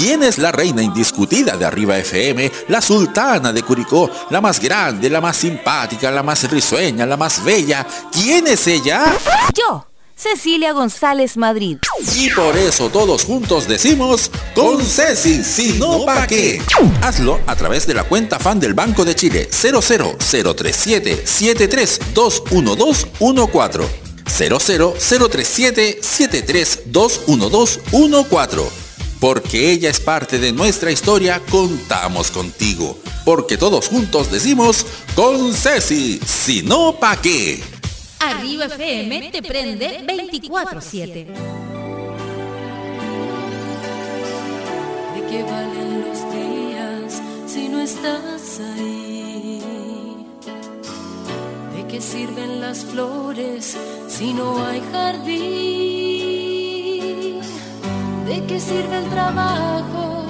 [0.00, 2.50] ¿Quién es la reina indiscutida de Arriba FM?
[2.68, 7.44] La sultana de Curicó, la más grande, la más simpática, la más risueña, la más
[7.44, 7.86] bella.
[8.10, 9.04] ¿Quién es ella?
[9.54, 9.86] Yo.
[10.16, 11.76] Cecilia González Madrid.
[12.16, 16.62] Y por eso todos juntos decimos, con Ceci, si no pa' qué.
[17.02, 23.86] Hazlo a través de la cuenta fan del Banco de Chile 00037 7321214.
[24.24, 28.79] 00037 7321214.
[29.20, 32.98] Porque ella es parte de nuestra historia, contamos contigo.
[33.26, 37.62] Porque todos juntos decimos, con Ceci, si no pa' qué.
[38.18, 41.26] Arriba FM te prende 24-7.
[45.14, 49.60] ¿De qué valen los días si no estás ahí?
[51.76, 53.76] ¿De qué sirven las flores
[54.08, 56.49] si no hay jardín?
[58.30, 60.26] ¿De qué sirve el trabajo,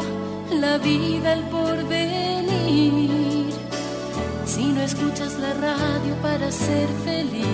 [0.50, 3.10] la vida, el porvenir?
[4.46, 7.44] Si no escuchas la radio para ser feliz.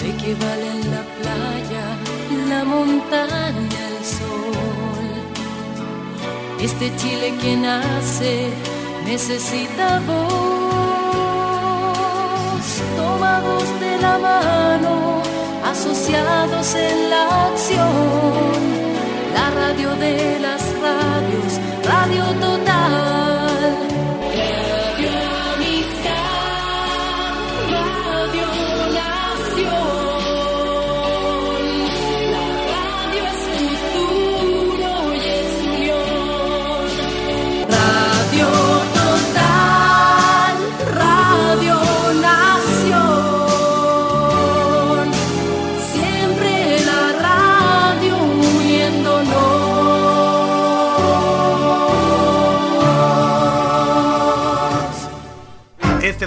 [0.00, 1.84] ¿De qué valen la playa,
[2.48, 4.54] la montaña, el sol?
[6.60, 8.48] Este Chile que nace
[9.04, 10.26] necesita voz,
[12.96, 15.25] tomados de la mano,
[15.70, 17.88] asociados en la acción.
[19.34, 24.05] La radio de las radios, Radio Total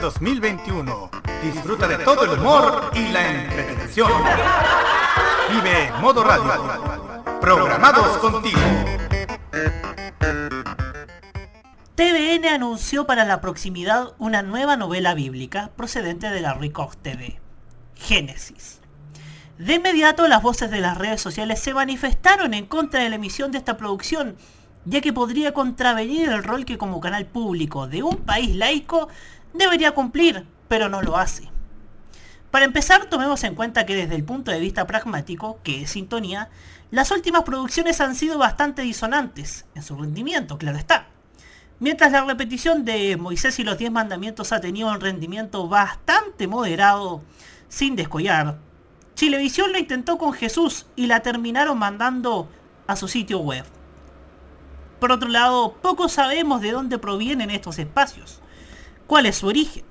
[0.09, 1.11] 2021.
[1.43, 4.11] Disfruta de todo el humor y la entretención.
[5.51, 6.51] Vive Modo Radio.
[7.39, 8.59] Programados contigo.
[11.93, 17.39] TVN anunció para la proximidad una nueva novela bíblica procedente de la Record TV,
[17.93, 18.79] Génesis.
[19.59, 23.51] De inmediato las voces de las redes sociales se manifestaron en contra de la emisión
[23.51, 24.37] de esta producción,
[24.85, 29.09] ya que podría contravenir el rol que como canal público de un país laico
[29.53, 31.49] debería cumplir, pero no lo hace.
[32.51, 36.49] Para empezar, tomemos en cuenta que desde el punto de vista pragmático, que es sintonía,
[36.91, 41.07] las últimas producciones han sido bastante disonantes, en su rendimiento, claro está.
[41.79, 47.21] Mientras la repetición de Moisés y los Diez Mandamientos ha tenido un rendimiento bastante moderado,
[47.69, 48.57] sin descollar,
[49.19, 52.49] Chilevisión lo intentó con Jesús y la terminaron mandando
[52.87, 53.65] a su sitio web.
[54.99, 58.41] Por otro lado, poco sabemos de dónde provienen estos espacios.
[59.09, 59.83] ¿Cuál es su origen?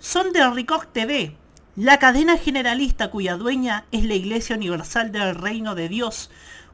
[0.00, 1.34] Son de Ricoc TV,
[1.76, 6.30] la cadena generalista cuya dueña es la Iglesia Universal del Reino de Dios,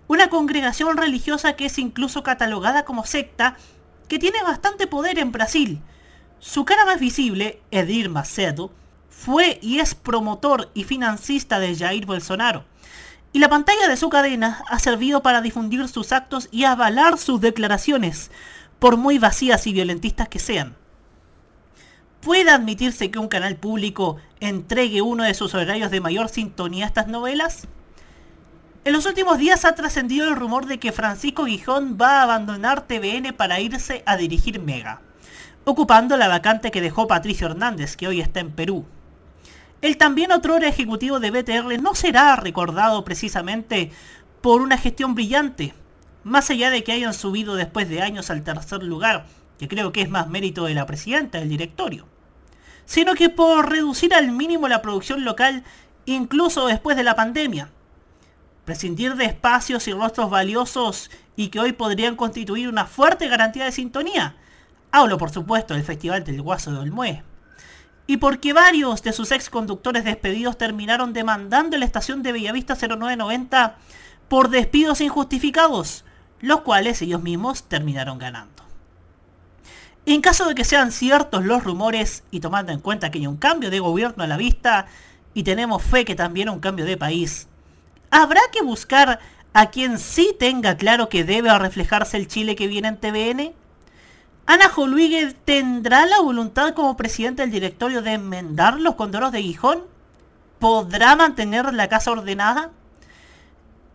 [0.08, 3.56] una congregación religiosa que es incluso catalogada como secta,
[4.08, 5.80] que tiene bastante poder en Brasil.
[6.40, 8.72] Su cara más visible, Edir Macedo,
[9.08, 12.64] fue y es promotor y financista de Jair Bolsonaro.
[13.32, 17.40] Y la pantalla de su cadena ha servido para difundir sus actos y avalar sus
[17.40, 18.32] declaraciones,
[18.80, 20.74] por muy vacías y violentistas que sean.
[22.26, 26.88] ¿Puede admitirse que un canal público entregue uno de sus horarios de mayor sintonía a
[26.88, 27.68] estas novelas?
[28.84, 32.88] En los últimos días ha trascendido el rumor de que Francisco Guijón va a abandonar
[32.88, 35.02] TVN para irse a dirigir Mega,
[35.64, 38.84] ocupando la vacante que dejó Patricio Hernández, que hoy está en Perú.
[39.80, 43.92] El también otro ejecutivo de BTR no será recordado precisamente
[44.40, 45.74] por una gestión brillante,
[46.24, 49.26] más allá de que hayan subido después de años al tercer lugar,
[49.60, 52.15] que creo que es más mérito de la presidenta del directorio
[52.86, 55.64] sino que por reducir al mínimo la producción local
[56.06, 57.68] incluso después de la pandemia.
[58.64, 63.72] Prescindir de espacios y rostros valiosos y que hoy podrían constituir una fuerte garantía de
[63.72, 64.36] sintonía.
[64.90, 67.22] Hablo por supuesto del Festival del Guaso de Olmué.
[68.06, 73.76] Y porque varios de sus ex conductores despedidos terminaron demandando la estación de Bellavista 0990
[74.28, 76.04] por despidos injustificados,
[76.40, 78.65] los cuales ellos mismos terminaron ganando.
[80.08, 83.36] En caso de que sean ciertos los rumores y tomando en cuenta que hay un
[83.36, 84.86] cambio de gobierno a la vista
[85.34, 87.48] y tenemos fe que también un cambio de país,
[88.12, 89.18] habrá que buscar
[89.52, 93.52] a quien sí tenga claro que debe reflejarse el Chile que viene en TVN.
[94.46, 99.82] Ana Joluigue tendrá la voluntad como presidente del directorio de enmendar los condoros de Gijón.
[100.60, 102.70] ¿Podrá mantener la casa ordenada?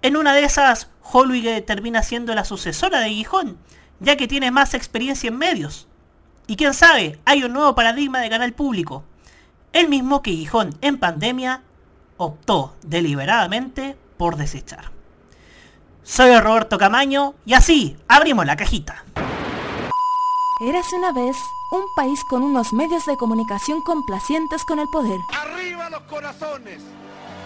[0.01, 3.57] En una de esas, Holwig termina siendo la sucesora de Gijón,
[4.01, 5.87] ya que tiene más experiencia en medios.
[6.51, 9.05] Y quién sabe, hay un nuevo paradigma de canal público.
[9.71, 11.61] El mismo que Gijón en pandemia
[12.17, 14.91] optó deliberadamente por desechar.
[16.03, 19.05] Soy Roberto Camaño y así abrimos la cajita.
[20.59, 21.37] Érase una vez
[21.71, 25.21] un país con unos medios de comunicación complacientes con el poder.
[25.31, 26.81] ¡Arriba los corazones!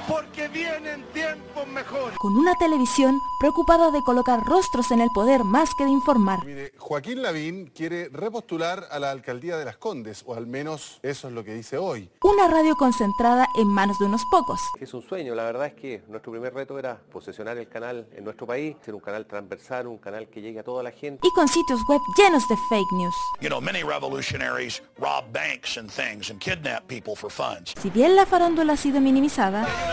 [0.08, 2.18] Porque vienen tiempos mejores.
[2.18, 6.46] Con una televisión preocupada de colocar rostros en el poder más que de informar.
[6.46, 11.28] Mire, Joaquín Lavín quiere repostular a la alcaldía de Las Condes, o al menos eso
[11.28, 12.10] es lo que dice hoy.
[12.24, 14.60] Una radio concentrada en manos de unos pocos.
[14.80, 18.24] Es un sueño, la verdad es que nuestro primer reto era posesionar el canal en
[18.24, 21.28] nuestro país, ser un canal transversal, un canal que llegue a toda la gente.
[21.28, 23.16] Y con sitios web llenos de fake news.
[23.42, 27.74] You know, many revolutionaries rob banks and things and kidnap people for funds.
[27.82, 29.66] Si bien la farándula ha sido minimizada,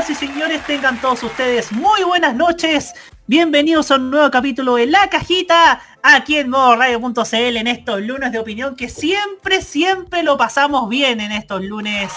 [0.00, 2.94] Señoras y señores, tengan todos ustedes muy buenas noches.
[3.26, 8.38] Bienvenidos a un nuevo capítulo de La Cajita, aquí en modoradio.cl en estos lunes de
[8.38, 12.10] opinión que siempre, siempre lo pasamos bien en estos lunes,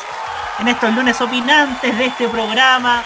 [0.59, 3.03] en estos lunes opinantes de este programa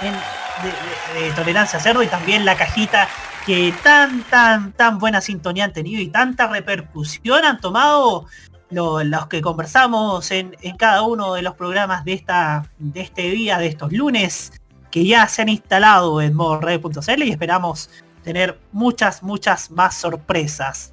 [0.00, 3.06] de, de Tolerancia Cerdo y también La Cajita
[3.44, 8.26] que tan, tan, tan buena sintonía han tenido y tanta repercusión han tomado
[8.70, 13.66] los que conversamos en, cada uno de los programas de, esta, de este día, de
[13.66, 14.52] estos lunes,
[14.90, 17.90] que ya se han instalado en modored.cl y esperamos
[18.22, 20.92] tener muchas, muchas más sorpresas.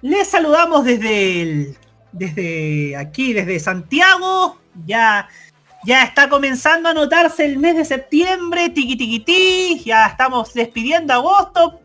[0.00, 1.76] Les saludamos desde,
[2.12, 4.58] desde aquí, desde Santiago.
[4.86, 5.28] Ya,
[5.84, 11.12] ya está comenzando a notarse el mes de septiembre, tiqui tiqui ti, ya estamos despidiendo
[11.12, 11.80] agosto.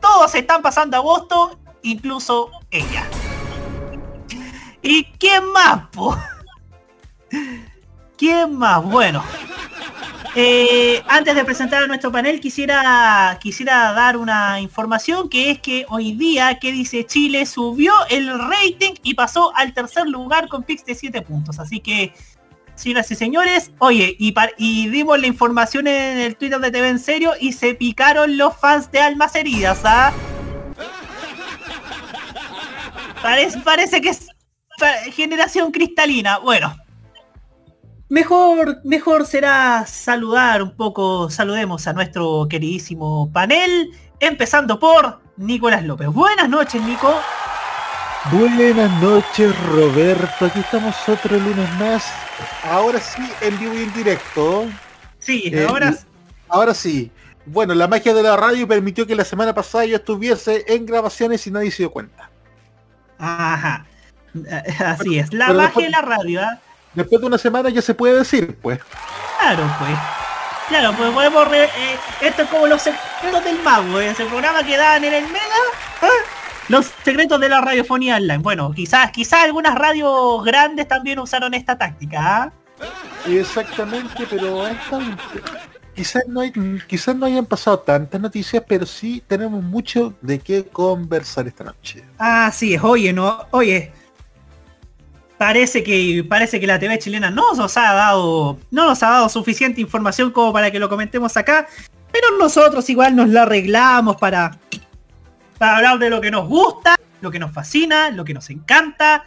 [0.00, 3.06] Todos están pasando agosto, incluso ella.
[4.82, 6.16] ¿Y quién más, po?
[8.16, 8.82] ¿Quién más?
[8.84, 9.22] Bueno.
[10.36, 15.86] Eh, antes de presentar a nuestro panel quisiera, quisiera dar una información que es que
[15.88, 20.84] hoy día, que dice Chile, subió el rating y pasó al tercer lugar con pix
[20.84, 21.58] de 7 puntos.
[21.58, 22.14] Así que,
[22.76, 27.00] señoras y señores, oye, y, y dimos la información en el Twitter de TV en
[27.00, 30.12] serio y se picaron los fans de Almas Heridas, ¿ah?
[33.20, 34.12] Parece, parece que
[35.12, 36.38] generación cristalina.
[36.38, 36.76] Bueno.
[38.08, 46.08] Mejor, mejor será saludar un poco, saludemos a nuestro queridísimo panel, empezando por Nicolás López.
[46.08, 47.14] Buenas noches, Nico.
[48.32, 50.46] Buenas noches, Roberto.
[50.46, 52.12] Aquí estamos otro lunes más.
[52.64, 54.66] Ahora sí, en vivo y en directo.
[55.18, 55.94] Sí, eh, ahora...
[56.48, 57.10] Ahora sí.
[57.46, 61.46] Bueno, la magia de la radio permitió que la semana pasada yo estuviese en grabaciones
[61.46, 62.28] y nadie se dio cuenta.
[63.18, 63.86] Ajá.
[64.84, 66.40] Así es, la magia de la radio.
[66.42, 66.58] ¿ah?
[66.94, 68.80] Después de una semana ya se puede decir, pues.
[69.38, 69.98] Claro, pues.
[70.68, 71.52] Claro, pues podemos...
[71.52, 71.68] Eh,
[72.20, 74.10] esto es como los secretos del mago, ¿eh?
[74.10, 75.60] ese programa que dan en el Mega.
[76.02, 76.08] ¿ah?
[76.68, 78.38] Los secretos de la radiofonía online.
[78.38, 82.52] Bueno, quizás quizás algunas radios grandes también usaron esta táctica.
[83.26, 84.64] Exactamente, pero
[85.94, 86.52] quizás no, hay,
[86.86, 92.04] quizás no hayan pasado tantas noticias, pero sí tenemos mucho de qué conversar esta noche.
[92.18, 93.92] Ah, sí, oye, no, oye,
[95.40, 99.28] parece que parece que la TV chilena no nos ha dado no nos ha dado
[99.30, 101.66] suficiente información como para que lo comentemos acá
[102.12, 104.58] pero nosotros igual nos la arreglamos para
[105.56, 109.24] para hablar de lo que nos gusta lo que nos fascina lo que nos encanta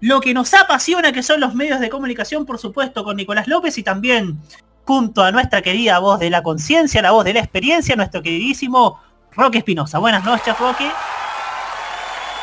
[0.00, 3.76] lo que nos apasiona que son los medios de comunicación por supuesto con Nicolás López
[3.76, 4.38] y también
[4.84, 9.00] junto a nuestra querida voz de la conciencia la voz de la experiencia nuestro queridísimo
[9.32, 9.98] Roque Espinosa.
[9.98, 10.88] Buenas noches Roque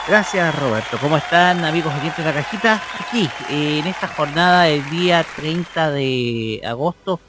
[0.05, 0.97] Gracias Roberto.
[0.99, 2.81] ¿Cómo están amigos oyentes de la cajita?
[2.99, 7.21] Aquí, en esta jornada del día 30 de agosto,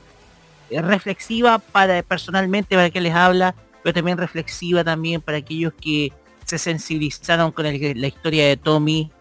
[0.70, 3.54] eh, reflexiva para personalmente para que les habla,
[3.84, 6.12] pero también reflexiva también para aquellos que
[6.44, 9.12] se sensibilizaron con la historia de Tommy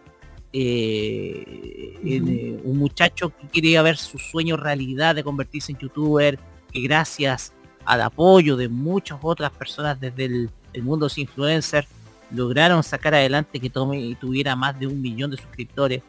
[0.52, 6.40] eh, eh, un muchacho que quería ver su sueño realidad de convertirse en youtuber,
[6.72, 7.52] que gracias
[7.84, 11.86] al apoyo de muchas otras personas desde el, el mundo de los influencers,
[12.34, 16.02] lograron sacar adelante que Tommy tuviera más de un millón de suscriptores.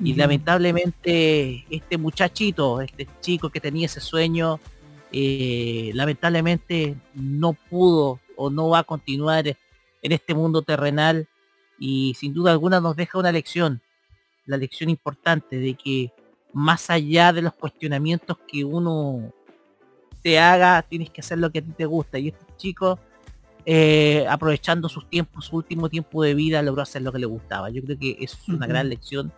[0.00, 4.60] Y lamentablemente este muchachito, este chico que tenía ese sueño,
[5.10, 11.26] eh, lamentablemente no pudo o no va a continuar en este mundo terrenal
[11.78, 13.80] y sin duda alguna nos deja una lección,
[14.46, 16.12] la lección importante de que
[16.52, 19.32] más allá de los cuestionamientos que uno
[20.22, 22.18] te haga, tienes que hacer lo que a ti te gusta.
[22.18, 22.98] Y este chico,
[23.70, 27.68] eh, aprovechando sus tiempos, su último tiempo de vida, logró hacer lo que le gustaba.
[27.68, 29.30] Yo creo que es una gran lección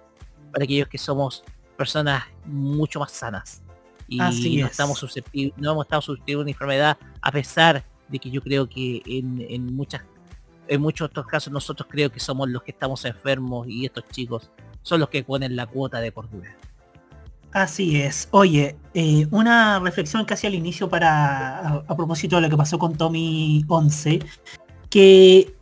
[0.53, 1.43] para aquellos que somos
[1.77, 3.61] personas mucho más sanas.
[4.07, 4.71] Y Así no es.
[4.71, 8.69] estamos susceptibles, no hemos estado susceptibles a una enfermedad, a pesar de que yo creo
[8.69, 10.03] que en, en muchas
[10.69, 14.53] en muchos otros casos nosotros creo que somos los que estamos enfermos y estos chicos
[14.83, 16.57] son los que ponen la cuota de cordura.
[17.53, 18.29] Así es.
[18.31, 22.97] Oye, eh, una reflexión casi al inicio para a, propósito de lo que pasó con
[22.97, 24.21] Tommy 11,
[24.89, 25.55] que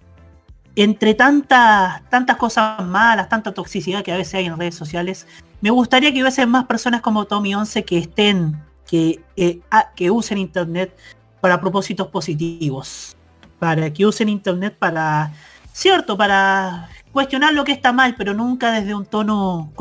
[0.76, 5.26] entre tantas tantas cosas malas, tanta toxicidad que a veces hay en redes sociales,
[5.60, 9.60] me gustaría que hubiesen más personas como Tommy 11 que estén, que, eh,
[9.96, 10.96] que usen internet
[11.40, 13.16] para propósitos positivos,
[13.58, 15.32] para que usen internet para,
[15.72, 19.72] cierto, para cuestionar lo que está mal, pero nunca desde un tono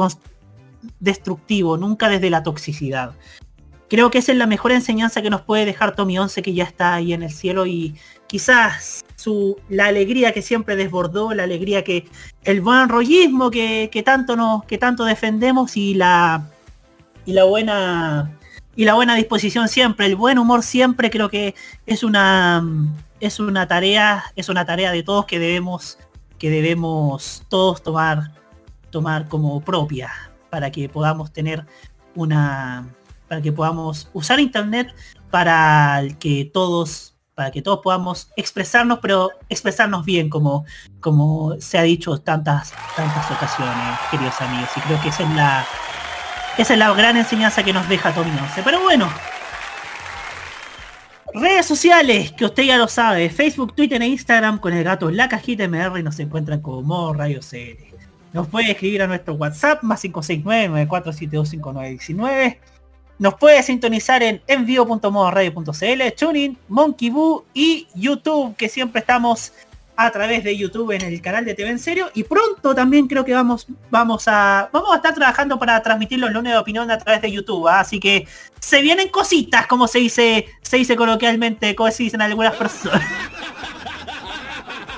[1.00, 3.14] destructivo, nunca desde la toxicidad.
[3.90, 6.66] Creo que esa es la mejor enseñanza que nos puede dejar Tommy 11 que ya
[6.66, 7.96] está ahí en el cielo y
[8.28, 12.06] quizás su la alegría que siempre desbordó, la alegría que
[12.44, 16.50] el buen rollismo que, que tanto nos que tanto defendemos y la
[17.26, 18.38] y la buena
[18.76, 22.64] y la buena disposición siempre, el buen humor siempre creo que es una
[23.22, 25.98] es una tarea, es una tarea de todos que debemos
[26.40, 28.32] que debemos todos tomar
[28.92, 30.12] tomar como propia
[30.58, 31.68] para que podamos tener
[32.16, 32.88] una
[33.28, 34.92] para que podamos usar internet
[35.30, 40.66] para que todos para que todos podamos expresarnos pero expresarnos bien como
[41.00, 45.66] como se ha dicho tantas tantas ocasiones queridos amigos y creo que esa es la
[46.58, 49.08] esa es la gran enseñanza que nos deja Tommy 11 pero bueno
[51.36, 55.30] Redes sociales, que usted ya lo sabe, Facebook, Twitter e Instagram con el gato La
[55.30, 57.87] Cajita MR y nos encuentran como Radio CL.
[58.38, 62.60] Nos puede escribir a nuestro WhatsApp más 569-94725919.
[63.18, 69.54] Nos puede sintonizar en envío.modoradio.cl, TuneIn, Monkey Boo y YouTube, que siempre estamos
[69.96, 72.12] a través de YouTube en el canal de TV en serio.
[72.14, 74.70] Y pronto también creo que vamos, vamos a.
[74.72, 77.68] Vamos a estar trabajando para transmitir los lunes de opinión a través de YouTube.
[77.68, 77.80] ¿ah?
[77.80, 78.28] Así que
[78.60, 83.02] se vienen cositas, como se dice, se dice coloquialmente, como se dicen algunas personas.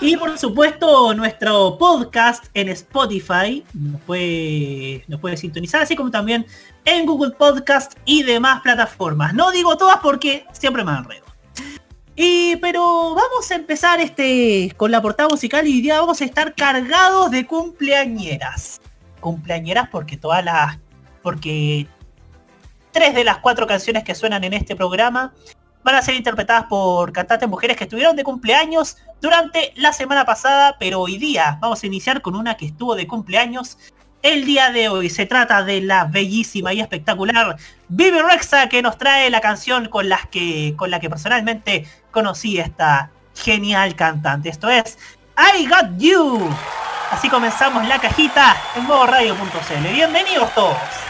[0.01, 6.45] Y por supuesto nuestro podcast en Spotify nos puede, nos puede sintonizar, así como también
[6.85, 9.33] en Google Podcast y demás plataformas.
[9.33, 11.25] No digo todas porque siempre me enredo.
[12.15, 16.25] Y pero vamos a empezar este con la portada musical y hoy día vamos a
[16.25, 18.79] estar cargados de cumpleañeras.
[19.19, 20.79] Cumpleañeras porque todas las
[21.21, 21.87] porque
[22.91, 25.33] tres de las cuatro canciones que suenan en este programa
[25.83, 30.75] van a ser interpretadas por cantantes mujeres que estuvieron de cumpleaños durante la semana pasada,
[30.79, 33.77] pero hoy día vamos a iniciar con una que estuvo de cumpleaños
[34.21, 35.09] el día de hoy.
[35.09, 37.57] Se trata de la bellísima y espectacular
[37.87, 42.59] Bibi Rexa que nos trae la canción con, las que, con la que personalmente conocí
[42.59, 44.49] a esta genial cantante.
[44.49, 44.97] Esto es
[45.37, 46.49] I Got You.
[47.11, 49.93] Así comenzamos la cajita en modo radio.cl.
[49.93, 51.08] Bienvenidos todos.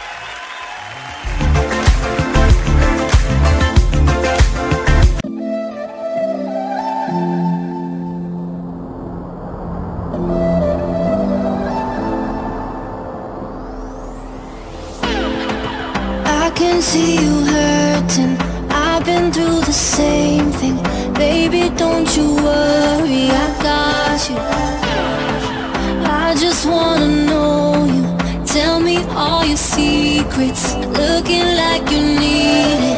[16.90, 18.36] See you hurting.
[18.68, 20.76] I've been through the same thing.
[21.14, 24.38] Baby, don't you worry, I got you.
[26.24, 28.04] I just wanna know you.
[28.44, 30.64] Tell me all your secrets.
[31.00, 32.89] Looking like you need it.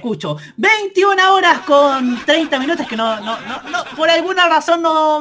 [0.00, 0.38] Escucho.
[0.56, 3.36] 21 horas con 30 minutos que no, no,
[3.96, 5.20] por alguna razón no,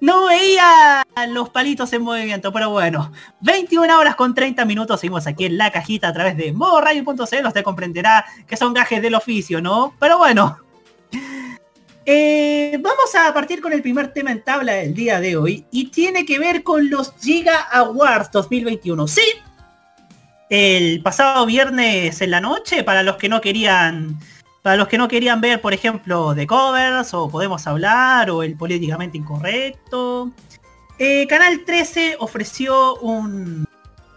[0.00, 3.12] no veía los palitos en movimiento, pero bueno.
[3.42, 7.62] 21 horas con 30 minutos seguimos aquí en la cajita a través de modoradio.cl, usted
[7.62, 9.94] comprenderá que son gajes del oficio, ¿no?
[10.00, 10.58] Pero bueno.
[12.08, 15.88] Eh, vamos a partir con el primer tema en tabla del día de hoy y
[15.88, 19.08] tiene que ver con los Giga Awards 2021.
[19.08, 19.22] Sí,
[20.48, 24.18] el pasado viernes en la noche, para los que no querían,
[24.62, 28.56] para los que no querían ver, por ejemplo, The Covers, o Podemos Hablar, o el
[28.56, 30.30] políticamente incorrecto.
[30.98, 33.66] eh, Canal 13 ofreció un.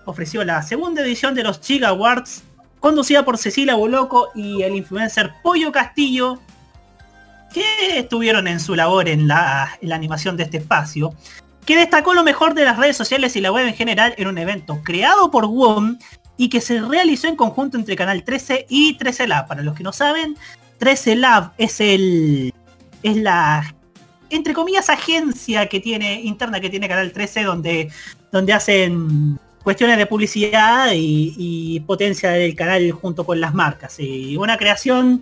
[0.05, 2.43] ofreció la segunda edición de los Giga Awards,
[2.79, 6.39] conducida por Cecilia Boloco y el influencer Pollo Castillo,
[7.53, 11.13] que estuvieron en su labor en la, en la animación de este espacio,
[11.65, 14.37] que destacó lo mejor de las redes sociales y la web en general en un
[14.37, 15.97] evento creado por WOM
[16.39, 19.47] y que se realizó en conjunto entre Canal 13 y 13 Lab.
[19.47, 20.37] Para los que no saben,
[20.77, 22.53] 13 Lab es el
[23.03, 23.75] es la
[24.29, 27.89] entre comillas agencia que tiene interna que tiene Canal 13 donde
[28.31, 34.37] donde hacen cuestiones de publicidad y, y potencia del canal junto con las marcas y
[34.37, 35.21] una creación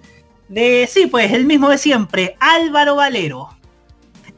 [0.50, 3.50] de sí pues el mismo de siempre Álvaro Valero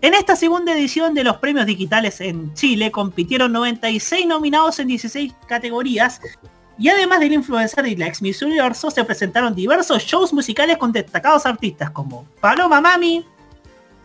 [0.02, 5.34] en esta segunda edición de los premios digitales en Chile compitieron 96 nominados en 16
[5.48, 6.22] categorías
[6.80, 10.94] y además del influencer y la ex Miss Universo se presentaron diversos shows musicales con
[10.94, 13.26] destacados artistas como Paloma Mami,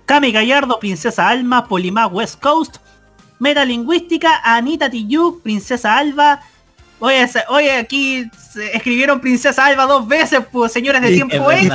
[0.06, 2.78] Cami Gallardo, Princesa Alma, Polimá West Coast,
[3.38, 6.40] Metalingüística, Anita Tijoux, Princesa Alba.
[6.98, 11.74] Oye, oye, aquí se escribieron Princesa Alba dos veces, pues señores de Sí, tiempo ex.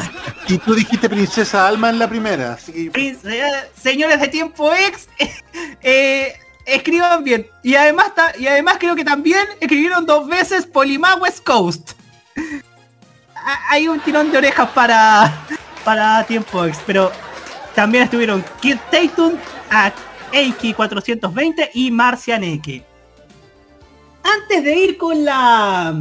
[0.50, 5.08] Y tú dijiste Princesa Alma en la primera, así que eh, señores de tiempo ex,
[5.82, 6.34] eh,
[6.76, 7.48] escriban bien.
[7.64, 11.92] Y además, y además creo que también escribieron dos veces Polimá West Coast.
[13.36, 15.46] Ha- Hay un tirón de orejas para,
[15.84, 17.12] para tiempo ex, pero
[17.76, 19.34] también estuvieron Kid Tatum,
[20.32, 22.84] Eiki 420 y Marcian Eke.
[24.24, 25.94] Antes de ir con la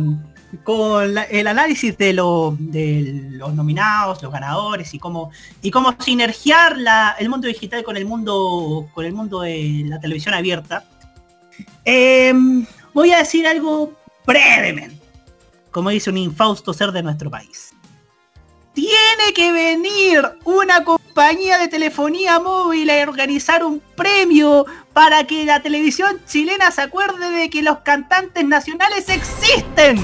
[0.64, 5.30] con el análisis de, lo- de los nominados, los ganadores y cómo
[5.62, 6.76] y cómo sinergiar
[7.18, 10.84] el mundo digital con el mundo con el mundo de la televisión abierta.
[11.84, 13.92] em, voy a decir algo
[14.26, 14.98] brevemente,
[15.70, 17.74] como dice un infausto ser de nuestro país.
[18.74, 25.61] Tiene que venir una compañía de telefonía móvil a organizar un premio para que la
[25.62, 29.98] televisión chilena se acuerde de que los cantantes nacionales existen.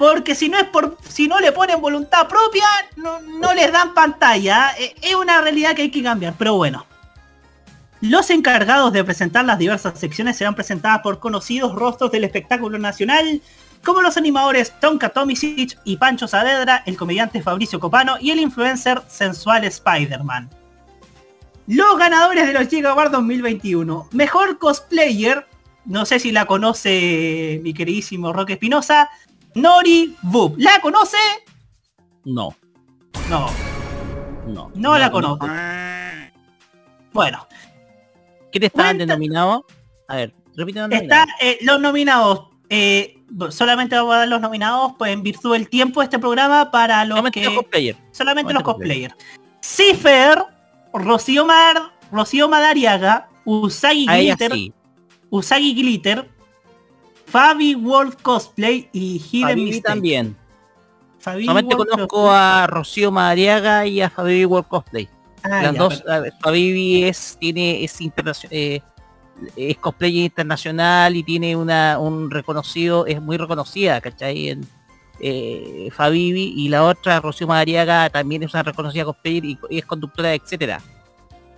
[0.00, 0.96] Porque si no es por.
[1.06, 2.64] si no le ponen voluntad propia,
[2.96, 4.70] no, no les dan pantalla.
[4.78, 6.86] Eh, Es una realidad que hay que cambiar, pero bueno.
[8.00, 13.42] Los encargados de presentar las diversas secciones serán presentadas por conocidos rostros del espectáculo nacional,
[13.84, 19.02] como los animadores Tonka Tomisic y Pancho Saavedra, el comediante Fabricio Copano y el influencer
[19.06, 20.48] sensual Spider-Man.
[21.66, 24.08] Los ganadores de los Giga Awards 2021.
[24.12, 25.46] Mejor cosplayer,
[25.84, 29.10] no sé si la conoce mi queridísimo Roque Espinosa,
[29.54, 30.54] Nori Boop.
[30.58, 31.16] ¿La conoce?
[32.24, 32.54] No,
[33.28, 33.46] No,
[34.46, 34.70] no.
[34.74, 35.46] no la conozco.
[37.12, 37.46] Bueno,
[38.52, 39.62] ¿Qué te estaban denominados?
[40.08, 42.48] A ver, repite los Está eh, los nominados.
[42.68, 43.16] eh,
[43.50, 47.04] solamente vamos a dar los nominados, pues en virtud del tiempo de este programa para
[47.04, 47.98] los Solamente que los cosplayers.
[47.98, 49.14] solamente Solamente los cosplayers.
[49.62, 50.44] Cifer,
[50.92, 54.72] Rocío Mar, Rocío Madariaga, Usagi Glitter, sí.
[55.30, 56.28] Usagi Glitter,
[57.30, 59.82] Fabi World Cosplay y Hidden Mistake.
[59.94, 60.36] también.
[61.18, 62.38] Fabi Solamente World conozco Cosplay.
[62.62, 65.08] a Rocío Madariaga y a Fabi World Cosplay.
[65.42, 68.82] Ah, Las ya, dos, a- Fabi es, tiene, es internacional,
[69.56, 74.48] es cosplayer internacional y tiene una, un reconocido, es muy reconocida, ¿cachai?
[74.50, 74.66] En,
[75.22, 79.84] eh, Fabibi y la otra, Rocío Madariaga, también es una reconocida cosplayer y, y es
[79.84, 80.80] conductora, etcétera.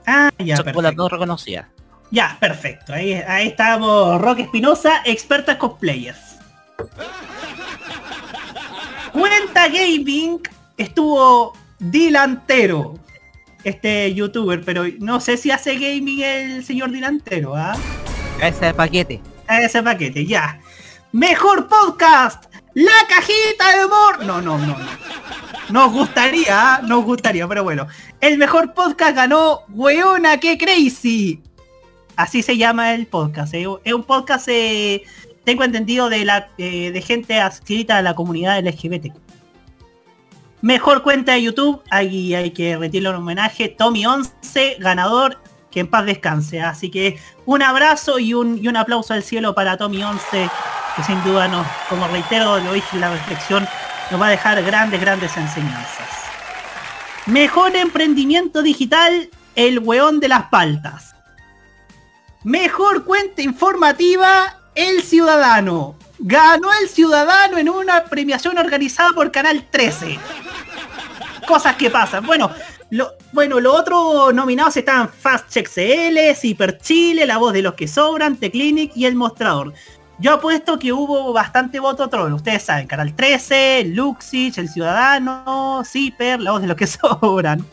[0.07, 1.67] Ah, ya, Son las dos reconocidas.
[2.13, 2.93] Ya, perfecto.
[2.93, 4.21] Ahí, ahí estamos.
[4.21, 6.37] Roque Espinosa, experta cosplayers.
[9.13, 10.39] Cuenta Gaming
[10.77, 12.99] estuvo delantero.
[13.65, 17.77] Este youtuber, pero no sé si hace gaming el señor delantero, ¿ah?
[18.61, 19.23] De paquete.
[19.49, 20.61] Ese paquete, ya.
[21.13, 22.45] Mejor podcast.
[22.75, 24.25] La cajita de humor.
[24.25, 24.77] No, no, no, no.
[25.71, 26.81] Nos gustaría, ¿ah?
[26.83, 27.87] nos gustaría, pero bueno.
[28.21, 31.41] El mejor podcast ganó Weona que Crazy.
[32.17, 33.55] Así se llama el podcast.
[33.55, 33.67] ¿eh?
[33.85, 35.03] Es un podcast, eh,
[35.45, 36.27] tengo entendido, de
[36.59, 39.15] eh, de gente adscrita a la comunidad LGBT.
[40.61, 43.69] Mejor cuenta de YouTube, ahí hay que retirarle un homenaje.
[43.69, 45.39] Tommy 11, ganador,
[45.71, 46.61] que en paz descanse.
[46.61, 50.49] Así que un abrazo y un, un aplauso al cielo para Tommy 11,
[50.95, 53.67] que sin duda nos, como reitero, lo dije en la reflexión,
[54.11, 56.09] nos va a dejar grandes, grandes enseñanzas.
[57.27, 61.13] Mejor emprendimiento digital, el weón de las paltas.
[62.45, 65.95] Mejor cuenta informativa, el ciudadano.
[66.19, 70.19] Ganó el ciudadano en una premiación organizada por Canal 13.
[71.47, 72.27] Cosas que pasan.
[72.27, 72.51] Bueno,
[72.91, 77.75] lo, bueno, los otros nominados están Fast Check CL, Ciper Chile, La Voz de los
[77.75, 79.73] que Sobran, Teclinic y El Mostrador.
[80.19, 82.33] Yo apuesto que hubo bastante voto troll.
[82.33, 87.65] Ustedes saben, Canal 13, Luxich, El Ciudadano, Ciper, La Voz de los que Sobran.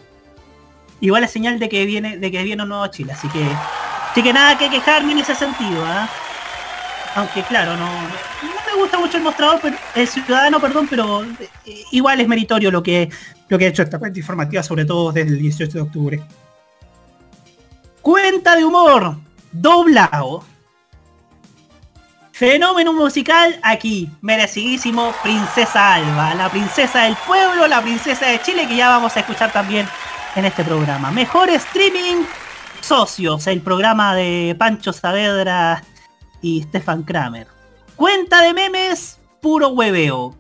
[1.02, 3.46] Igual es señal de que viene, de que viene un nuevo Chile, así que.
[4.12, 6.10] Así que nada que quejarme en ese sentido, ¿ah?
[7.16, 11.84] Aunque claro, no, no me gusta mucho el mostrador, pero el ciudadano, perdón, pero eh,
[11.92, 13.10] igual es meritorio lo que,
[13.48, 16.24] lo que ha hecho esta cuenta informativa, sobre todo desde el 18 de octubre.
[18.02, 19.18] Cuenta de humor,
[19.52, 20.44] doblado.
[22.32, 28.78] Fenómeno musical aquí, merecidísimo Princesa Alba, la princesa del pueblo, la princesa de Chile, que
[28.78, 29.86] ya vamos a escuchar también
[30.36, 31.12] en este programa.
[31.12, 32.24] Mejor streaming,
[32.82, 35.84] Socios, el programa de Pancho Saavedra
[36.42, 37.48] y Stefan Kramer.
[37.96, 40.36] Cuenta de memes, puro hueveo.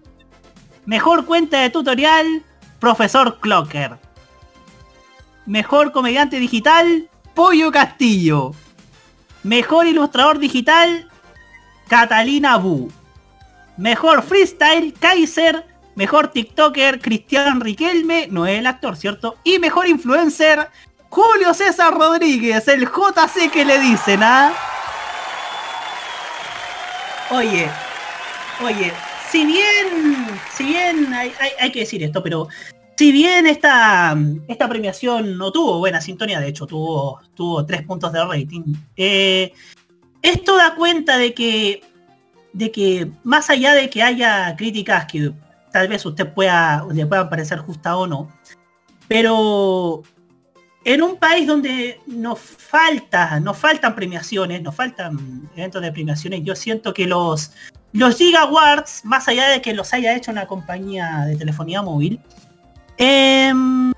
[0.86, 2.44] Mejor cuenta de tutorial,
[2.80, 3.98] Profesor Clocker.
[5.46, 8.52] Mejor comediante digital, Pollo Castillo.
[9.44, 11.10] Mejor ilustrador digital,
[11.88, 12.92] Catalina Bu.
[13.78, 15.66] Mejor freestyle, Kaiser.
[15.96, 18.28] Mejor TikToker, Cristian Riquelme.
[18.32, 19.38] No es el actor, ¿cierto?
[19.44, 20.70] Y mejor influencer,
[21.10, 24.54] Julio César Rodríguez, el JC que le dicen, ¿ah?
[27.32, 27.70] Oye,
[28.64, 28.92] oye,
[29.32, 32.48] si bien, si bien hay, hay- que decir esto, pero
[32.98, 34.16] si bien esta,
[34.48, 39.54] esta premiación no tuvo buena sintonía, de hecho tuvo, tuvo tres puntos de rating, eh,
[40.22, 41.82] esto da cuenta de que,
[42.54, 45.32] de que más allá de que haya críticas que
[45.72, 48.28] tal vez usted pueda, le puedan parecer justas o no,
[49.08, 50.02] pero
[50.86, 56.56] en un país donde nos falta, nos faltan premiaciones, nos faltan eventos de premiaciones, yo
[56.56, 57.52] siento que los,
[57.92, 62.20] los Giga Awards, más allá de que los haya hecho una compañía de telefonía móvil,
[62.98, 63.92] em,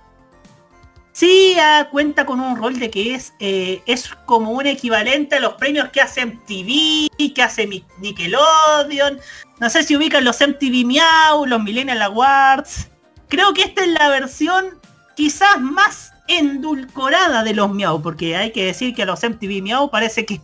[1.11, 5.39] sí ah, cuenta con un rol de que es, eh, es como un equivalente a
[5.39, 7.67] los premios que hace MTV, que hace
[7.99, 9.19] Nickelodeon,
[9.59, 12.89] no sé si ubican los MTV Miau, los Millennial Awards.
[13.27, 14.79] Creo que esta es la versión
[15.15, 19.89] quizás más endulcorada de los Miau, porque hay que decir que a los MTV Miau
[19.89, 20.41] parece que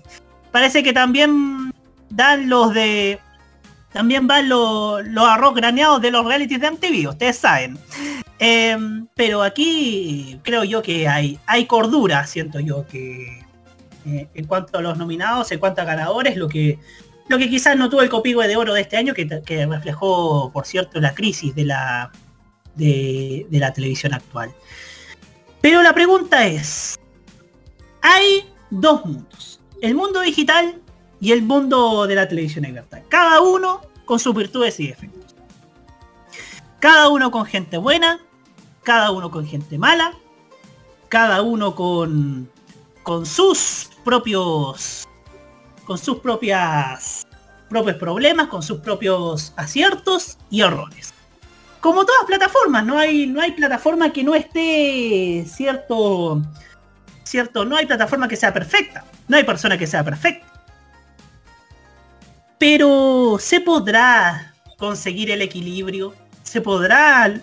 [0.51, 1.71] parece que también
[2.09, 3.19] dan los de
[3.91, 7.79] también van los, los arroz graneados de los realities de MTV, ustedes saben.
[8.37, 13.43] Em, pero aquí creo yo que hay, hay cordura, siento yo, que
[14.05, 16.77] eh, en cuanto a los nominados, en cuanto a ganadores, lo que,
[17.27, 20.51] lo que quizás no tuvo el copihue de oro de este año, que, que reflejó,
[20.51, 22.11] por cierto, la crisis de la,
[22.75, 24.51] de la televisión actual.
[25.61, 26.97] Pero la pregunta es,
[28.01, 30.81] hay dos mundos, el mundo digital
[31.19, 35.35] y el mundo de la televisión abierta, cada uno con sus virtudes y defectos.
[36.79, 38.19] Cada uno con gente buena,
[38.83, 40.13] cada uno con gente mala,
[41.09, 42.49] cada uno con,
[43.25, 45.07] sus propios
[45.85, 47.25] con sus propias
[47.69, 51.13] propios problemas, con sus propios aciertos y errores.
[51.87, 56.41] Como todas plataformas, no hay, no hay plataforma que no esté cierto,
[57.23, 60.45] cierto, no hay plataforma que sea perfecta, no hay persona que sea perfecta.
[62.57, 67.39] Pero se podrá conseguir el equilibrio, se podrá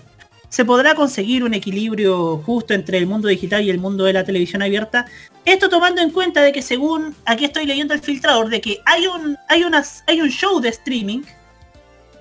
[0.51, 4.25] se podrá conseguir un equilibrio justo entre el mundo digital y el mundo de la
[4.25, 5.07] televisión abierta.
[5.47, 9.07] Esto tomando en cuenta de que según aquí estoy leyendo el filtrador de que hay
[9.07, 11.23] un hay unas hay un show de streaming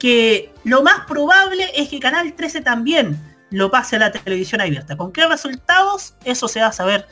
[0.03, 3.17] que lo más probable es que Canal 13 también
[3.51, 4.97] lo pase a la televisión abierta.
[4.97, 6.15] ¿Con qué resultados?
[6.25, 7.07] Eso se va a saber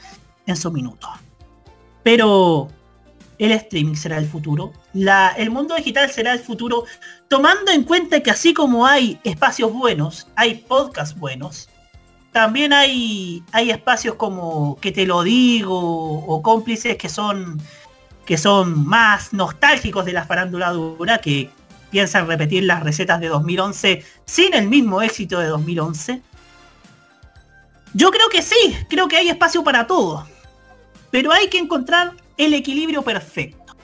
[0.46, 1.08] en su minuto.
[2.04, 2.68] Pero
[3.38, 4.74] el streaming será el futuro.
[4.92, 6.84] La, el mundo digital será el futuro,
[7.30, 11.70] tomando en cuenta que así como hay espacios buenos, hay podcasts buenos,
[12.34, 17.58] también hay, hay espacios como que te lo digo o cómplices que son
[18.26, 21.50] que son más nostálgicos de la farándula dura que
[21.92, 26.22] piensan repetir las recetas de 2011 sin el mismo éxito de 2011.
[27.94, 30.26] Yo creo que sí, creo que hay espacio para todo.
[31.12, 33.76] Pero hay que encontrar el equilibrio perfecto.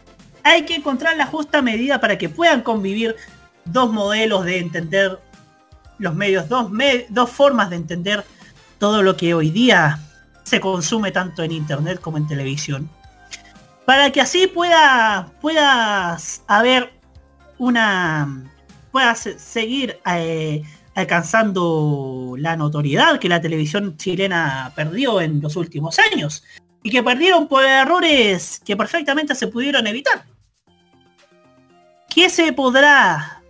[0.43, 3.17] Hay que encontrar la justa medida para que puedan convivir
[3.65, 5.19] dos modelos de entender
[5.99, 6.71] los medios, dos,
[7.09, 8.23] dos formas de entender
[8.79, 9.99] todo lo que hoy día
[10.43, 12.89] se consume tanto en internet como en televisión.
[13.85, 16.96] Para que así pueda, puedas haber
[17.57, 18.43] una
[18.91, 20.61] pueda se- seguir eh,
[20.95, 26.43] alcanzando la notoriedad que la televisión chilena perdió en los últimos años
[26.83, 30.25] y que perdieron por errores que perfectamente se pudieron evitar.
[32.09, 33.43] ¿Qué se podrá,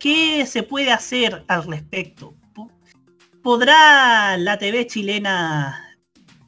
[0.00, 2.34] qué se puede hacer al respecto?
[3.42, 5.96] ¿Podrá la TV chilena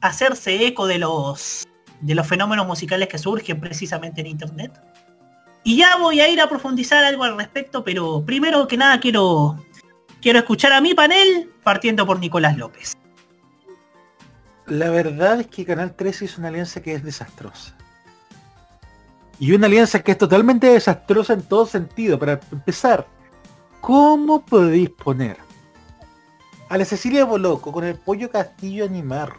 [0.01, 1.65] hacerse eco de los
[2.01, 4.71] de los fenómenos musicales que surgen precisamente en internet?
[5.67, 9.57] Y ya voy a ir a profundizar algo al respecto, pero primero que nada quiero
[10.21, 12.95] quiero escuchar a mi panel partiendo por Nicolás López.
[14.67, 17.75] La verdad es que Canal 13 es una alianza que es desastrosa.
[19.39, 22.19] Y una alianza que es totalmente desastrosa en todo sentido.
[22.19, 23.07] Para empezar,
[23.81, 25.37] ¿cómo podéis poner
[26.69, 29.33] a la Cecilia Boloco con el Pollo Castillo animar?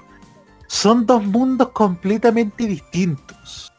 [0.66, 3.72] Son dos mundos completamente distintos.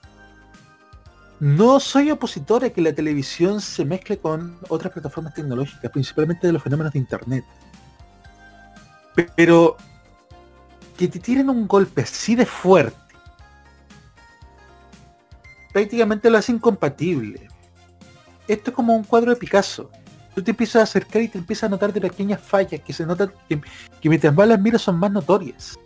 [1.39, 6.53] No soy opositor a que la televisión se mezcle con otras plataformas tecnológicas, principalmente de
[6.53, 7.45] los fenómenos de internet.
[9.35, 9.77] Pero
[10.97, 12.97] que te tiren un golpe así de fuerte,
[15.71, 17.47] prácticamente lo hace incompatible.
[18.47, 19.91] Esto es como un cuadro de Picasso.
[20.33, 23.05] Tú te empiezas a acercar y te empiezas a notar de pequeñas fallas que se
[23.05, 23.61] notan que,
[24.01, 25.77] que mientras más las miras son más notorias.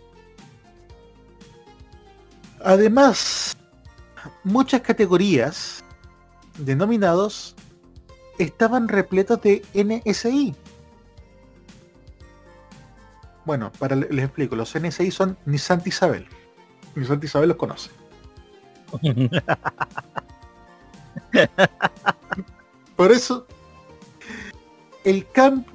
[2.64, 3.56] Además,
[4.44, 5.84] muchas categorías
[6.58, 7.54] denominados
[8.38, 10.54] estaban repletos de NSI.
[13.44, 16.26] Bueno, para les explico, los NSI son Nissan Isabel.
[16.94, 17.90] Nissan Isabel los conoce.
[22.96, 23.46] Por eso,
[25.04, 25.72] el campo,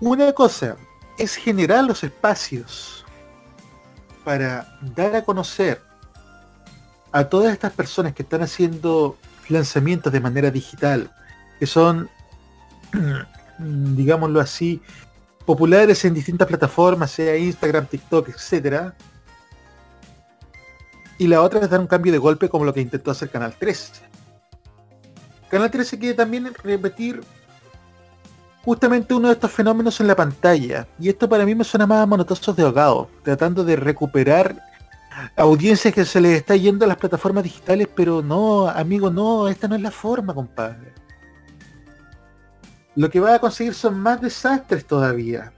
[0.00, 0.76] una cosa
[1.18, 3.04] es generar los espacios
[4.24, 5.91] para dar a conocer
[7.12, 9.16] a todas estas personas que están haciendo
[9.48, 11.10] lanzamientos de manera digital,
[11.58, 12.08] que son,
[13.58, 14.80] digámoslo así,
[15.44, 18.94] populares en distintas plataformas, sea Instagram, TikTok, etcétera.
[21.18, 23.54] Y la otra es dar un cambio de golpe como lo que intentó hacer Canal
[23.58, 23.92] 13.
[25.50, 27.22] Canal 13 quiere también repetir
[28.64, 30.86] justamente uno de estos fenómenos en la pantalla.
[30.98, 34.71] Y esto para mí me suena más a monotazos de ahogado, tratando de recuperar
[35.36, 39.68] audiencias que se les está yendo a las plataformas digitales, pero no, amigo, no, esta
[39.68, 40.92] no es la forma, compadre.
[42.94, 45.52] Lo que va a conseguir son más desastres todavía.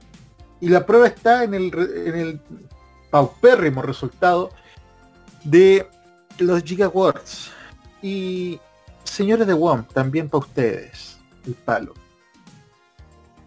[0.60, 1.64] Y la prueba está en el,
[2.06, 2.40] en el
[3.10, 4.50] paupérrimo resultado
[5.42, 5.88] de
[6.38, 7.50] los Gigawords.
[8.02, 8.60] Y
[9.04, 11.94] señores de WOM, también para ustedes, el palo.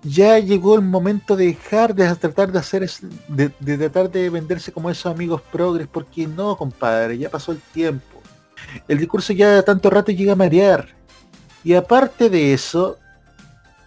[0.10, 2.90] Ya llegó el momento de dejar de tratar de hacer
[3.28, 7.60] de, de tratar de venderse como esos amigos progres, porque no, compadre, ya pasó el
[7.60, 8.22] tiempo.
[8.88, 10.88] El discurso ya tanto rato llega a marear.
[11.64, 12.98] Y aparte de eso,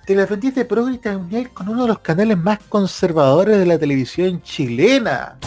[0.05, 3.67] te la vendiste progre y te unías con uno de los canales más conservadores de
[3.67, 5.39] la televisión chilena.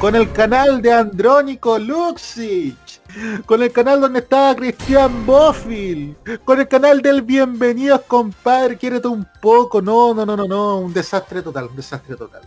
[0.00, 3.02] Con el canal de Andrónico Luxich.
[3.44, 6.16] Con el canal donde estaba Cristian Bofill.
[6.42, 8.78] Con el canal del Bienvenidos, compadre.
[8.78, 9.82] Quiérete un poco.
[9.82, 10.78] No, no, no, no, no.
[10.78, 12.40] Un desastre total, un desastre total.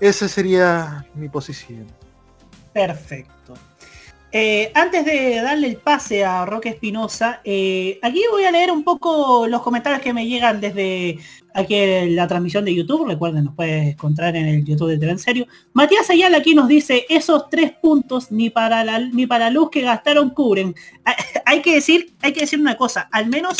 [0.00, 1.86] Esa sería mi posición.
[2.72, 3.54] Perfecto.
[4.32, 8.84] Eh, antes de darle el pase a Roque Espinosa, eh, aquí voy a leer un
[8.84, 11.18] poco los comentarios que me llegan desde
[11.52, 13.08] aquí en la transmisión de YouTube.
[13.08, 15.46] Recuerden, nos puedes encontrar en el YouTube de TV en Serio.
[15.72, 19.80] Matías Ayala aquí nos dice, esos tres puntos ni para la, ni para luz que
[19.80, 20.74] gastaron cubren.
[21.04, 21.14] Hay-
[21.46, 23.56] Hay que decir, hay que decir una cosa, al menos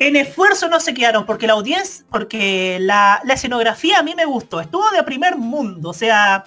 [0.00, 4.60] en esfuerzo no se quedaron, porque la audiencia, porque la escenografía a mí me gustó,
[4.60, 6.42] estuvo de primer mundo, o sea,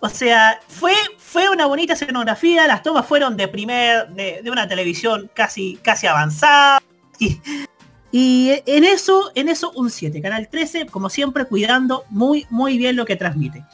[0.00, 4.66] o sea, fue, fue una bonita escenografía, las tomas fueron de primer, de, de una
[4.66, 6.80] televisión casi, casi avanzada.
[7.18, 7.38] Y,
[8.12, 10.20] y en eso, en eso un 7.
[10.20, 13.64] Canal 13, como siempre, cuidando muy, muy bien lo que transmite.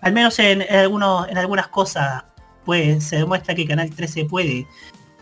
[0.00, 2.24] Al menos en, algunos, en algunas cosas,
[2.64, 4.66] pues se demuestra que Canal 13 puede,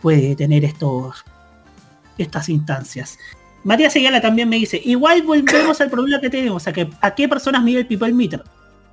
[0.00, 1.24] puede tener estos,
[2.18, 3.18] estas instancias.
[3.64, 7.28] Matías Segala también me dice, igual volvemos al problema que tenemos, a, que, a qué
[7.28, 8.42] personas mide el People Meter.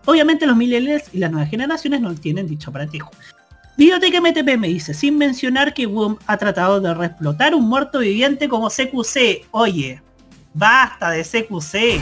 [0.10, 3.12] Obviamente los millennials y las nuevas generaciones no tienen dicho aparatijo.
[3.78, 8.50] Videoteca MTP me dice, sin mencionar que WOM ha tratado de reexplotar un muerto viviente
[8.50, 9.46] como CQC.
[9.52, 10.02] Oye,
[10.56, 12.02] basta de CQC.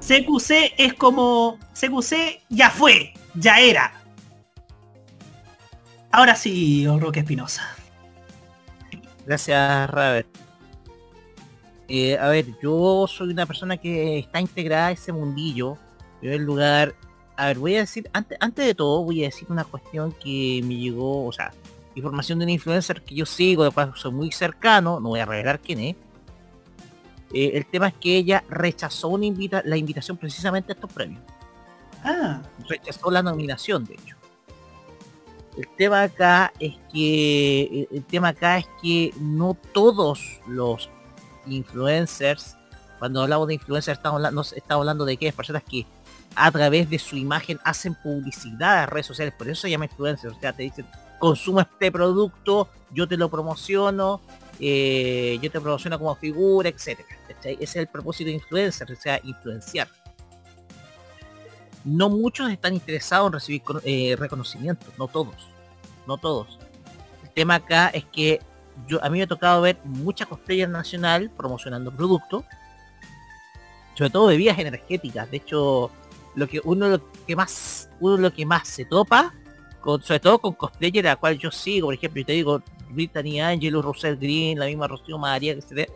[0.00, 1.58] CQC es como...
[1.72, 3.94] CQC ya fue, ya era.
[6.12, 7.74] Ahora sí, Roque Espinosa.
[9.24, 10.28] Gracias, Robert.
[11.88, 15.78] Eh, a ver, yo soy una persona que está integrada a ese mundillo.
[16.26, 16.94] Primer lugar,
[17.36, 20.60] a ver, voy a decir, antes, antes de todo, voy a decir una cuestión que
[20.64, 21.52] me llegó, o sea,
[21.94, 25.24] información de un influencer que yo sigo, de cual soy muy cercano, no voy a
[25.24, 25.96] revelar quién es.
[27.32, 31.22] Eh, el tema es que ella rechazó una invita la invitación precisamente a estos premios.
[32.02, 32.42] Ah.
[32.68, 34.16] Rechazó la nominación, de hecho.
[35.56, 40.90] El tema acá es que el tema acá es que no todos los
[41.46, 42.56] influencers,
[42.98, 45.86] cuando hablamos de influencers estamos hablando, estamos hablando de que es personas que
[46.36, 50.30] a través de su imagen hacen publicidad a redes sociales, por eso se llama influencer,
[50.30, 50.86] o sea, te dicen,
[51.18, 54.20] consuma este producto, yo te lo promociono,
[54.60, 57.08] eh, yo te promociono como figura, etcétera.
[57.42, 59.88] Ese es el propósito de influencer, o sea, influenciar.
[61.84, 65.48] No muchos están interesados en recibir eh, reconocimiento, no todos,
[66.06, 66.58] no todos.
[67.22, 68.40] El tema acá es que
[68.86, 72.44] yo a mí me ha tocado ver mucha cosplayer nacional promocionando productos,
[73.94, 75.30] sobre todo bebidas energéticas.
[75.30, 75.90] De hecho,
[76.36, 79.34] lo que uno lo que más uno lo que más se topa,
[79.80, 82.62] con, sobre todo con cosplayer a la cual yo sigo, por ejemplo, yo te digo
[82.90, 85.90] Brittany Angelo, Russell Green, la misma Rocío María, etc.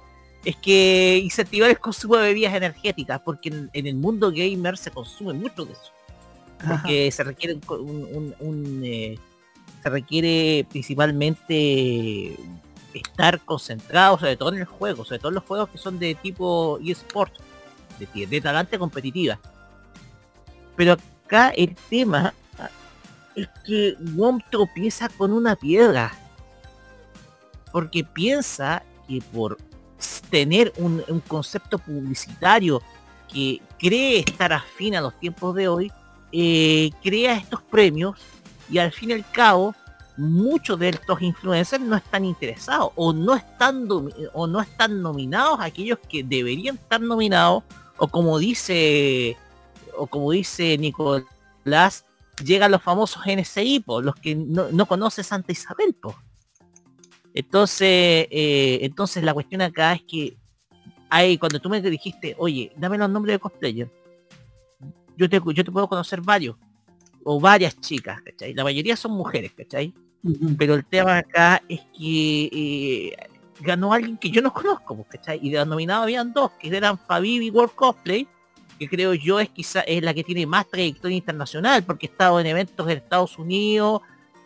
[0.44, 4.90] Es que incentivar el consumo de bebidas energéticas, porque en, en el mundo gamer se
[4.90, 5.92] consume mucho de eso.
[6.66, 7.16] Porque Ajá.
[7.16, 9.18] se requiere un, un, un eh,
[9.82, 12.36] se requiere principalmente
[12.92, 16.14] estar concentrado, sobre todo en el juego, sobre todo en los juegos que son de
[16.14, 17.32] tipo eSport,
[17.98, 19.38] de, de talante competitiva.
[20.80, 22.32] Pero acá el tema
[23.36, 26.10] es que WOM tropieza con una piedra.
[27.70, 29.58] Porque piensa que por
[30.30, 32.80] tener un, un, concepto publicitario
[33.30, 35.92] que cree estar afín a los tiempos de hoy,
[36.32, 38.18] eh, crea estos premios
[38.70, 39.74] y al fin y al cabo
[40.16, 43.86] muchos de estos influencers no están interesados o no están
[44.32, 47.64] o no están nominados aquellos que deberían estar nominados
[47.98, 49.36] o como dice
[49.96, 52.06] o como dice Nicolás
[52.44, 56.14] llegan los famosos NSI po, los que no, no conoce Santa Isabel po.
[57.34, 60.36] entonces eh, entonces la cuestión acá es que
[61.10, 63.90] hay cuando tú me dijiste oye dame los nombres de cosplayer
[65.16, 66.56] yo te, yo te puedo conocer varios
[67.24, 68.54] o varias chicas, ¿cachai?
[68.54, 69.92] La mayoría son mujeres, ¿cachai?
[70.22, 70.56] Uh -huh.
[70.58, 73.16] Pero el tema acá es que eh,
[73.60, 75.38] ganó alguien que yo no conozco, ¿cachai?
[75.42, 78.26] Y de los nominados habían dos, que eran Fabibi World Cosplay,
[78.80, 82.40] que creo yo es quizá es la que tiene más trayectoria internacional, porque ha estado
[82.40, 84.00] en eventos de Estados Unidos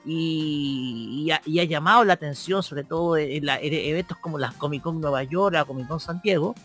[0.04, 5.22] y, ha, llamado la atención, sobre todo en, en, eventos como las Comic Con Nueva
[5.22, 6.56] York, la Comic Con Santiago,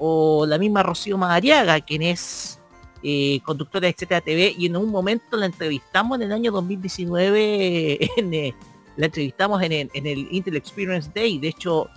[0.00, 2.58] o la misma Rocío Madariaga, quien es
[3.04, 8.10] eh, conductora de Etcétera TV y en un momento la entrevistamos en el año 2019
[8.16, 8.54] en, eh,
[8.96, 11.88] la entrevistamos en el, en el, Intel Experience Day de hecho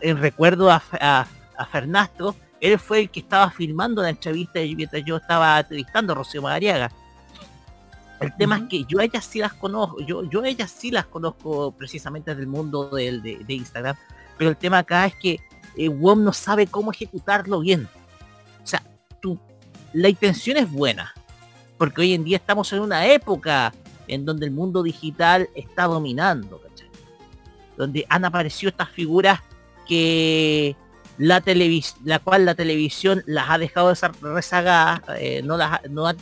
[0.00, 1.26] en recuerdo a, a,
[1.58, 2.34] a, Fernastro
[2.72, 6.90] él fue el que estaba filmando la entrevista mientras yo estaba entrevistando a Rocío Madariaga
[8.20, 8.62] el tema uh -huh.
[8.62, 11.72] es que yo a ellas sí las conozco yo, yo a ellas sí las conozco
[11.72, 13.96] precisamente del mundo de, de, de Instagram
[14.38, 15.40] pero el tema acá es que
[15.76, 17.88] eh, WOM no sabe cómo ejecutarlo bien
[18.62, 18.82] o sea
[19.20, 19.38] tú
[19.94, 21.14] la intención es buena,
[21.78, 23.72] porque hoy en día estamos en una época
[24.08, 26.88] en donde el mundo digital está dominando, ¿cachai?
[27.76, 29.40] Donde han aparecido estas figuras
[29.86, 30.76] que
[31.18, 31.42] la
[32.04, 36.12] la cual la televisión las ha dejado rezagadas, eh, no, las, no,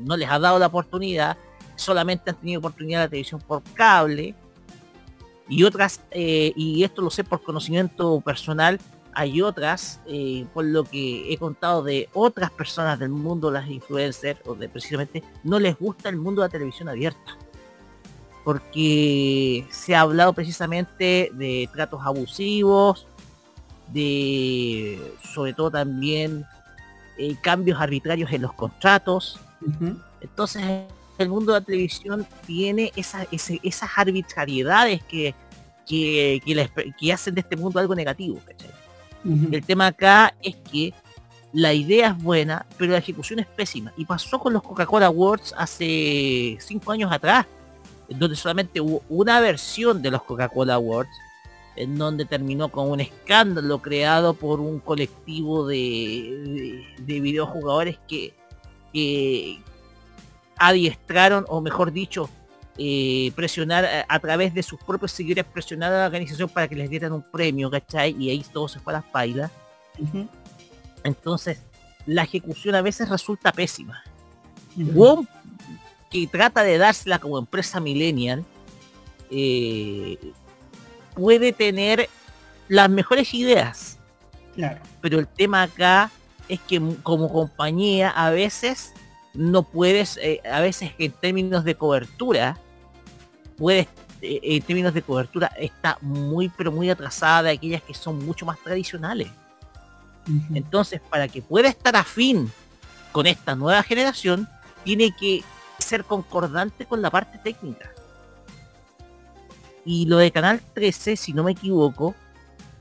[0.00, 1.36] no les ha dado la oportunidad,
[1.76, 4.34] solamente han tenido oportunidad la televisión por cable,
[5.48, 8.78] y otras, eh, y esto lo sé por conocimiento personal,
[9.12, 14.40] hay otras, eh, por lo que he contado de otras personas del mundo, las influencers,
[14.46, 17.36] o de precisamente, no les gusta el mundo de la televisión abierta.
[18.44, 23.06] Porque se ha hablado precisamente de tratos abusivos,
[23.92, 25.00] de
[25.34, 26.44] sobre todo también
[27.18, 29.38] eh, cambios arbitrarios en los contratos.
[30.20, 30.62] Entonces
[31.18, 35.34] el mundo de la televisión tiene esa- ese- esas arbitrariedades que,
[35.86, 38.38] que, que les- que hacen de este mundo algo negativo.
[39.52, 40.94] El tema acá es que
[41.52, 43.92] la idea es buena, pero la ejecución es pésima.
[43.98, 47.44] Y pasó con los Coca-Cola Awards hace cinco años atrás,
[48.08, 51.10] donde solamente hubo una versión de los Coca-Cola Awards,
[51.80, 58.34] en donde terminó con un escándalo creado por un colectivo de, de, de videojugadores que,
[58.92, 59.58] que
[60.58, 62.28] adiestraron, o mejor dicho,
[62.76, 66.76] eh, presionar a, a través de sus propios seguidores, presionar a la organización para que
[66.76, 68.14] les dieran un premio, ¿cachai?
[68.18, 69.50] Y ahí todo se fue a las pailas.
[71.02, 71.62] Entonces,
[72.06, 74.02] la ejecución a veces resulta pésima.
[74.76, 75.26] WOM,
[76.10, 78.44] que trata de dársela como empresa millennial,
[79.30, 80.18] eh,
[81.14, 82.08] puede tener
[82.68, 83.98] las mejores ideas.
[84.54, 84.80] Claro.
[85.00, 86.10] Pero el tema acá
[86.48, 88.92] es que como compañía a veces
[89.34, 92.58] no puedes, eh, a veces en términos de cobertura,
[93.56, 93.86] puedes,
[94.22, 98.44] eh, en términos de cobertura, está muy pero muy atrasada de aquellas que son mucho
[98.46, 99.28] más tradicionales.
[100.54, 102.52] Entonces, para que pueda estar afín
[103.10, 104.48] con esta nueva generación,
[104.84, 105.42] tiene que
[105.78, 107.90] ser concordante con la parte técnica.
[109.84, 112.14] Y lo de Canal 13, si no me equivoco,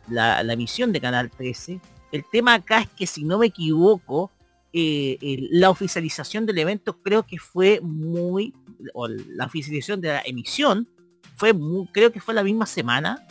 [0.08, 1.80] la, la de Canal 13,
[2.12, 4.32] el tema acá es que si no me equivoco,
[4.74, 8.54] eh, la oficialización del evento creo que fue muy,
[8.94, 10.88] o la oficialización de la emisión
[11.36, 13.26] fue muy, creo que fue la misma semana,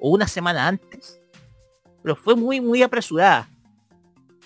[0.00, 1.20] o una semana antes,
[2.02, 3.48] pero fue muy, muy apresurada.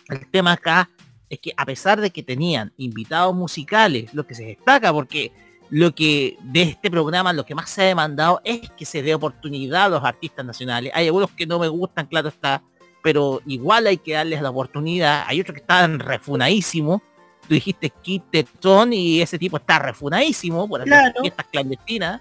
[0.09, 0.91] El tema acá
[1.29, 5.33] es que a pesar de que tenían invitados musicales, lo que se destaca, porque
[5.75, 9.15] lo que de este programa lo que más se ha demandado es que se dé
[9.15, 10.93] oportunidad a los artistas nacionales.
[10.95, 12.63] Hay algunos que no me gustan, claro está,
[13.03, 15.25] pero igual hay que darles la oportunidad.
[15.27, 17.01] Hay otros que están refunadísimos.
[17.49, 21.21] Tú dijiste Kit Tetón y ese tipo está refunadísimo por hacer Claro.
[21.23, 22.21] fiestas clandestinas.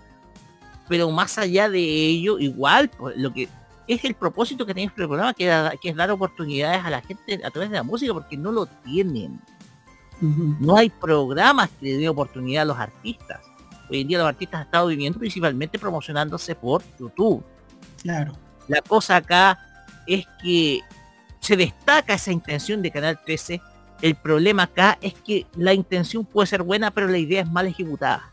[0.88, 3.50] Pero más allá de ello, igual pues, lo que
[3.86, 7.02] es el propósito que tiene este programa, que, da- que es dar oportunidades a la
[7.02, 9.42] gente a través de la música, porque no lo tienen.
[10.22, 13.40] No hay programas que le den oportunidad a los artistas.
[13.90, 17.44] Hoy en día los artistas han estado viviendo principalmente promocionándose por YouTube.
[18.02, 18.34] Claro.
[18.68, 19.60] La cosa acá
[20.08, 20.82] es que
[21.40, 23.60] se destaca esa intención de Canal 13.
[24.02, 27.68] El problema acá es que la intención puede ser buena, pero la idea es mal
[27.68, 28.32] ejecutada.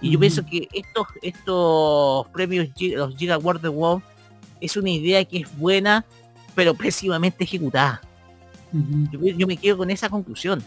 [0.00, 4.02] Y yo pienso que estos, estos premios, los Giga de WoW,
[4.60, 6.04] es una idea que es buena,
[6.54, 8.00] pero pésimamente ejecutada.
[8.72, 10.62] Yo me quedo con esa conclusión.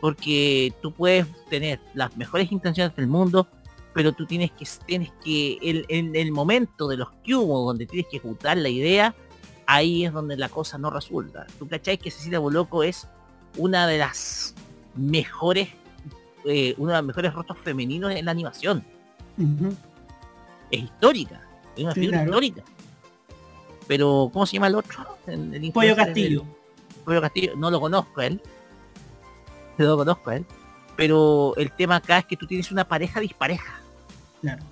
[0.00, 3.48] Porque tú puedes tener las mejores intenciones del mundo,
[3.94, 7.86] pero tú tienes que, tienes que, el- en el momento de los que hubo, donde
[7.86, 9.14] tienes que ejecutar la idea,
[9.66, 11.46] ahí es donde la cosa no resulta.
[11.58, 13.08] Tú cacháis que Cecilia Boloco es
[13.56, 14.54] una de las
[14.96, 15.70] mejores,
[16.44, 18.84] eh, uno de los mejores rostros femeninos en la animación.
[20.70, 21.40] Es histórica,
[21.76, 22.30] es una Sí, figura claro.
[22.30, 22.62] histórica.
[23.86, 25.04] Pero, ¿cómo se llama el otro?
[25.26, 26.40] El- el Pollo Castillo.
[26.40, 26.50] del-
[27.04, 28.40] Pollo Castillo, no lo conozco él.
[29.78, 30.46] No lo conozco a él.
[30.96, 33.80] Pero el tema acá es que tú tienes una pareja dispareja.
[34.40, 34.62] Claro.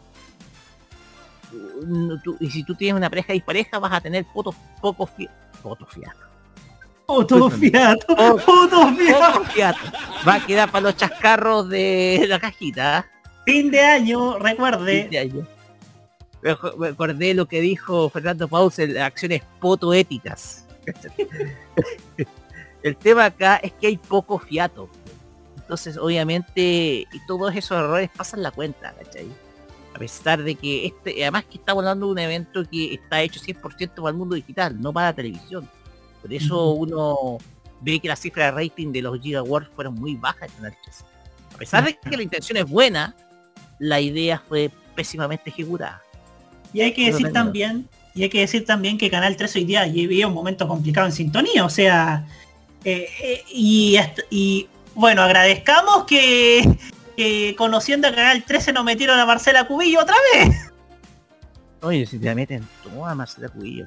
[1.86, 5.28] No, tú- y si tú tienes una pareja dispareja vas a tener poco, poco fi-
[5.62, 6.18] poco fiato.
[7.06, 9.78] Otro fiato, otro fiato.
[10.26, 13.06] Va a quedar para los chascarros de la cajita.
[13.44, 15.02] Fin de año, recuerde.
[15.02, 15.46] Fin de año.
[16.78, 20.64] Me acordé lo que dijo Fernando Paus en acciones potoéticas.
[22.84, 24.90] El tema acá es que hay poco fiato.
[25.56, 29.26] Entonces, obviamente, y todos esos errores pasan la cuenta, ¿cachai?
[29.94, 33.40] A pesar de que este, además que estamos hablando de un evento que está hecho
[33.40, 35.66] 100% para el mundo digital, no para la televisión.
[36.20, 37.38] Por eso uno
[37.80, 40.76] ve que las cifras de rating de los Giga Awards fueron muy bajas en Canal
[40.84, 41.04] 13.
[41.54, 43.16] A pesar de que la intención es buena,
[43.78, 46.02] la idea fue pésimamente ejecutada.
[46.74, 49.84] Y hay que decir también, y hay que decir también que Canal 3 hoy día
[49.86, 52.26] vivía un momento complicado en sintonía, o sea,
[52.84, 53.44] eh, eh,
[54.30, 56.62] y, bueno, agradezcamos que,
[57.16, 60.70] que conociendo a Canal 13 nos metieron a Marcela Cubillo otra vez.
[61.82, 63.86] Oye, si te meten toda Marcela Cubillo.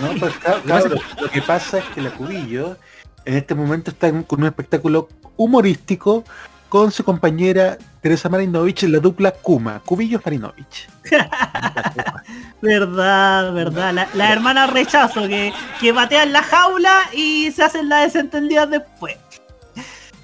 [0.00, 2.76] No, pues, ca- cabrón, lo que pasa es que la Cubillo
[3.24, 6.24] en este momento está con un espectáculo humorístico
[6.70, 10.88] con su compañera Teresa Marinovich la dupla Kuma, Cubillos Marinovich.
[12.62, 13.92] Verdad, verdad.
[13.92, 19.16] La, la hermana rechazo que, que batean la jaula y se hacen las desentendidas después.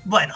[0.05, 0.35] Bueno.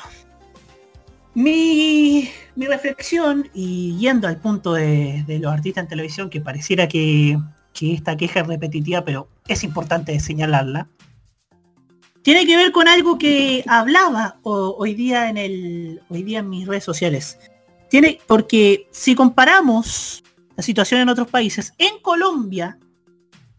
[1.34, 6.88] Mi, mi reflexión, y yendo al punto de, de los artistas en televisión, que pareciera
[6.88, 7.38] que,
[7.72, 10.88] que esta queja es repetitiva, pero es importante señalarla,
[12.22, 16.66] tiene que ver con algo que hablaba hoy día en el hoy día en mis
[16.66, 17.38] redes sociales.
[17.88, 20.22] Tiene porque si comparamos
[20.56, 22.78] la situación en otros países, en Colombia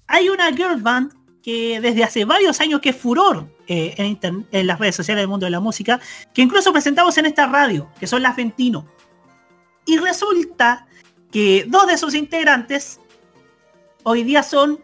[0.08, 4.68] hay una girl band que desde hace varios años que es furor eh, en, en
[4.68, 6.00] las redes sociales del mundo de la música,
[6.34, 8.86] que incluso presentamos en esta radio, que son las Ventino.
[9.86, 10.86] Y resulta
[11.32, 13.00] que dos de sus integrantes
[14.04, 14.80] hoy día son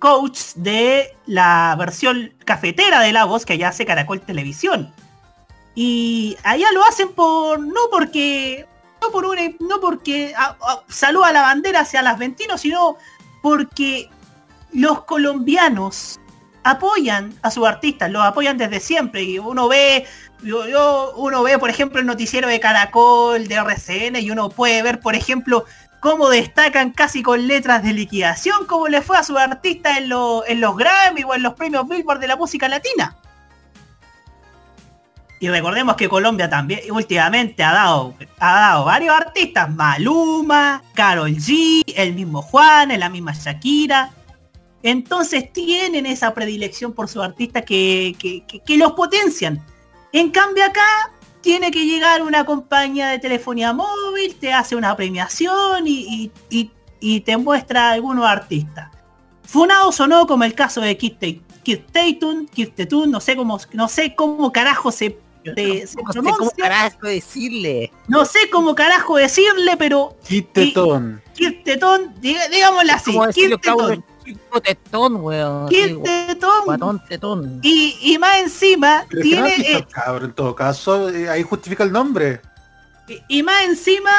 [0.00, 4.92] coaches de la versión cafetera de la voz que allá hace Caracol Televisión.
[5.76, 8.66] Y allá lo hacen por no porque
[9.00, 9.24] no por
[9.60, 12.96] no porque a- a- saluda la bandera hacia las Ventinos, sino
[13.40, 14.10] porque
[14.72, 16.18] los colombianos
[16.64, 19.22] apoyan a sus artistas, los apoyan desde siempre.
[19.22, 20.06] Y uno ve,
[20.42, 24.82] yo, yo- uno ve, por ejemplo, el noticiero de Caracol, de RCN, y uno puede
[24.82, 25.64] ver, por ejemplo,
[26.00, 30.60] cómo destacan casi con letras de liquidación, cómo le fue a sus artistas en, en
[30.60, 33.16] los Grammy o en los premios Billboard de la música latina.
[35.42, 41.82] Y recordemos que Colombia también últimamente ha dado, ha dado varios artistas, Maluma, Carol G,
[41.96, 44.10] el mismo Juan, la misma Shakira.
[44.82, 49.64] Entonces tienen esa predilección por sus artistas que, que- que- que los potencian.
[50.12, 51.10] En cambio acá
[51.40, 56.70] tiene que llegar una compañía de telefonía móvil, te hace una premiación y, y- y-
[57.00, 58.90] y te muestra algunos artistas.
[59.44, 61.14] Funados o no, como el caso de Kid,
[61.92, 66.50] Tatum, Kid Tatum, no sé cómo, no sé cómo carajo se, se No sé cómo
[66.50, 67.92] carajo decirle.
[68.08, 70.16] No sé cómo carajo decirle, pero
[70.52, 71.22] Tetón.
[71.34, 71.54] Kid
[72.50, 74.04] digámosle así, ¿Cómo decirlo, Kid Tetón.
[74.62, 75.68] Tetón, weón.
[75.68, 76.64] Kid así, Tetón.
[76.64, 77.60] Guatón tetón.
[77.62, 81.84] Y, y más encima Pero es tiene eh, cabro, en todo caso, eh, ahí justifica
[81.84, 82.40] el nombre.
[83.28, 84.10] y más encima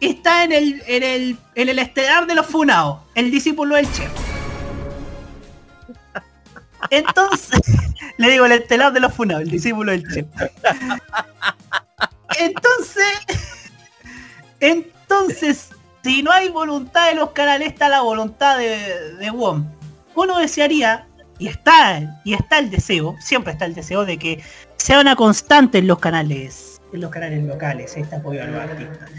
[0.00, 4.10] está en el en el en el estelar de los funados, el discípulo del chef.
[6.90, 7.60] Entonces,
[8.18, 10.26] le digo el estelar de los funados, el discípulo del chef.
[12.38, 13.18] Entonces,
[14.60, 15.70] entonces,
[16.06, 19.66] si no hay voluntad de los canales, está la voluntad de, de WOM.
[20.14, 21.06] Uno desearía,
[21.38, 24.42] y está, y está el deseo, siempre está el deseo de que
[24.76, 29.10] sea una constante en los canales, en los canales locales, este apoyo a los artistas.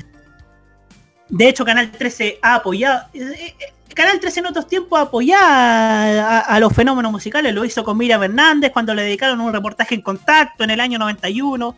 [1.30, 3.06] De hecho, Canal 13 ha apoyado.
[3.14, 7.54] eh, eh, Canal 13 en otros tiempos apoyaba a, a los fenómenos musicales.
[7.54, 10.98] Lo hizo con Miriam Hernández cuando le dedicaron un reportaje en contacto en el año
[11.00, 11.76] 91.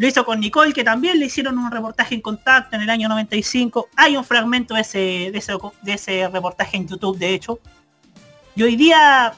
[0.00, 3.06] Lo hizo con Nicole, que también le hicieron un reportaje en contacto en el año
[3.06, 3.90] 95.
[3.96, 4.98] Hay un fragmento de ese,
[5.30, 7.60] de ese, reportaje en YouTube, de hecho.
[8.54, 9.34] Y hoy día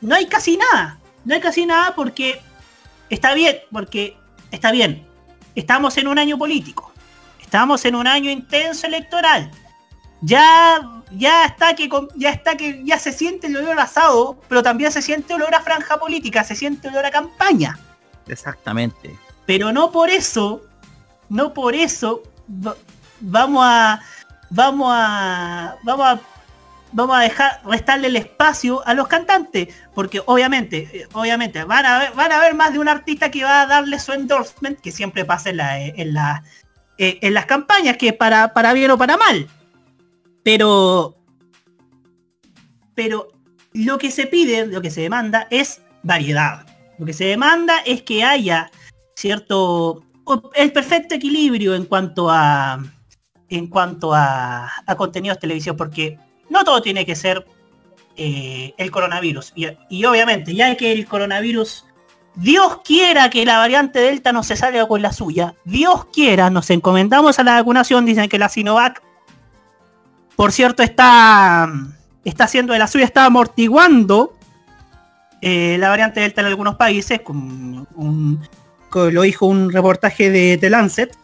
[0.00, 1.00] no hay casi nada.
[1.24, 2.40] No hay casi nada porque
[3.10, 4.16] está bien, porque
[4.52, 5.04] está bien.
[5.56, 6.92] Estamos en un año político.
[7.40, 9.50] Estamos en un año intenso electoral.
[10.20, 14.92] Ya, ya está que ya está que ya se siente el olor asado, pero también
[14.92, 17.76] se siente olor a franja política, se siente olor a campaña.
[18.28, 19.25] Exactamente.
[19.46, 20.62] Pero no por eso,
[21.28, 22.76] no por eso va-
[23.20, 24.00] vamos a
[24.50, 26.20] vamos a vamos a
[26.92, 31.98] vamos a dejar restarle el espacio a los cantantes, porque obviamente, eh, obviamente van a
[31.98, 34.92] ver, van a ver más de un artista que va a darle su endorsement, que
[34.92, 36.42] siempre pasa en la, la
[36.98, 39.46] eh, en las campañas, que para, para bien o para mal.
[40.42, 41.16] Pero
[42.94, 43.28] pero
[43.74, 46.66] lo que se pide, lo que se demanda es variedad.
[46.98, 48.70] Lo que se demanda es que haya
[49.16, 50.02] cierto
[50.54, 52.82] el perfecto equilibrio en cuanto a
[53.48, 56.18] en cuanto a, a contenidos televisión porque
[56.50, 57.46] no todo tiene que ser
[58.18, 59.52] eh, el coronavirus.
[59.54, 61.84] Y, obviamente ya que el coronavirus
[62.34, 65.54] Dios quiera que la variante Delta no se salga con la suya.
[65.64, 69.02] Dios quiera nos encomendamos a la vacunación dicen que la Sinovac
[70.34, 71.70] por cierto está
[72.24, 74.34] está haciendo de la suya está amortiguando
[75.42, 78.40] eh, la variante Delta en algunos países con un,
[78.96, 81.16] lo dijo un reportaje de The Lancet.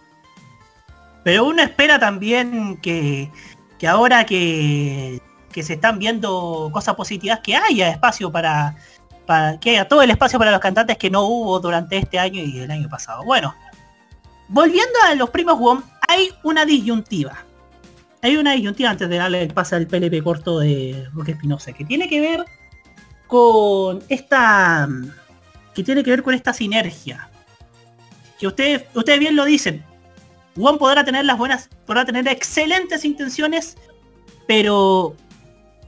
[1.25, 3.31] Pero uno espera también que,
[3.89, 5.21] ahora que,
[5.53, 8.77] que se están viendo cosas positivas, que haya espacio para,
[9.27, 12.43] para que haya todo el espacio para los cantantes que no hubo durante este año
[12.43, 13.25] y el año pasado.
[13.25, 13.55] Bueno,
[14.49, 17.45] volviendo a los primos WOM, hay una disyuntiva.
[18.21, 21.85] Hay una disyuntiva antes de darle el pase al PLP corto de Roque Espinosa, que
[21.85, 22.45] tiene que ver
[23.27, 24.89] con esta
[25.75, 27.32] que tiene que ver con esta sinergia
[28.43, 29.85] que ustedes ustedes bien lo dicen
[30.57, 33.77] Juan podrá tener las buenas podrá tener excelentes intenciones
[34.49, 35.15] pero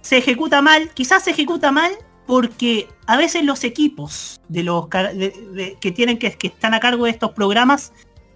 [0.02, 1.90] se ejecuta mal quizás se ejecuta mal
[2.28, 7.10] porque a veces los equipos de los que tienen que, que están a cargo de
[7.10, 7.92] estos programas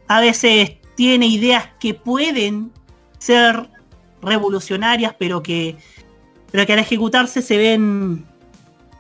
[0.09, 2.73] a veces tiene ideas que pueden
[3.21, 3.71] ser
[4.21, 5.77] revolucionarias pero que
[6.51, 8.27] pero que al ejecutarse se ven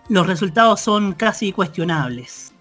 [0.08, 2.52] los resultados son casi cuestionables.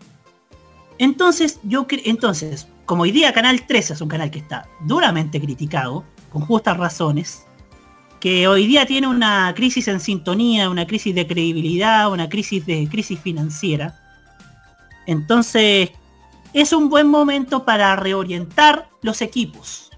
[1.00, 6.06] Entonces, yo entonces, como hoy día Canal 13 es un canal que está duramente criticado,
[6.32, 7.45] con justas razones,
[8.20, 12.88] que hoy día tiene una crisis en sintonía, una crisis de credibilidad, una crisis de
[12.89, 14.00] crisis financiera.
[15.06, 15.91] Entonces,
[16.54, 19.91] es un buen momento para reorientar los equipos.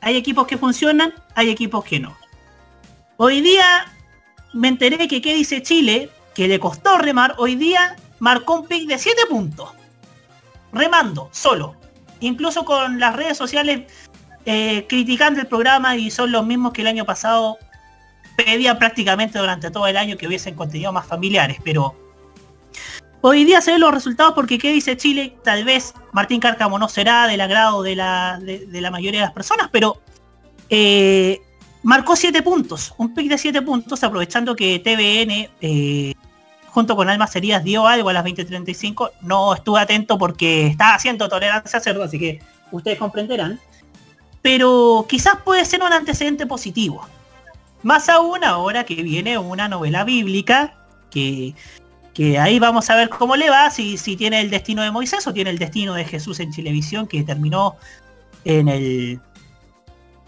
[0.00, 2.16] Hay equipos que funcionan, hay equipos que no.
[3.18, 3.92] Hoy día
[4.54, 8.88] me enteré que qué dice Chile, que le costó remar, hoy día marcó un pick
[8.88, 9.70] de 7 puntos.
[10.76, 11.74] Remando, solo.
[12.20, 13.90] Incluso con las redes sociales
[14.44, 17.58] eh, criticando el programa y son los mismos que el año pasado
[18.36, 21.96] pedían prácticamente durante todo el año que hubiesen contenido más familiares, pero
[23.22, 26.88] hoy día se ven los resultados porque qué dice Chile, tal vez Martín Cárcamo no
[26.88, 30.00] será del agrado de la, de, la mayoría de las personas, pero
[30.68, 31.40] eh,
[31.82, 36.14] marcó 7 puntos, un pick de 7 puntos, aprovechando que TVN eh,
[36.76, 41.26] junto con Almas Heridas dio algo a las 20.35, no estuve atento porque estaba haciendo
[41.26, 43.58] tolerancia cerdo, así que ustedes comprenderán.
[44.42, 47.00] Pero quizás puede ser un antecedente positivo.
[47.82, 50.74] Más aún ahora que viene una novela bíblica,
[51.10, 51.54] que,
[52.12, 55.26] que ahí vamos a ver cómo le va, si, si tiene el destino de Moisés
[55.26, 57.76] o tiene el destino de Jesús en Chilevisión, que terminó
[58.44, 59.18] en el.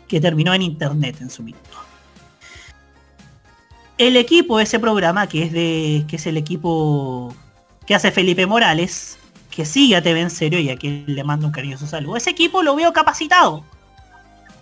[0.08, 1.87] que terminó en internet en su minuto.
[3.98, 6.04] El equipo de ese programa, que es de.
[6.08, 7.34] que es el equipo
[7.84, 9.18] que hace Felipe Morales,
[9.50, 12.16] que sigue a TV en serio y aquí le mando un cariñoso saludo.
[12.16, 13.64] Ese equipo lo veo capacitado.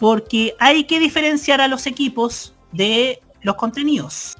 [0.01, 4.37] Porque hay que diferenciar a los equipos de los contenidos.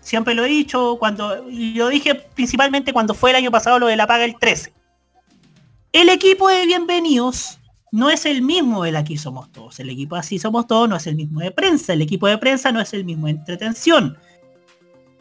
[0.00, 1.44] Siempre lo he dicho cuando.
[1.50, 4.72] Lo dije principalmente cuando fue el año pasado lo de la paga el 13.
[5.92, 7.58] El equipo de bienvenidos
[7.92, 9.78] no es el mismo del aquí somos todos.
[9.80, 11.92] El equipo así somos todos no es el mismo de prensa.
[11.92, 14.16] El equipo de prensa no es el mismo de entretención.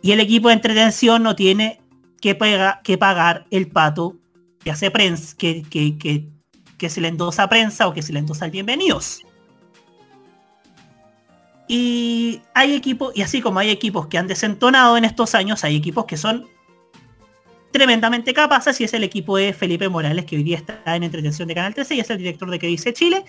[0.01, 1.81] Y el equipo de entretención no tiene
[2.21, 4.15] que, pagar el pato
[4.63, 8.51] que hace prensa, que se le endosa a prensa o que se le endosa al
[8.51, 9.21] bienvenidos.
[11.67, 15.75] Y hay equipos, y así como hay equipos que han desentonado en estos años, hay
[15.75, 16.47] equipos que son
[17.71, 21.47] tremendamente capaces y es el equipo de Felipe Morales que hoy día está en entretención
[21.47, 23.25] de Canal 13 y es el director de que dice Chile.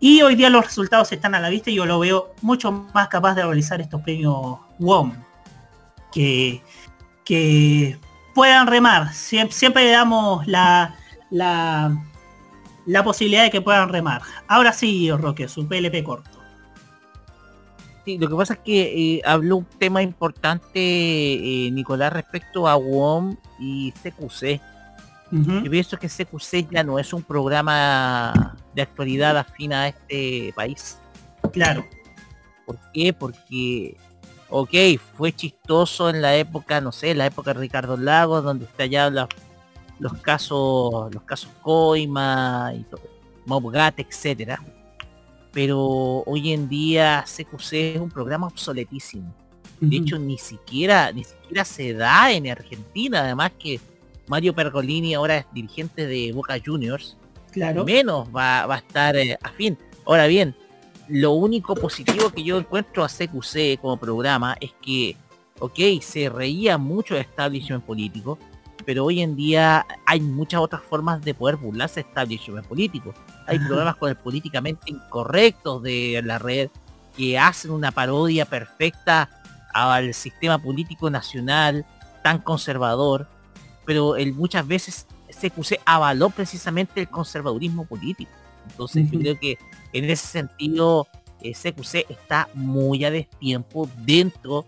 [0.00, 3.08] Y hoy día los resultados están a la vista y yo lo veo mucho más
[3.08, 5.14] capaz de realizar estos premios WOM.
[6.16, 6.62] Que,
[7.26, 7.98] que
[8.34, 9.08] puedan remar.
[9.12, 10.96] Siem- Siempre, le damos la,
[11.30, 11.94] la,
[12.86, 14.22] la posibilidad de que puedan remar.
[14.48, 16.30] Ahora sí, Roque, su PLP corto.
[18.06, 22.76] Sí, lo que pasa es que eh, habló un tema importante, eh, Nicolás, respecto a
[22.76, 24.60] WOM y CQC.
[25.32, 30.98] Yo pienso que CQC ya no es un programa de actualidad afín a este país.
[31.52, 31.84] Claro.
[32.64, 33.12] ¿Por qué?
[33.12, 33.96] Porque,
[34.48, 34.74] ok,
[35.16, 39.28] fue chistoso en la época, no sé, la época de Ricardo Lagos, donde estallaban los,
[39.98, 43.02] los casos, los casos Coima y todo,
[43.46, 44.62] Mobgat, etcétera.
[45.52, 45.80] Pero
[46.26, 49.34] hoy en día CQC es un programa obsoletísimo.
[49.80, 53.80] De hecho, ni siquiera, ni siquiera se da en Argentina, además que
[54.26, 57.16] Mario Pergolini ahora es dirigente de Boca Juniors.
[57.52, 57.84] Claro.
[57.84, 59.78] Menos va, va a estar eh, afín.
[60.06, 60.54] Ahora bien,
[61.08, 65.16] lo único positivo que yo encuentro a CQC como programa es que,
[65.60, 68.38] ok, se reía mucho de establishment político,
[68.84, 73.14] pero hoy en día hay muchas otras formas de poder burlarse de establishment político.
[73.46, 73.66] Hay Ajá.
[73.66, 76.70] programas con el políticamente incorrectos de la red
[77.16, 79.30] que hacen una parodia perfecta
[79.72, 81.84] al sistema político nacional
[82.22, 83.28] tan conservador,
[83.84, 88.30] pero muchas veces CQC avaló precisamente el conservadurismo político.
[88.70, 89.58] Entonces yo creo que
[89.92, 91.06] en ese sentido
[91.42, 94.66] eh, CQC está muy a destiempo dentro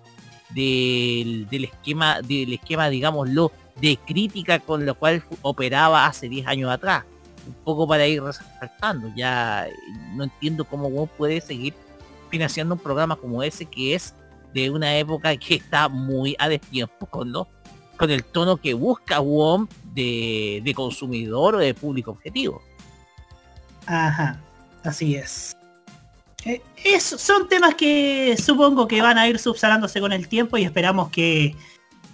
[0.51, 6.71] del, del esquema, del esquema, digámoslo, de crítica con lo cual operaba hace 10 años
[6.71, 7.05] atrás.
[7.47, 9.73] Un poco para ir resaltando, ya eh,
[10.15, 11.75] no entiendo cómo uno puede seguir
[12.29, 14.15] financiando un programa como ese que es
[14.53, 17.33] de una época que está muy a destiempo con
[17.97, 22.63] con el tono que busca WOM de, de consumidor o de público objetivo.
[23.87, 24.41] Ajá,
[24.85, 25.57] así es.
[26.45, 30.65] Eh, es- son temas que supongo que van a ir subsanándose con el tiempo y
[30.65, 31.55] esperamos que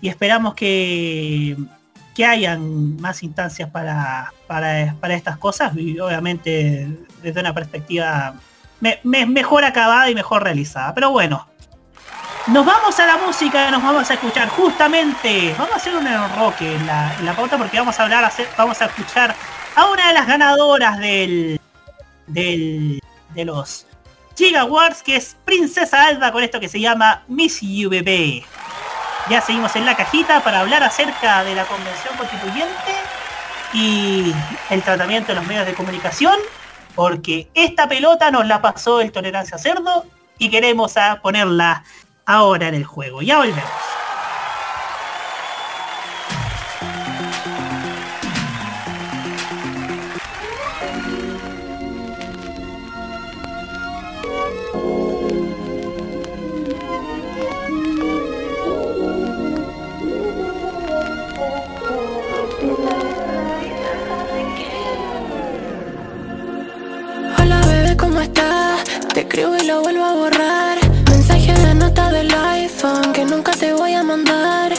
[0.00, 1.56] y esperamos que
[2.14, 6.86] que hayan más instancias para, para, para estas cosas y obviamente
[7.22, 8.34] desde una perspectiva
[8.80, 10.94] me- me- mejor acabada y mejor realizada.
[10.94, 11.48] Pero bueno,
[12.46, 16.76] nos vamos a la música, nos vamos a escuchar justamente, vamos a hacer un enroque
[16.76, 19.34] en la, en la pauta porque vamos a hablar, vamos a escuchar
[19.74, 21.60] a una de las ganadoras del,
[22.26, 23.00] del
[23.34, 23.86] de los
[24.36, 28.44] Giga Awards, que es Princesa Alba con esto que se llama Miss You Bebé.
[29.30, 32.92] Ya seguimos en la cajita para hablar acerca de la convención constituyente
[33.72, 34.34] y
[34.70, 36.36] el tratamiento de los medios de comunicación,
[36.94, 40.04] porque esta pelota nos la pasó el Tolerancia Cerdo
[40.38, 41.84] y queremos a ponerla
[42.26, 43.22] ahora en el juego.
[43.22, 43.93] Ya volvemos.
[69.35, 70.78] Escribo y lo vuelvo a borrar.
[71.11, 74.72] Mensaje de nota del iPhone que nunca te voy a mandar.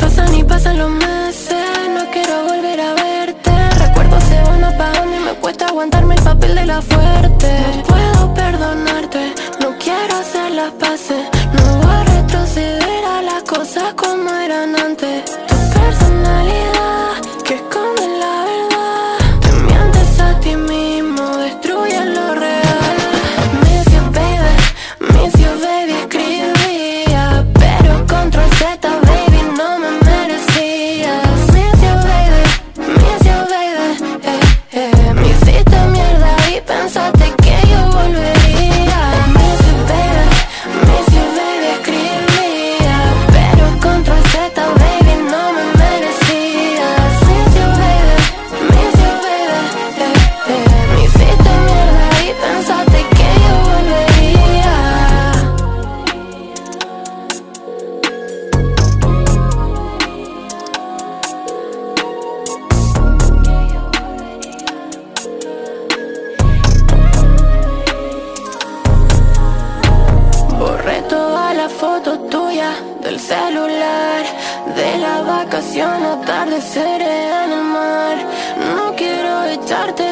[0.00, 3.50] Pasan y pasan los meses, no quiero volver a verte.
[3.78, 7.48] Recuerdos se van apagando y me cuesta aguantarme el papel de la fuerte.
[7.76, 11.41] No puedo perdonarte, no quiero hacer las paces
[75.80, 78.16] atardecer en el mar.
[78.76, 80.04] No quiero echarte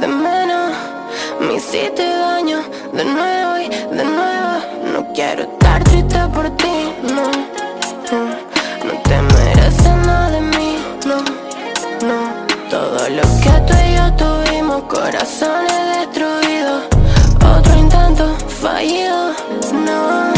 [0.00, 0.72] de menos.
[1.40, 2.60] Me hiciste daño
[2.92, 4.52] de nuevo y de nuevo.
[4.92, 7.24] No quiero estar triste por ti, No,
[8.86, 11.16] no te mereces nada de mí, no
[12.06, 12.18] No,
[12.70, 16.84] todo lo que tú y yo tuvimos Corazones destruidos.
[17.56, 19.32] Otro intento fallido,
[19.72, 20.37] no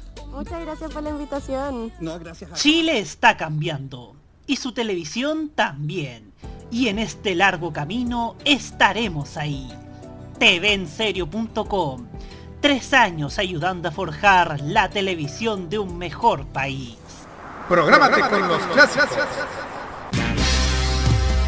[0.31, 1.91] Muchas gracias por la invitación.
[1.99, 4.15] No, gracias a Chile está cambiando
[4.47, 6.33] y su televisión también.
[6.71, 9.69] Y en este largo camino estaremos ahí.
[10.39, 12.07] TVenserio.com.
[12.61, 16.97] Tres años ayudando a forjar la televisión de un mejor país.
[17.67, 19.09] Prográmate con los clásicos.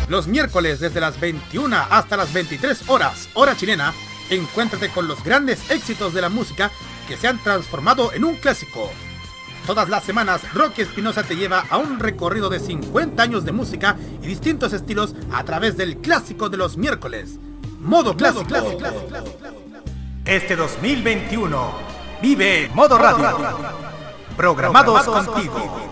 [0.09, 3.93] Los miércoles desde las 21 hasta las 23 horas, hora chilena,
[4.29, 6.71] encuéntrate con los grandes éxitos de la música
[7.07, 8.89] que se han transformado en un clásico.
[9.65, 13.95] Todas las semanas, Rocky Espinosa te lleva a un recorrido de 50 años de música
[14.21, 17.39] y distintos estilos a través del clásico de los miércoles.
[17.79, 18.45] Modo clásico.
[20.25, 21.73] Este 2021
[22.21, 23.37] vive Modo Radio.
[24.35, 25.91] Programados contigo.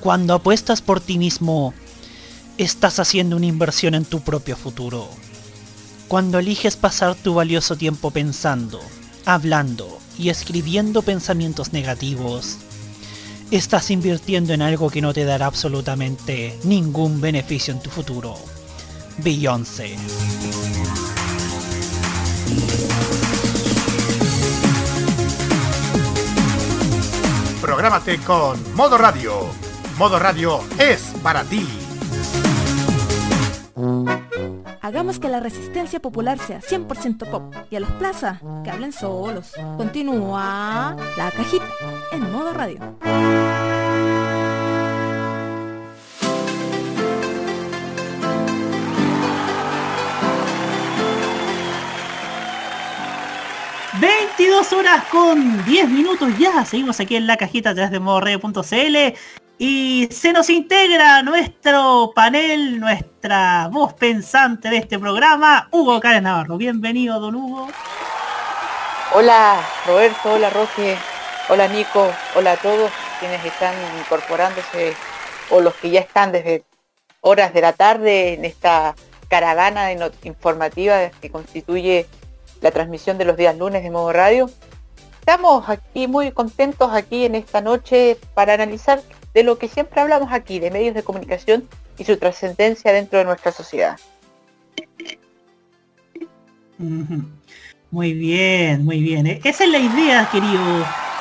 [0.00, 1.74] Cuando apuestas por ti mismo,
[2.56, 5.08] estás haciendo una inversión en tu propio futuro.
[6.06, 8.80] Cuando eliges pasar tu valioso tiempo pensando,
[9.26, 12.58] hablando y escribiendo pensamientos negativos,
[13.50, 18.36] estás invirtiendo en algo que no te dará absolutamente ningún beneficio en tu futuro.
[19.18, 19.96] Beyoncé.
[27.60, 29.67] Prográmate con Modo Radio.
[29.98, 31.66] Modo Radio es para ti.
[34.80, 39.54] Hagamos que la resistencia popular sea 100% pop y a los plazas que hablen solos.
[39.76, 41.66] Continúa la cajita
[42.12, 42.78] en modo radio.
[54.00, 56.64] ...22 horas con 10 minutos ya...
[56.64, 59.16] ...seguimos aquí en la cajita a través de modoradio.cl...
[59.60, 66.56] Y se nos integra nuestro panel, nuestra voz pensante de este programa, Hugo Cárez Navarro.
[66.56, 67.66] Bienvenido, don Hugo.
[69.14, 70.96] Hola Roberto, hola Roque,
[71.48, 74.94] hola Nico, hola a todos quienes están incorporándose
[75.50, 76.62] o los que ya están desde
[77.20, 78.94] horas de la tarde en esta
[79.26, 79.90] caravana
[80.22, 82.06] informativa que constituye
[82.60, 84.48] la transmisión de los días lunes de modo radio.
[85.18, 89.02] Estamos aquí muy contentos aquí en esta noche para analizar
[89.38, 93.24] de lo que siempre hablamos aquí, de medios de comunicación y su trascendencia dentro de
[93.24, 93.96] nuestra sociedad.
[97.90, 99.26] Muy bien, muy bien.
[99.26, 100.60] E- Esa es la idea, querido,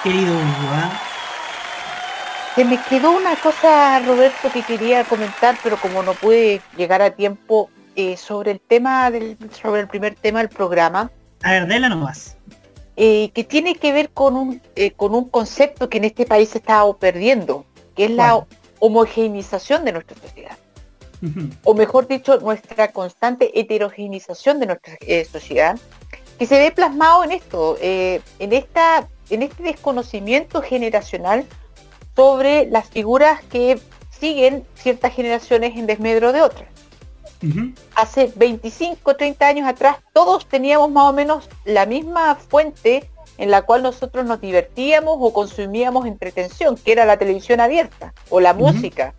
[0.03, 0.69] querido Hugo.
[0.73, 1.01] ¿ah?
[2.55, 7.11] Se me quedó una cosa, Roberto, que quería comentar, pero como no pude llegar a
[7.11, 11.11] tiempo, eh, sobre el tema del, sobre el primer tema del programa.
[11.43, 12.35] A ver, dela nomás.
[12.95, 16.49] eh, que tiene que ver con un, eh, con un concepto que en este país
[16.49, 17.63] se está perdiendo,
[17.97, 18.45] que es la
[18.79, 20.57] homogeneización de nuestra sociedad.
[21.63, 25.79] o mejor dicho, nuestra constante heterogenización de nuestra eh, sociedad,
[26.37, 31.45] que se ve plasmado en esto, eh, en, esta, en este desconocimiento generacional
[32.15, 33.79] sobre las figuras que
[34.11, 36.69] siguen ciertas generaciones en desmedro de otras.
[37.95, 43.61] Hace 25, 30 años atrás, todos teníamos más o menos la misma fuente en la
[43.61, 49.13] cual nosotros nos divertíamos o consumíamos entretención, que era la televisión abierta o la música.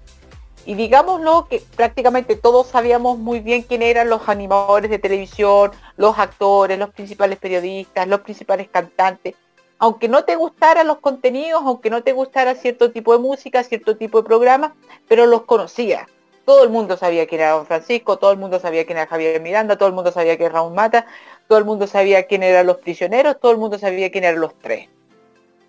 [0.67, 6.19] Y digámoslo que prácticamente todos sabíamos muy bien quién eran los animadores de televisión, los
[6.19, 9.35] actores, los principales periodistas, los principales cantantes.
[9.79, 13.97] Aunque no te gustaran los contenidos, aunque no te gustara cierto tipo de música, cierto
[13.97, 14.75] tipo de programa,
[15.09, 16.07] pero los conocía.
[16.45, 19.41] Todo el mundo sabía quién era Don Francisco, todo el mundo sabía quién era Javier
[19.41, 21.07] Miranda, todo el mundo sabía quién era Raúl Mata,
[21.49, 24.57] todo el mundo sabía quién eran los prisioneros, todo el mundo sabía quién eran los
[24.59, 24.89] tres.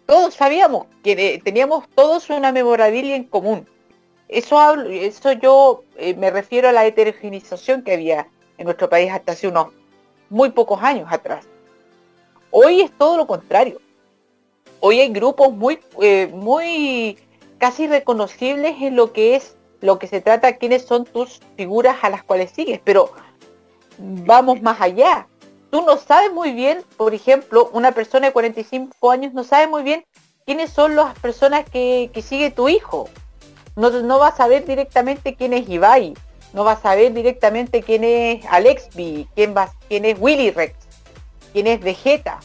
[0.06, 3.68] Todos sabíamos que teníamos todos una memorabilia en común.
[4.28, 8.28] Eso, eso yo eh, me refiero a la heterogenización que había
[8.58, 9.68] en nuestro país hasta hace unos
[10.30, 11.46] muy pocos años atrás.
[12.52, 13.80] Hoy es todo lo contrario.
[14.82, 17.18] Hoy hay grupos muy, eh, muy
[17.58, 22.10] casi reconocibles en lo que es lo que se trata, quiénes son tus figuras a
[22.10, 23.12] las cuales sigues, pero
[23.98, 25.28] vamos más allá.
[25.70, 29.84] Tú no sabes muy bien, por ejemplo, una persona de 45 años no sabe muy
[29.84, 30.04] bien
[30.46, 33.08] quiénes son las personas que, que sigue tu hijo.
[33.76, 36.16] No, no va a saber directamente quién es Ibai,
[36.54, 40.76] no va a saber directamente quién es Alexby, quién, va, quién es Willy Rex,
[41.54, 42.40] quién es Vegeta,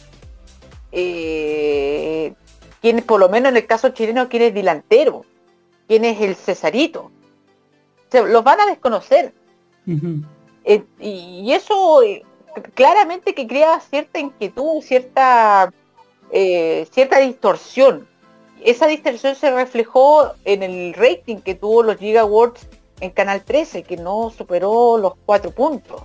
[0.91, 2.33] eh,
[2.81, 5.25] quién por lo menos en el caso chileno, quién es Dilantero,
[5.87, 7.11] quién es el Cesarito.
[8.11, 9.33] Se, los van a desconocer.
[10.63, 12.23] Eh, y, y eso eh,
[12.73, 15.73] claramente que crea cierta inquietud, cierta,
[16.31, 18.07] eh, cierta distorsión.
[18.63, 22.67] esa distorsión se reflejó en el rating que tuvo los Giga Awards
[22.99, 26.03] en Canal 13, que no superó los cuatro puntos.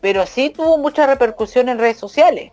[0.00, 2.52] Pero sí tuvo mucha repercusión en redes sociales.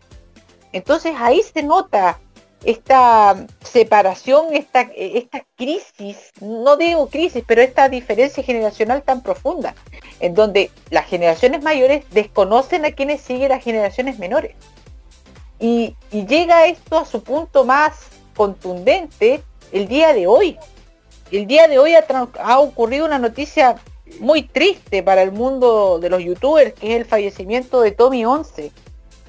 [0.72, 2.20] Entonces ahí se nota
[2.64, 9.76] esta separación, esta, esta crisis, no digo crisis, pero esta diferencia generacional tan profunda,
[10.20, 14.56] en donde las generaciones mayores desconocen a quienes siguen las generaciones menores.
[15.60, 20.58] Y, llega esto a su punto más contundente el día de hoy.
[21.32, 23.76] El día de hoy ha ocurrido una noticia
[24.20, 28.72] muy triste para el mundo de los youtubers, que es el fallecimiento de Tommy 11,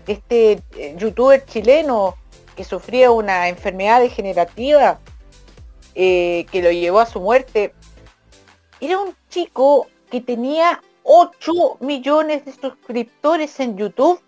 [0.06, 2.16] este eh, youtuber chileno
[2.60, 5.00] que sufría una enfermedad degenerativa
[5.94, 7.72] eh, que lo llevó a su muerte.
[8.82, 14.20] Era un chico que tenía 8 millones de suscriptores en YouTube.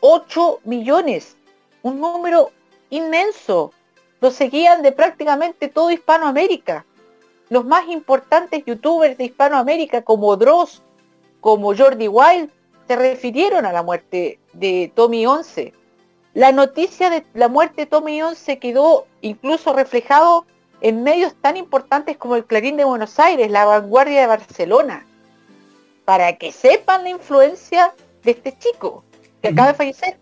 [0.00, 1.38] 8 millones.
[1.80, 2.50] Un número
[2.90, 3.72] inmenso.
[4.20, 6.84] Lo seguían de prácticamente todo Hispanoamérica.
[7.48, 10.82] Los más importantes youtubers de Hispanoamérica como Dross,
[11.40, 12.50] como Jordi Wild,
[12.86, 15.72] se refirieron a la muerte de Tommy 11.
[16.34, 20.46] La noticia de la muerte de Tommy 11 quedó incluso reflejado
[20.80, 25.06] en medios tan importantes como el Clarín de Buenos Aires, la Vanguardia de Barcelona,
[26.04, 29.04] para que sepan la influencia de este chico
[29.40, 30.18] que acaba de fallecer.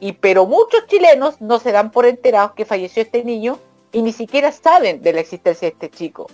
[0.00, 3.60] Y pero muchos chilenos no se dan por enterados que falleció este niño
[3.92, 6.26] y ni siquiera saben de la existencia de este chico.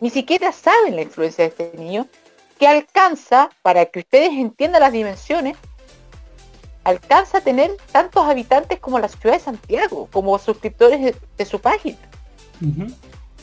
[0.00, 2.08] Ni siquiera saben la influencia de este niño
[2.58, 5.58] que alcanza, para que ustedes entiendan las dimensiones,
[6.84, 11.58] alcanza a tener tantos habitantes como la ciudad de Santiago, como suscriptores de, de su
[11.58, 11.98] página.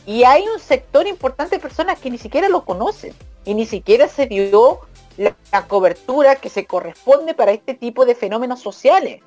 [0.05, 3.13] Y hay un sector importante de personas que ni siquiera lo conocen
[3.45, 4.79] y ni siquiera se dio
[5.17, 9.21] la, la cobertura que se corresponde para este tipo de fenómenos sociales.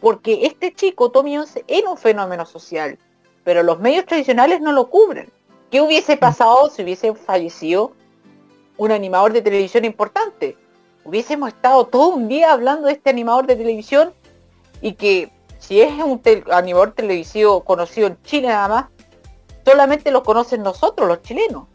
[0.00, 2.98] Porque este chico, Tommy 11, era un fenómeno social,
[3.44, 5.30] pero los medios tradicionales no lo cubren.
[5.70, 7.92] ¿Qué hubiese pasado si hubiese fallecido
[8.76, 10.56] un animador de televisión importante?
[11.10, 14.14] Hubiésemos estado todo un día hablando de este animador de televisión
[14.80, 18.84] y que si es un animador televisivo conocido en Chile nada más,
[19.64, 21.66] solamente lo conocen nosotros, los chilenos.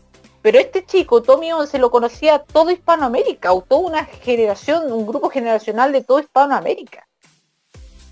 [0.41, 5.29] Pero este chico, Tommy 11, lo conocía todo Hispanoamérica, o toda una generación, un grupo
[5.29, 7.05] generacional de todo Hispanoamérica.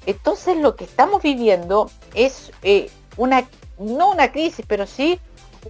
[0.05, 3.47] Entonces lo que estamos viviendo es eh, una,
[3.80, 5.21] no una crisis, pero sí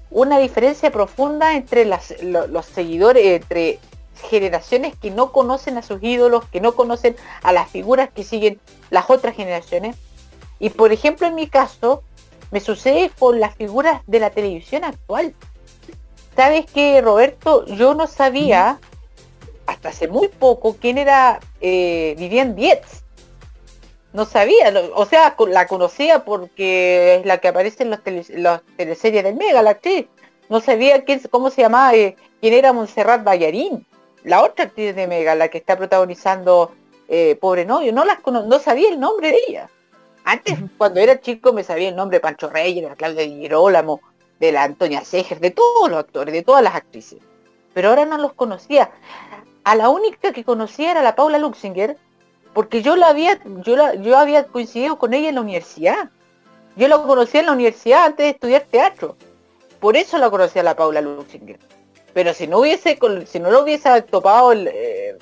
[0.10, 3.80] una diferencia profunda entre los seguidores, entre
[4.30, 8.60] generaciones que no conocen a sus ídolos, que no conocen a las figuras que siguen
[8.90, 9.96] las otras generaciones.
[10.60, 12.04] Y por ejemplo, en mi caso,
[12.52, 15.34] me sucede con las figuras de la televisión actual.
[16.36, 17.66] ¿Sabes qué, Roberto?
[17.66, 18.80] Yo no sabía,
[19.66, 23.04] hasta hace muy poco, quién era eh, Vivian Dietz.
[24.14, 28.62] No sabía, o sea, la conocía porque es la que aparece en los, tele- las
[28.78, 30.06] teleseries del Mega, la actriz.
[30.50, 33.88] No sabía quién, cómo se llamaba, eh, quién era Montserrat Ballarín,
[34.24, 36.72] la otra actriz de Mega, la que está protagonizando
[37.08, 37.92] eh, Pobre Novio.
[37.94, 39.70] No, las cono- no sabía el nombre de ella.
[40.26, 43.42] Antes, cuando era chico, me sabía el nombre de Pancho Reyes, de la Claudia Di
[43.42, 44.00] Girolamo,
[44.40, 47.20] de la Antonia Seger, de todos los actores, de todas las actrices.
[47.74, 48.92] Pero ahora no los conocía.
[49.64, 51.98] A la única que conocía era la Paula Luxinger,
[52.54, 56.10] porque yo la había, yo la, yo había coincidido con ella en la universidad.
[56.76, 59.18] Yo la conocía en la universidad antes de estudiar teatro.
[59.80, 61.60] Por eso la conocía la Paula Luxinger.
[62.14, 65.18] Pero si no hubiese, si no lo hubiese topado el, eh,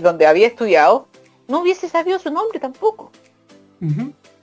[0.00, 1.08] donde había estudiado,
[1.48, 3.10] no hubiese sabido su nombre tampoco.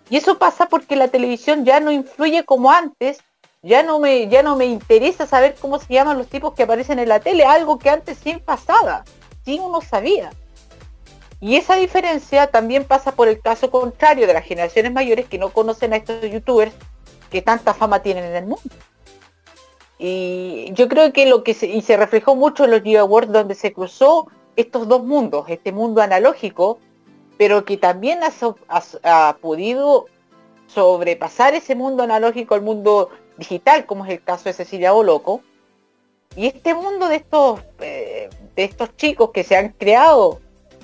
[0.09, 3.19] Y eso pasa porque la televisión ya no influye como antes,
[3.61, 6.99] ya no me, ya no me interesa saber cómo se llaman los tipos que aparecen
[6.99, 9.05] en la tele, algo que antes sí pasaba,
[9.45, 10.31] sí uno sabía.
[11.41, 15.51] Y esa diferencia también pasa por el caso contrario de las generaciones mayores que no
[15.51, 16.73] conocen a estos youtubers
[17.29, 18.75] que tanta fama tienen en el mundo.
[19.99, 23.31] Y yo creo que lo que se, y se reflejó mucho en los Giga Awards
[23.33, 26.79] donde se cruzó estos dos mundos, este mundo analógico,
[27.37, 30.05] pero que también ha- ha podido
[30.67, 35.41] sobrepasar ese mundo analógico al mundo digital, como es el caso de Cecilia Boloco.
[36.35, 40.39] Y este mundo de estos, eh, de estos chicos que se han creado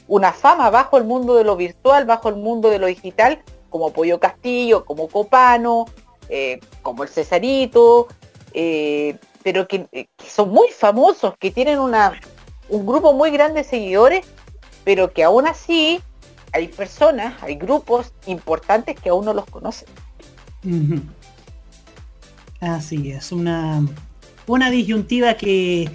[0.08, 3.92] una fama bajo el mundo de lo virtual, bajo el mundo de lo digital, como
[3.92, 5.86] Pollo Castillo, como Copano,
[6.30, 8.08] eh, como el Cesarito,
[8.58, 12.14] eh, pero que, eh, que son muy famosos, que tienen una,
[12.70, 14.26] un grupo muy grande de seguidores,
[14.86, 16.02] pero que aún así
[16.54, 19.90] hay personas, hay grupos importantes que aún no los conocen.
[22.62, 23.86] Así es, una,
[24.48, 25.92] una disyuntiva que,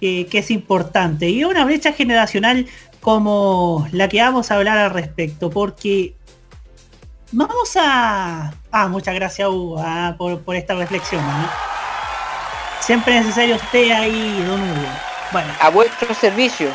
[0.00, 2.66] que- es importante y una brecha generacional
[3.00, 6.16] como la que vamos a hablar al respecto, porque
[7.32, 8.52] Vamos a...
[8.72, 11.24] Ah, muchas gracias Hugo ah, por, por esta reflexión.
[11.24, 11.79] ¿no?
[12.90, 14.88] Siempre necesario usted ahí, don Hugo.
[15.30, 15.52] Bueno.
[15.60, 16.74] A vuestro servicio.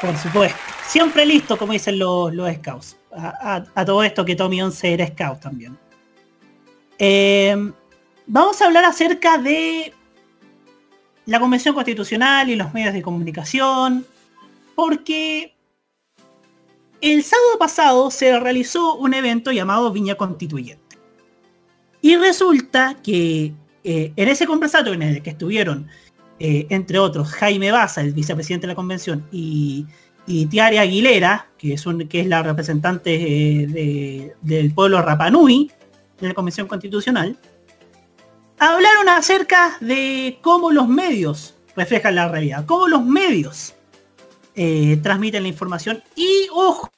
[0.00, 0.58] Por supuesto.
[0.84, 2.96] Siempre listo, como dicen los, los scouts.
[3.16, 5.78] A, a- a todo esto que Tommy 11 era scout también.
[6.98, 7.54] Eh,
[8.26, 9.94] vamos a hablar acerca de
[11.26, 14.04] la Convención Constitucional y los medios de comunicación.
[14.74, 15.54] Porque
[17.00, 20.98] el sábado pasado se realizó un evento llamado Viña Constituyente.
[22.02, 23.52] Y resulta que
[23.84, 25.88] eh, en ese conversatorio en el que estuvieron,
[26.40, 29.86] eh, entre otros, Jaime Baza, el vicepresidente de la convención, y,
[30.26, 31.86] y Tiare Aguilera, que es,
[32.26, 35.70] la representante eh, de- del pueblo Rapanui
[36.20, 37.38] en la convención constitucional,
[38.58, 43.74] hablaron acerca de cómo los medios reflejan la realidad, cómo los medios
[45.02, 46.00] transmiten la información.
[46.14, 46.88] Y ojo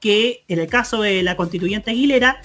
[0.00, 2.40] que en el caso de la constituyente Aguilera,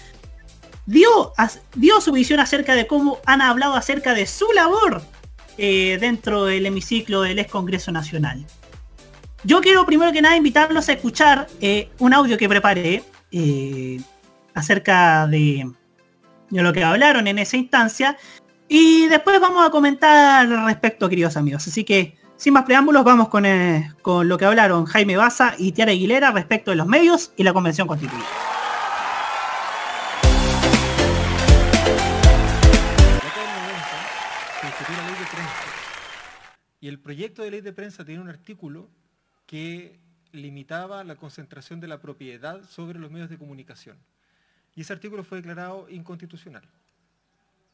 [0.90, 1.34] dio,
[1.76, 5.04] dio su visión acerca de cómo han hablado acerca de su labor
[5.58, 8.46] eh, dentro del hemiciclo del ex Congreso Nacional.
[9.44, 14.02] Yo quiero primero que nada invitarlos a escuchar eh, un audio que preparé eh,
[14.56, 15.72] acerca de,
[16.50, 18.18] lo que hablaron en esa instancia
[18.68, 21.68] y después vamos a comentar al respecto, queridos amigos.
[21.68, 23.46] Así que, sin más preámbulos, vamos con,
[24.02, 27.54] con lo que hablaron Jaime Baza y Tiara Aguilera respecto de los medios y la
[27.54, 28.59] Convención Constituyente.
[36.82, 38.90] Y el proyecto de ley de prensa tiene un artículo
[39.46, 40.00] que
[40.32, 43.98] limitaba la concentración de la propiedad sobre los medios de comunicación.
[44.76, 46.64] Y ese artículo fue declarado inconstitucional.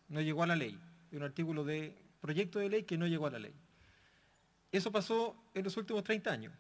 [0.07, 0.79] No llegó a la ley.
[1.11, 3.53] Un artículo de proyecto de ley que no llegó a la ley.
[4.71, 6.53] Eso pasó en los últimos 30 años.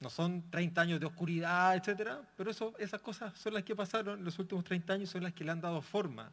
[0.00, 4.18] No son 30 años de oscuridad, etcétera, pero eso, esas cosas son las que pasaron
[4.18, 6.32] en los últimos 30 años, son las que le han dado forma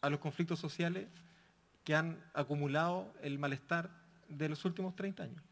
[0.00, 1.06] a los conflictos sociales
[1.84, 3.90] que han acumulado el malestar
[4.36, 5.42] de los últimos 30 años.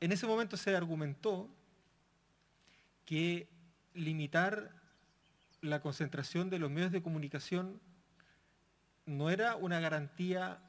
[0.00, 1.48] En ese momento se argumentó
[3.04, 3.48] que
[3.94, 4.72] limitar
[5.62, 7.80] la concentración de los medios de comunicación
[9.06, 10.60] no era una garantía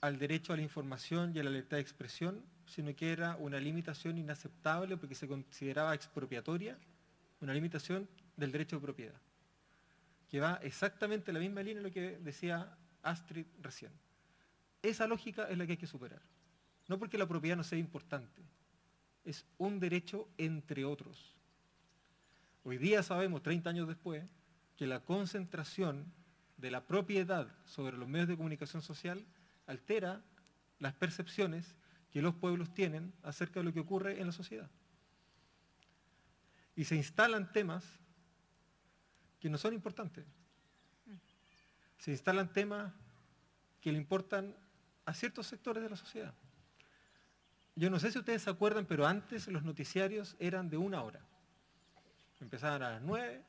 [0.00, 3.58] al derecho a la información y a la libertad de expresión, sino que era una
[3.58, 6.78] limitación inaceptable porque se consideraba expropiatoria,
[7.40, 9.20] una limitación del derecho de propiedad,
[10.28, 13.92] que va exactamente en la misma línea de lo que decía Astrid recién.
[14.82, 16.22] Esa lógica es la que hay que superar.
[16.88, 18.42] No porque la propiedad no sea importante,
[19.24, 21.36] es un derecho entre otros.
[22.64, 24.24] Hoy día sabemos, 30 años después,
[24.76, 26.12] que la concentración
[26.56, 29.24] de la propiedad sobre los medios de comunicación social
[29.66, 30.22] altera
[30.78, 31.76] las percepciones
[32.10, 34.70] que los pueblos tienen acerca de lo que ocurre en la sociedad.
[36.74, 37.84] Y se instalan temas
[39.40, 40.24] que no son importantes.
[41.98, 42.92] Se instalan temas
[43.80, 44.54] que le importan
[45.04, 46.34] a ciertos sectores de la sociedad.
[47.74, 51.20] Yo no sé si ustedes se acuerdan, pero antes los noticiarios eran de una hora.
[52.40, 53.42] Empezaban a las 9,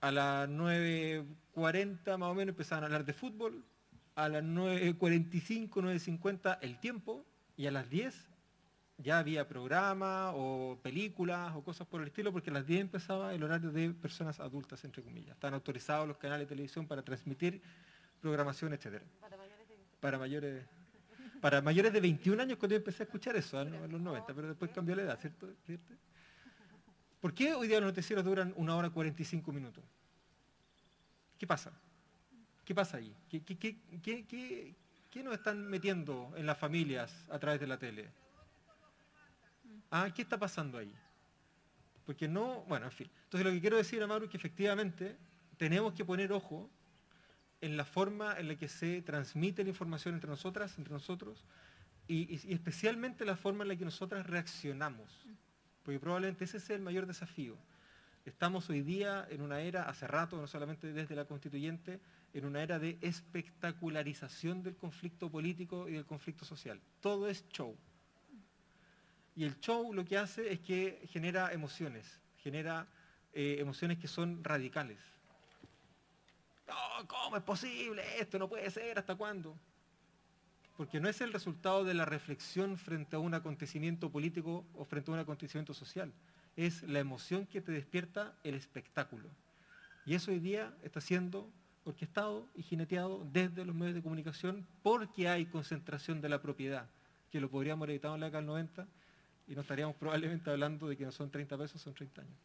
[0.00, 3.64] a las 9.40 más o menos empezaban a hablar de fútbol,
[4.14, 7.24] a las 9.45, 9.50 el tiempo,
[7.56, 8.14] y a las 10
[8.98, 13.34] ya había programa o películas o cosas por el estilo, porque a las 10 empezaba
[13.34, 15.34] el horario de personas adultas, entre comillas.
[15.34, 17.62] Están autorizados los canales de televisión para transmitir
[18.20, 19.04] programación, etcétera.
[20.06, 20.64] Para mayores
[21.40, 23.84] para mayores de 21 años cuando yo empecé a escuchar eso, ¿no?
[23.84, 25.48] en los 90, pero después cambió la edad, ¿cierto?
[27.20, 29.82] ¿Por qué hoy día los noticieros duran una hora 45 minutos?
[31.36, 31.72] ¿Qué pasa?
[32.64, 33.12] ¿Qué pasa ahí?
[33.28, 34.76] ¿Qué, qué, qué,
[35.10, 38.08] qué, nos están metiendo en las familias a través de la tele?
[39.90, 40.94] Ah, ¿qué está pasando ahí?
[42.04, 43.10] Porque no, bueno, en fin.
[43.24, 45.16] Entonces lo que quiero decir, Amaro, es que efectivamente
[45.56, 46.70] tenemos que poner ojo
[47.60, 51.44] en la forma en la que se transmite la información entre nosotras, entre nosotros,
[52.08, 55.26] y, especialmente la forma en la que nosotras reaccionamos.
[55.82, 57.56] Porque probablemente ese es el mayor desafío.
[58.24, 62.00] Estamos hoy día en una era, hace rato, no solamente desde la constituyente,
[62.34, 66.80] en una era de espectacularización del conflicto político y del conflicto social.
[67.00, 67.76] Todo es show.
[69.36, 72.88] Y el show lo que hace es que genera emociones, genera
[73.32, 74.98] eh, emociones que son radicales.
[76.66, 78.02] No, ¿cómo es posible?
[78.18, 79.56] Esto no puede ser, ¿hasta cuándo?
[80.76, 85.10] Porque no es el resultado de la reflexión frente a un acontecimiento político o frente
[85.10, 86.12] a un acontecimiento social.
[86.56, 89.28] Es la emoción que te despierta el espectáculo.
[90.04, 91.50] Y eso hoy día está siendo
[91.84, 96.88] orquestado y jineteado desde los medios de comunicación porque hay concentración de la propiedad,
[97.30, 98.88] que lo podríamos haber evitado en la década del 90
[99.48, 102.36] y no estaríamos probablemente hablando de que no son 30 pesos, son 30 años.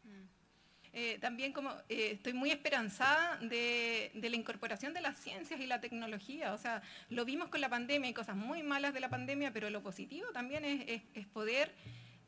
[0.94, 5.80] Eh, también como eh, estoy muy esperanzada de, la incorporación de las ciencias y la
[5.80, 6.52] tecnología.
[6.52, 9.70] O sea, lo vimos con la pandemia, hay cosas muy malas de la pandemia, pero
[9.70, 11.72] lo positivo también es, es- poder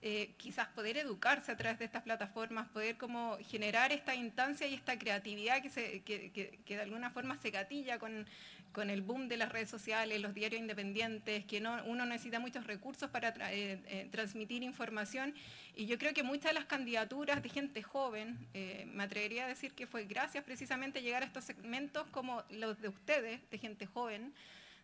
[0.07, 4.74] eh, quizás poder educarse a través de estas plataformas, poder como generar esta instancia y
[4.74, 8.27] esta creatividad que, se- que- que de alguna forma se gatilla con,
[8.74, 12.66] con el boom de las redes sociales, los diarios independientes, que no, uno necesita muchos
[12.66, 15.32] recursos para eh, eh, transmitir información.
[15.74, 19.48] Y yo creo que muchas de las candidaturas de gente joven, eh, me atrevería a
[19.48, 23.86] decir que fue gracias precisamente llegar a estos segmentos como los de ustedes, de gente
[23.86, 24.34] joven,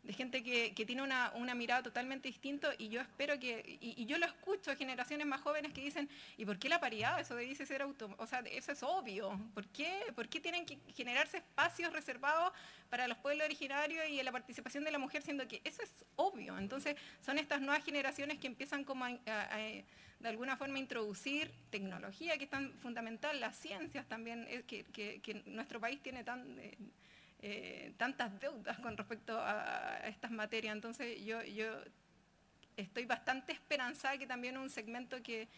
[0.02, 4.06] de gente que, que tiene una, una mirada totalmente distinta y yo espero que, y,
[4.06, 6.08] yo lo escucho, generaciones más jóvenes que dicen,
[6.38, 7.20] ¿y por qué la paridad?
[7.20, 9.38] Eso dice ser auto, o sea, eso es obvio.
[9.52, 12.52] ¿Por qué, ¿Por qué tienen que generarse espacios reservados
[12.88, 16.56] para los pueblos originarios y la participación de la mujer, siendo que eso es obvio?
[16.58, 22.44] Entonces, son estas nuevas generaciones que empiezan como a, de alguna forma introducir tecnología que
[22.44, 26.58] es tan fundamental, las ciencias también, que, que- que nuestro país tiene tan...
[26.58, 26.76] eh,
[27.42, 30.74] eh, tantas deudas con respecto a, estas materias.
[30.74, 31.66] Entonces yo, yo
[32.76, 35.48] estoy bastante esperanzada que también un segmento que,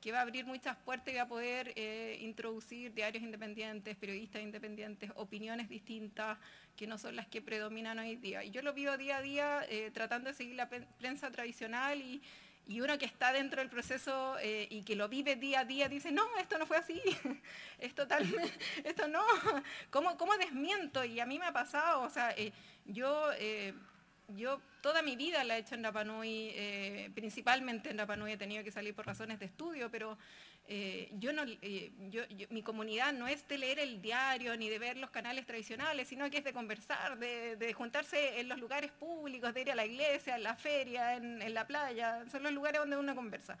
[0.00, 4.42] que va a abrir muchas puertas y va a poder eh, introducir diarios independientes, periodistas
[4.42, 6.38] independientes, opiniones distintas
[6.76, 8.42] que no son las que predominan hoy día.
[8.42, 12.22] Y yo lo vivo día a día eh, tratando de seguir la prensa tradicional y,
[12.66, 15.88] y uno que está dentro del proceso eh, y que lo vive día a día
[15.88, 17.00] dice, no, esto no fue así,
[17.78, 18.52] es totalmente,
[18.84, 19.24] esto no,
[19.90, 21.04] ¿cómo, cómo desmiento?
[21.04, 22.52] Y a mí me ha pasado, o sea, eh,
[22.84, 23.74] yo, eh,
[24.28, 28.32] yo toda mi vida la he hecho en Rapa Nui, eh, principalmente en Rapa Nui
[28.32, 30.16] he tenido que salir por razones de estudio, pero
[30.72, 31.10] eh,
[31.62, 35.44] eh, yo- mi comunidad no es de leer el diario ni de ver los canales
[35.44, 39.74] tradicionales, sino que es de conversar, de, juntarse en los lugares públicos, de ir a
[39.74, 43.58] la iglesia, en la feria, en, en la playa, son los lugares donde uno conversa.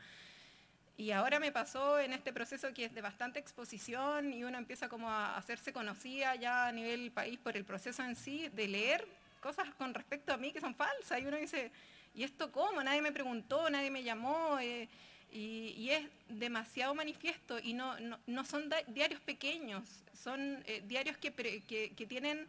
[0.96, 4.88] Y ahora me pasó en este proceso que es de bastante exposición y uno empieza
[4.88, 9.04] como a hacerse conocida ya a nivel país por el proceso en sí, de leer
[9.40, 11.20] cosas con respecto a mí que son falsas.
[11.20, 11.72] Y uno dice,
[12.14, 12.84] ¿y esto cómo?
[12.84, 14.60] Nadie me preguntó, nadie me llamó.
[14.60, 14.88] eh,
[15.32, 19.82] y, es demasiado manifiesto y no, no, no son diarios pequeños,
[20.14, 22.46] son eh, diarios que, que- que tienen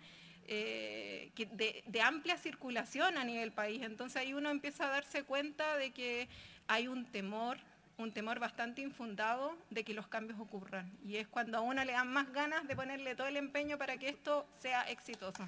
[0.48, 3.82] eh, de, de amplia circulación a nivel país.
[3.84, 6.28] Entonces ahí uno empieza a darse cuenta de que
[6.68, 7.58] hay un temor,
[7.98, 10.92] un temor bastante infundado de que los cambios ocurran.
[11.06, 13.98] Y es cuando a uno le dan más ganas de ponerle todo el empeño para
[13.98, 15.48] que esto sea exitoso.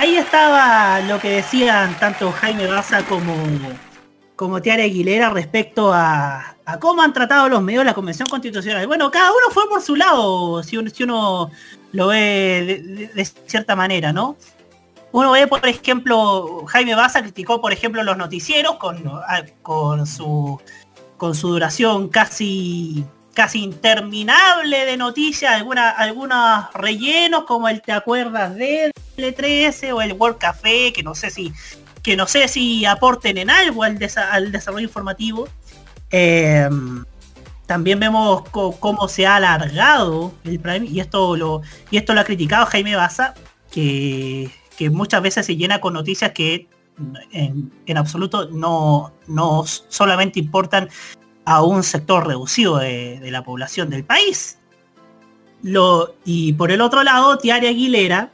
[0.00, 3.34] Ahí estaba lo que decían tanto Jaime Baza como,
[4.34, 8.86] como Tiara Aguilera respecto a, cómo han tratado los medios la Convención Constitucional.
[8.86, 11.50] Bueno, cada uno fue por su lado, si uno, si uno
[11.92, 14.38] lo ve de, cierta manera, ¿no?
[15.12, 20.58] Uno ve, por ejemplo, Jaime Baza criticó, por ejemplo, los noticieros con, ah, con su
[21.18, 23.04] con su duración casi
[23.40, 30.12] casi interminable de noticias, alguna, algunos rellenos como el te acuerdas de L13 o el
[30.12, 31.50] World Café, que no sé si
[32.02, 35.48] que no sé si aporten en algo al, desa- al desarrollo informativo.
[36.10, 36.68] Eh,
[37.64, 42.24] también vemos cómo se ha alargado el Prime y esto lo y esto lo ha
[42.24, 43.32] criticado Jaime Baza,
[43.70, 46.68] que, que muchas veces se llena con noticias que
[47.32, 50.90] en, en absoluto no, no solamente importan
[51.50, 54.56] a un sector reducido de, la población del país.
[55.64, 58.30] Lo, y por el otro lado, Tiare Aguilera,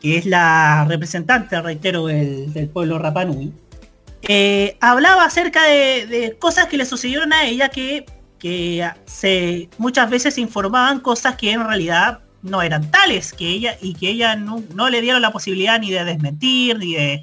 [0.00, 3.52] que es la representante, reitero, del, pueblo Rapanui,
[4.22, 8.04] eh, hablaba acerca de, cosas que le sucedieron a ella que,
[8.40, 13.94] que se, muchas veces informaban cosas que en realidad no eran tales, que ella y
[13.94, 17.22] que ella no, no le dieron la posibilidad ni de desmentir, ni de,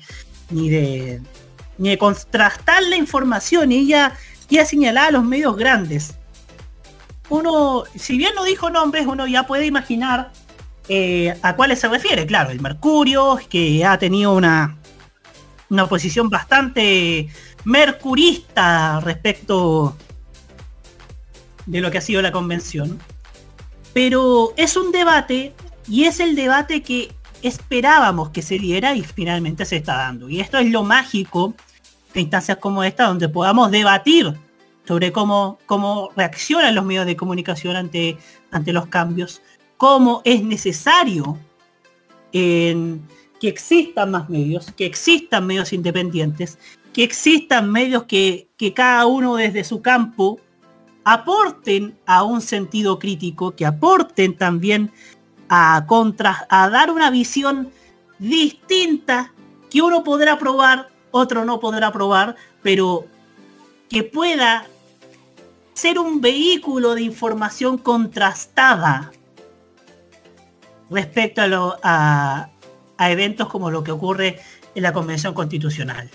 [0.52, 1.22] ni de,
[1.78, 3.74] ni de contrastar la información.
[4.50, 6.16] Y ella señalaba a los medios grandes.
[7.30, 10.32] Uno, si bien no dijo nombres, uno ya puede imaginar
[10.90, 12.26] eh, a cuáles se refiere.
[12.26, 14.78] Claro, el Mercurio, que ha tenido una,
[15.70, 17.30] una posición bastante
[17.64, 19.96] mercurista respecto
[21.66, 23.00] de lo que ha sido la convención.
[23.94, 25.54] Pero es un debate
[25.88, 30.30] y es el debate que esperábamos que se diera y finalmente se está dando.
[30.30, 31.54] Y esto es lo mágico
[32.22, 34.34] instancias como esta, donde podamos debatir
[34.86, 38.18] sobre cómo, cómo reaccionan los medios de comunicación ante,
[38.52, 39.42] ante los cambios,
[39.78, 41.38] cómo es necesario
[42.32, 43.02] en
[43.40, 46.58] que existan más medios, que existan medios independientes,
[46.94, 50.40] que existan medios que, que cada uno desde su campo
[51.04, 54.92] aporten a un sentido crítico, que aporten también
[55.50, 57.70] a contra, a dar una visión
[58.20, 59.34] distinta
[59.70, 63.06] que uno podrá probar otro no podrá aprobar, pero
[63.88, 64.66] que pueda
[65.74, 69.12] ser un vehículo de información contrastada
[70.90, 72.50] respecto a,
[72.98, 74.40] eventos como lo que ocurre
[74.74, 76.10] en la Convención Constitucional.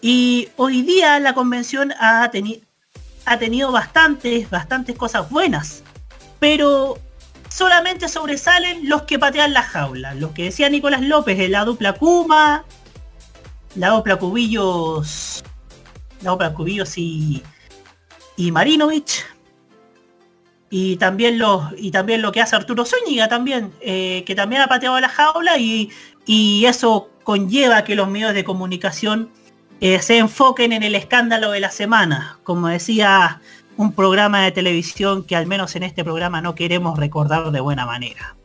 [0.00, 5.84] Y hoy día la convención ha tenido bastantes, bastantes cosas buenas,
[6.40, 6.98] pero
[7.48, 11.92] solamente sobresalen los que patean la jaula, los que decía Nicolás López, de la dupla
[11.92, 12.64] Kuma,
[13.76, 15.44] la dupla Cubillos,
[16.22, 17.42] la Cubillos y,
[18.36, 19.24] y Marinovich,
[20.70, 21.70] y también lo,
[22.32, 25.90] que hace Arturo Zúñiga también, eh, que también ha pateado la jaula y,
[26.24, 29.30] y eso conlleva que los medios de comunicación
[29.80, 33.40] eh, se enfoquen en el escándalo de la semana, como decía
[33.76, 37.84] un programa de televisión que al menos en este programa no queremos recordar de buena
[37.84, 38.36] manera.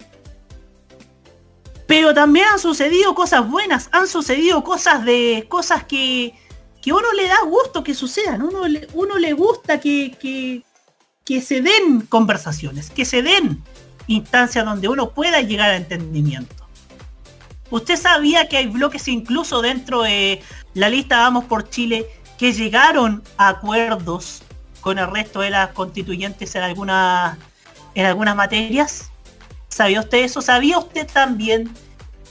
[1.92, 6.34] Pero también han sucedido cosas buenas, han sucedido cosas de cosas que,
[6.82, 10.64] que uno le da gusto que sucedan, uno le, uno le gusta que, que,
[11.26, 13.62] que se den conversaciones, que se den
[14.08, 16.66] instancias donde uno pueda llegar a entendimiento.
[17.70, 20.42] ¿Usted sabía que hay bloques incluso dentro de
[20.74, 22.06] la lista Vamos por Chile
[22.38, 24.44] que llegaron a acuerdos
[24.80, 27.38] con el resto de las constituyentes en algunas
[27.96, 29.11] en algunas materias?
[29.72, 30.42] ¿Sabía usted eso?
[30.42, 31.74] ¿Sabía usted también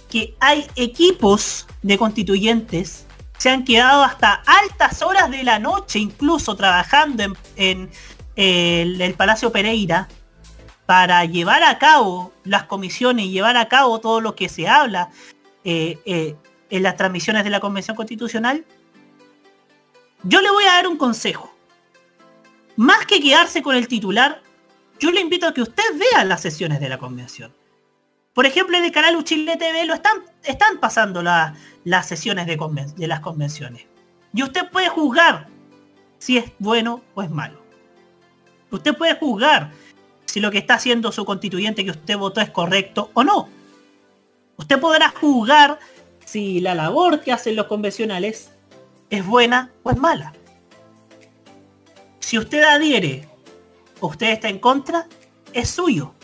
[0.09, 3.07] que hay equipos de constituyentes
[3.41, 7.25] se han quedado hasta altas horas de la noche, incluso trabajando
[7.57, 7.91] en,
[8.37, 10.09] el Palacio Pereira,
[10.85, 15.09] para llevar a cabo las comisiones y llevar a cabo todo lo que se habla
[15.65, 16.37] eh, eh,
[16.69, 18.67] en las transmisiones de la Convención Constitucional,
[20.23, 21.51] yo le voy a dar un consejo.
[22.77, 24.43] Más que quedarse con el titular,
[25.01, 27.53] yo le invito a que usted vea las sesiones de la convención.
[28.35, 31.55] Por ejemplo, en el canal Uchile TV lo están, están pasando la-
[31.85, 32.57] las sesiones de,
[32.97, 33.87] de las convenciones.
[34.33, 35.49] Y usted puede juzgar
[36.19, 37.61] si es bueno o es malo.
[38.71, 39.73] Usted puede juzgar
[40.27, 43.49] si lo que está haciendo su constituyente que usted votó es correcto o no.
[44.57, 45.81] Usted podrá juzgar
[46.25, 48.53] si la labor que hacen los convencionales
[49.09, 50.33] es buena o es mala.
[52.21, 53.27] Si usted adhiere
[54.01, 55.07] usted está en contra,
[55.53, 56.15] es suyo.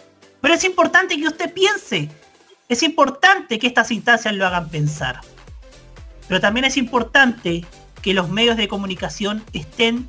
[0.40, 2.10] Pero es importante que usted piense.
[2.68, 5.20] Es importante que estas instancias lo hagan pensar.
[6.28, 7.64] Pero también es importante
[8.02, 10.08] que los medios de comunicación estén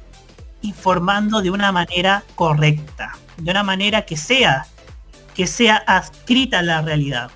[0.61, 4.65] informando de una manera correcta, de una manera que sea,
[5.35, 7.31] que sea adscrita a la realidad.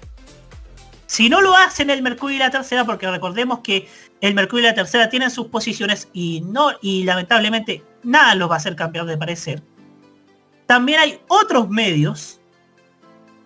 [1.05, 3.87] Si no lo hacen el Mercurio y la Tercera, porque recordemos que
[4.21, 8.55] el Mercurio y la Tercera tienen sus posiciones y no y lamentablemente nada los va
[8.55, 9.61] a hacer cambiar de parecer.
[10.71, 12.39] También hay otros medios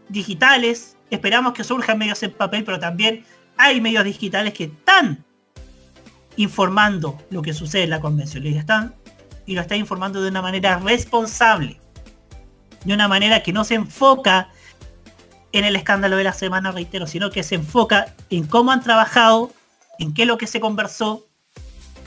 [0.09, 3.25] digitales, esperamos que surjan medios en papel, pero también
[3.57, 5.25] hay medios digitales que están
[6.35, 8.45] informando lo que sucede en la convención.
[8.45, 8.93] Y están
[9.47, 11.79] y lo están informando de una manera responsable,
[12.83, 14.49] de una manera que no se enfoca
[15.51, 19.51] en el escándalo de la semana, reitero, sino que se enfoca en cómo han trabajado,
[19.97, 21.25] en qué es lo que se conversó,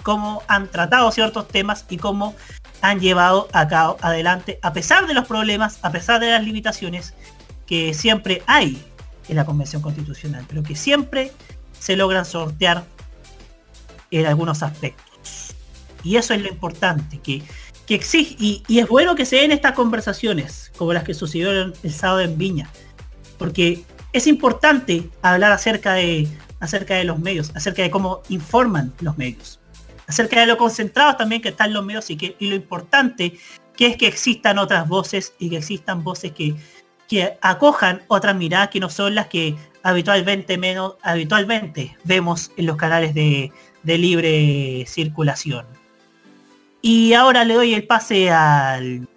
[0.05, 2.37] cómo han tratado ciertos temas y cómo
[2.81, 7.15] han llevado a cabo adelante, a pesar de los problemas, a pesar de las limitaciones
[7.67, 8.83] que siempre hay
[9.29, 11.33] en la Convención Constitucional, pero que siempre
[11.79, 12.85] se logran sortear
[14.11, 15.55] en algunos aspectos.
[16.03, 17.43] Y eso es lo importante, que,
[17.87, 21.75] que exige, y, y es bueno que se den estas conversaciones, como las que sucedieron
[21.83, 22.71] el sábado en Viña,
[23.37, 26.29] porque es importante hablar acerca de,
[26.61, 29.61] acerca de los medios, acerca de cómo informan los medios,
[30.09, 33.39] acerca de lo concentrados también que están los medios y, que, y lo importante
[33.77, 36.57] que es que existan otras voces y que existan voces que,
[37.07, 42.77] que acojan otras miradas que no son las que habitualmente menos habitualmente vemos en los
[42.77, 43.53] canales de,
[43.83, 45.67] de libre circulación.
[46.81, 49.09] Y ahora le doy el pase al,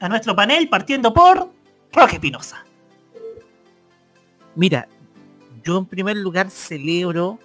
[0.00, 1.50] a nuestro panel partiendo por
[1.92, 2.64] Roque Pinoza.
[4.54, 4.88] Mira,
[5.64, 7.38] yo en primer lugar celebro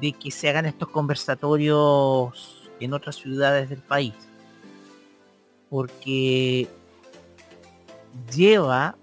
[0.00, 4.14] de que se hagan estos conversatorios en otras ciudades del país.
[5.70, 6.68] Porque
[8.34, 8.96] lleva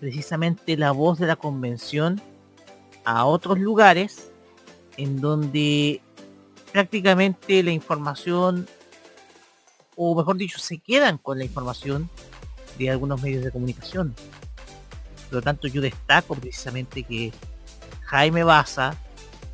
[0.00, 2.20] precisamente la voz de la convención
[3.04, 4.30] a otros lugares
[4.96, 6.02] en donde
[6.72, 8.66] prácticamente la información,
[9.96, 12.08] o mejor dicho, se quedan con la información
[12.78, 14.14] de algunos medios de comunicación.
[15.26, 17.32] Por lo tanto, yo destaco precisamente que
[18.02, 18.96] Jaime Baza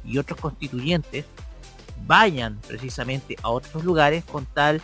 [0.04, 1.24] y otros constituyentes
[2.06, 4.82] vayan precisamente a otros lugares con tal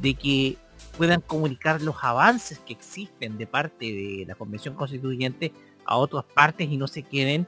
[0.00, 0.56] de que
[0.96, 5.52] puedan comunicar los avances que existen de parte de la Convención Constituyente
[5.84, 7.46] a otras partes y no se queden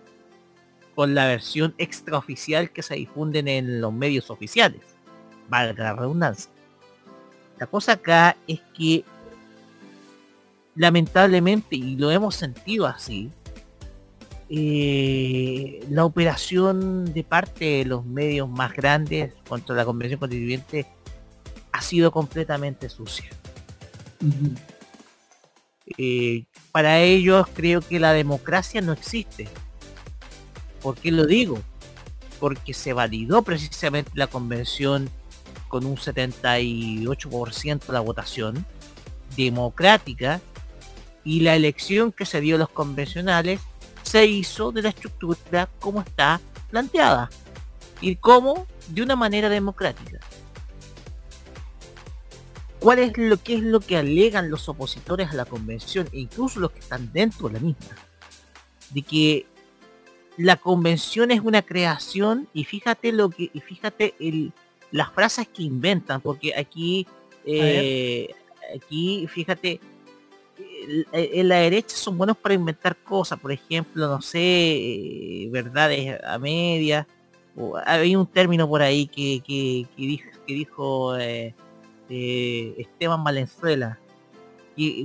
[0.95, 4.81] con la versión extraoficial que se difunden en los medios oficiales.
[5.49, 6.51] Valga la redundancia.
[7.59, 9.05] La cosa acá es que
[10.75, 13.31] lamentablemente, y lo hemos sentido así,
[14.55, 20.87] eh, la operación de parte de los medios más grandes contra la Convención Constituyente
[21.73, 23.31] ha sido completamente sucia.
[25.97, 29.49] Eh, para ellos creo que la democracia no existe.
[30.83, 31.59] ¿Por qué lo digo?
[32.39, 35.09] Porque se validó precisamente la convención
[35.69, 38.67] con un 78% de la votación
[39.35, 40.43] democrática
[41.25, 43.59] y la elección que se dio a los convencionales
[44.03, 47.31] se hizo de la estructura como está planteada
[48.01, 50.19] y como de una manera democrática.
[52.81, 56.59] ¿Cuál es lo que es lo que alegan los opositores a la convención e incluso
[56.59, 57.97] los que están dentro de la misma?
[58.91, 59.47] De que
[60.37, 64.53] la convención es una creación y fíjate lo que y fíjate el,
[64.91, 67.07] las frases que inventan porque aquí
[67.45, 68.35] eh,
[68.75, 69.81] aquí fíjate
[71.13, 76.39] en la derecha son buenos para inventar cosas por ejemplo no sé eh, verdades a
[76.39, 77.07] medias
[77.85, 81.55] hay un término por ahí que, que, que dijo, que dijo eh,
[82.09, 83.99] eh, Esteban Valenzuela
[84.77, 85.05] que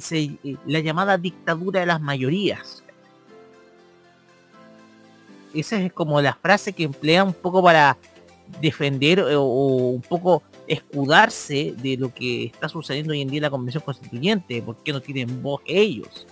[0.66, 2.84] la llamada dictadura de las mayorías.
[5.54, 7.98] Esa es como la frase que emplea un poco para
[8.62, 13.44] defender o, o un poco escudarse de lo que está sucediendo hoy en día en
[13.44, 16.28] la Convención Constituyente, porque no tienen voz ellos.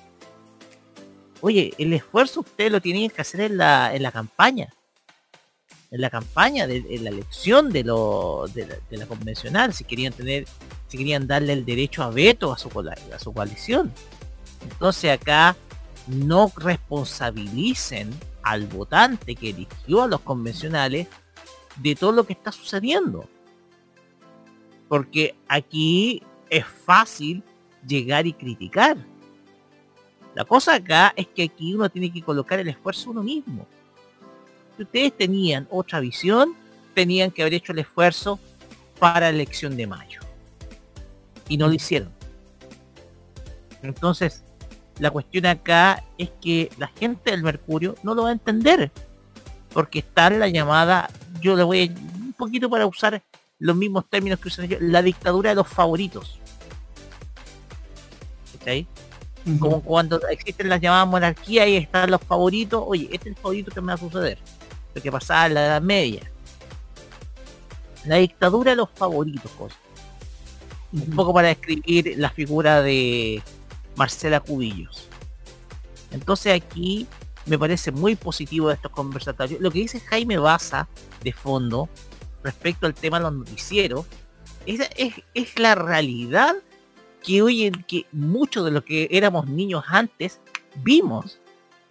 [1.42, 4.70] Oye, el esfuerzo ustedes lo tienen que hacer en la, en la campaña.
[5.92, 10.46] En la campaña, de, en la elección de, lo, de, la, convencional, si querían tener,
[10.88, 12.70] si querían darle el derecho a veto a su,
[13.14, 13.94] a su coalición.
[14.64, 15.56] Entonces acá
[16.08, 18.10] no responsabilicen
[18.42, 21.08] al votante que eligió a los convencionales
[21.78, 23.30] de todo lo que está sucediendo.
[24.88, 27.44] Porque aquí es fácil
[27.88, 28.98] llegar y criticar.
[30.34, 33.66] La cosa acá es que aquí uno tiene que colocar el esfuerzo uno mismo.
[34.76, 36.56] Si ustedes tenían otra visión,
[36.94, 38.40] tenían que haber hecho el esfuerzo
[39.00, 40.20] para la elección de mayo.
[41.48, 42.12] Y no lo hicieron.
[43.82, 44.44] Entonces,
[45.00, 48.92] la cuestión acá es que la gente del Mercurio no lo va a entender.
[49.72, 51.10] Porque está en la llamada,
[51.42, 53.22] yo le voy un poquito para usar
[53.60, 56.40] los mismos términos que usan ellos, la dictadura de los favoritos.
[58.58, 58.88] ¿Cachai?
[59.60, 63.72] Como cuando existen las llamadas monarquías y están los favoritos, oye, este es el favorito
[63.72, 64.40] que me va a suceder.
[64.96, 66.32] Lo que pasaba en la Edad Media.
[68.06, 69.52] La dictadura de los favoritos.
[70.92, 73.44] Un poco para describir la figura de
[73.96, 75.10] Marcela Cubillos.
[76.12, 77.08] Entonces aquí
[77.46, 79.62] me parece muy positivo estos conversatorios.
[79.62, 80.88] Lo que dice Jaime Baza
[81.24, 81.88] de fondo
[82.46, 84.06] respecto al tema de los noticieros
[84.66, 86.56] es, es, es la realidad
[87.24, 90.40] que hoy en que muchos de los que éramos niños antes
[90.76, 91.40] vimos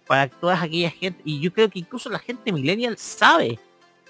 [0.07, 3.59] para todas aquellas gente y yo creo que incluso la gente millennial sabe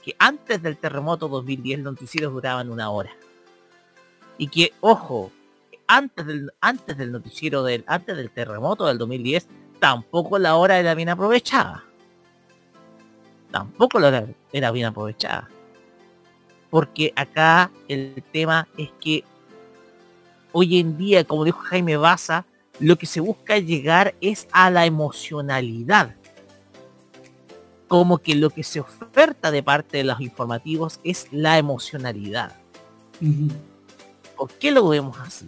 [0.03, 3.11] que antes del terremoto 2010 los noticieros duraban una hora.
[4.38, 5.31] Y que ojo
[5.88, 9.47] antes del antes del noticiero del antes del terremoto del 2010
[9.80, 11.85] tampoco la hora era bien aprovechada.
[13.49, 15.49] Tampoco la hora era bien aprovechada
[16.76, 19.23] porque acá el tema es que
[20.52, 22.43] hoy en día como dijo Jaime Baza
[22.81, 26.18] lo que se busca llegar es a la emocionalidad
[27.88, 32.53] como que lo que se oferta de parte de los informativos es la emocionalidad
[34.35, 35.47] ¿Por qué lo vemos así?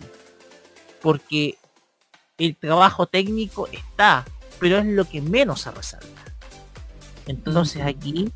[1.01, 1.57] Porque
[2.37, 4.23] el trabajo técnico está,
[4.61, 6.23] pero es lo que menos se resalta.
[7.25, 8.31] Entonces aquí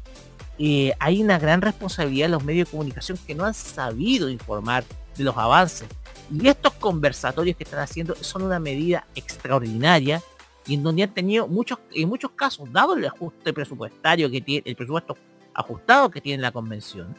[0.60, 4.84] eh, hay una gran responsabilidad de los medios de comunicación que no han sabido informar
[5.18, 5.88] de los avances.
[6.32, 10.22] Y estos conversatorios que están haciendo son una medida extraordinaria
[10.66, 14.64] y en donde han tenido muchos, en muchos casos, dado el ajuste presupuestario que tiene,
[14.66, 15.18] el presupuesto
[15.54, 17.16] ajustado que tiene la convención,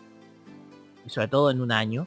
[1.04, 2.06] y sobre todo en un año,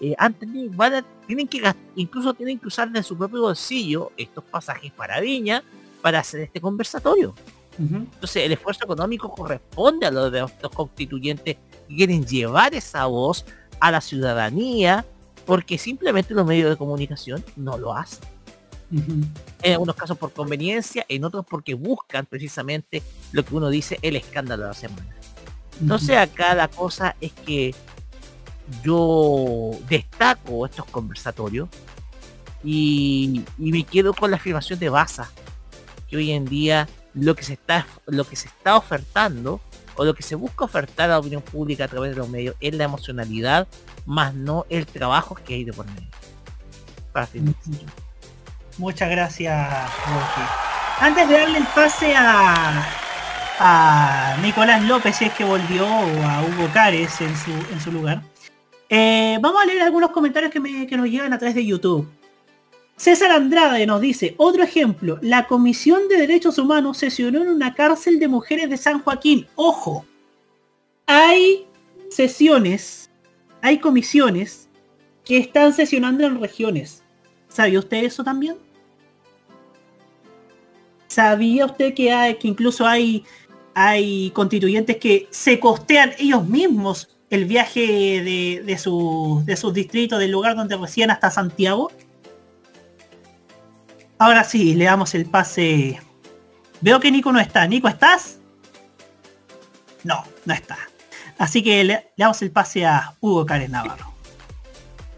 [0.00, 1.60] eh, han tenido- van tienen que
[1.96, 5.64] incluso tienen que usar de su propio bolsillo estos pasajes para Viña
[6.02, 7.34] para hacer este conversatorio.
[7.78, 11.56] Entonces el esfuerzo económico corresponde a los de estos constituyentes
[11.88, 13.44] que quieren llevar esa voz
[13.78, 15.06] a la ciudadanía
[15.46, 18.26] porque simplemente los medios de comunicación no lo hacen.
[18.90, 23.02] En algunos casos por conveniencia, en otros porque buscan precisamente
[23.32, 25.06] lo que uno dice el escándalo de la semana.
[25.80, 27.74] Entonces acá la cosa es que
[28.82, 31.68] yo destaco estos conversatorios
[32.64, 35.30] y, y me quedo con la afirmación de Baza,
[36.08, 36.88] que hoy en día
[37.20, 39.60] lo que se está lo que se está ofertando
[39.96, 42.54] o lo que se busca ofertar a la opinión pública a través de los medios
[42.60, 43.66] es la emocionalidad,
[44.06, 46.06] más no el trabajo que hay de por medio.
[47.12, 47.26] Para.
[48.78, 50.48] Muchas gracias, Roque.
[51.00, 52.86] Antes de darle el pase a,
[53.58, 57.90] a Nicolás López, si es que volvió, o a Hugo Cares en su, en su
[57.90, 58.22] lugar,
[58.88, 62.08] eh, vamos a leer algunos comentarios que, me- que nos llegan a través de YouTube.
[62.98, 68.18] César Andrade nos dice, otro ejemplo, la Comisión de Derechos Humanos sesionó en una cárcel
[68.18, 69.46] de mujeres de San Joaquín.
[69.54, 70.04] Ojo,
[71.06, 71.64] hay
[72.10, 73.08] sesiones,
[73.62, 74.68] hay comisiones
[75.24, 77.04] que están sesionando en regiones.
[77.48, 78.56] ¿Sabía usted eso también?
[81.06, 83.24] ¿Sabía usted que, hay, que incluso hay,
[83.74, 90.18] hay constituyentes que se costean ellos mismos el viaje de, de, su- de sus distritos,
[90.18, 91.92] del lugar donde residen hasta Santiago?
[94.18, 96.00] Ahora sí, le damos el pase.
[96.80, 97.66] Veo que Nico no está.
[97.66, 98.38] Nico, ¿estás?
[100.02, 100.76] No, no está.
[101.38, 104.12] Así que le, damos el pase a Hugo Cárez Navarro.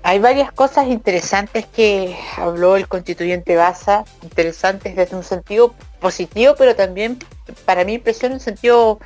[0.02, 6.74] Hay varias cosas interesantes que habló el constituyente Baza, interesantes desde un sentido positivo, pero
[6.74, 7.18] también
[7.66, 8.98] para mi impresión un sentido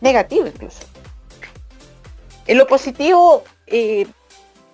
[0.00, 0.80] negativo incluso.
[2.46, 4.06] En lo positivo, eh,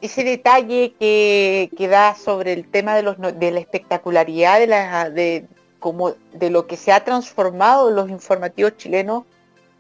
[0.01, 5.10] ese detalle que, que da sobre el tema de, los, de la espectacularidad de, la,
[5.10, 5.47] de,
[5.78, 9.24] como, de lo que se ha transformado los informativos chilenos,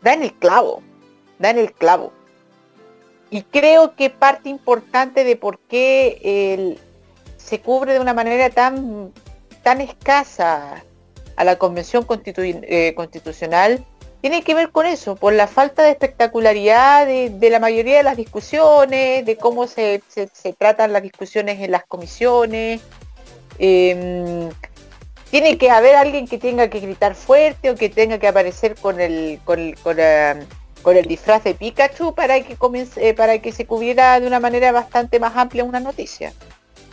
[0.02, 0.82] da en el clavo,
[1.38, 2.12] da en el clavo.
[3.30, 6.76] Y creo que parte importante de por qué
[7.36, 9.12] se cubre de una manera tan,
[9.62, 10.84] tan escasa
[11.36, 13.84] a la Convención eh, Constitucional
[14.20, 18.16] tiene que ver con eso, por la falta de espectacularidad de, la mayoría de las
[18.16, 22.80] discusiones, de cómo se, se- tratan las discusiones en las comisiones.
[23.58, 24.50] Em,
[25.30, 29.00] tiene que haber alguien que tenga que gritar fuerte o que tenga que aparecer con
[29.00, 30.44] el, con el, eh,
[30.82, 34.40] con el disfraz de Pikachu para que comience, eh, para que se cubriera de una
[34.40, 36.32] manera bastante más amplia una noticia.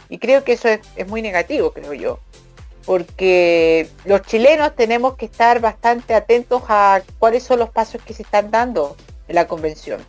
[0.09, 2.19] Y creo que eso es, es muy negativo, creo yo.
[2.87, 8.23] Porque los chilenos tenemos que estar bastante atentos a cuáles son los pasos que se
[8.23, 8.95] están dando
[9.27, 10.03] en la convención.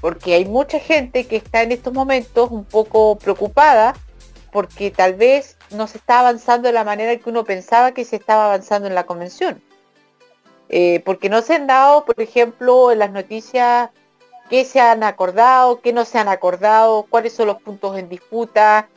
[0.00, 3.94] Porque hay mucha gente que está en estos momentos un poco preocupada
[4.50, 8.16] porque tal vez no se está avanzando de la manera que uno pensaba que se
[8.16, 9.62] estaba avanzando en la convención.
[10.68, 13.90] Eh, porque no se han dado, por ejemplo, en las noticias
[14.48, 18.88] qué se han acordado, qué no se han acordado, cuáles son los puntos en disputa,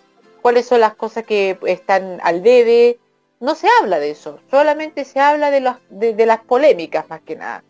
[0.41, 2.99] cuáles son las cosas que están al debe.
[3.39, 7.63] No se habla de eso, solamente se habla de, las polémicas más que nada.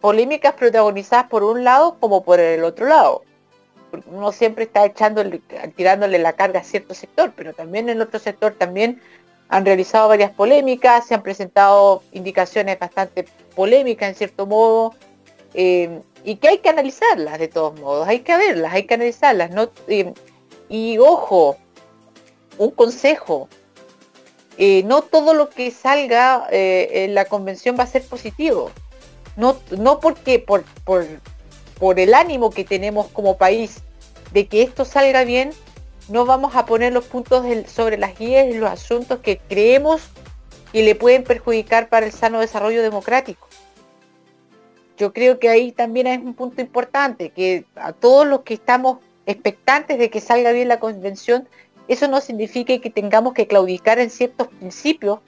[0.00, 3.22] Polémicas protagonizadas por un lado como por el otro lado.
[3.90, 5.42] Porque uno siempre está echándole,
[5.76, 9.02] tirándole la carga a cierto sector, pero también en otro sector también
[9.50, 14.94] han realizado varias polémicas, se han presentado indicaciones bastante polémicas en cierto modo,
[15.52, 19.50] eh, y que hay que analizarlas de todos modos, hay que verlas, hay que analizarlas.
[19.50, 20.14] No, Eh,
[20.70, 21.58] y ojo,
[22.56, 23.50] un consejo,
[24.58, 28.70] eh, no todo lo que salga eh, en la convención va a ser positivo.
[29.36, 33.82] No, no porque por, por, el ánimo que tenemos como país
[34.32, 35.52] de que esto salga bien,
[36.08, 40.02] no vamos a poner los puntos sobre las guías y los asuntos que creemos
[40.72, 43.48] que le pueden perjudicar para el sano desarrollo democrático.
[44.96, 48.98] Yo creo que ahí también es un punto importante, que a todos los que estamos
[49.26, 51.48] expectantes de que salga bien la convención,
[51.88, 55.20] eso no significa que tengamos que claudicar en ciertos principios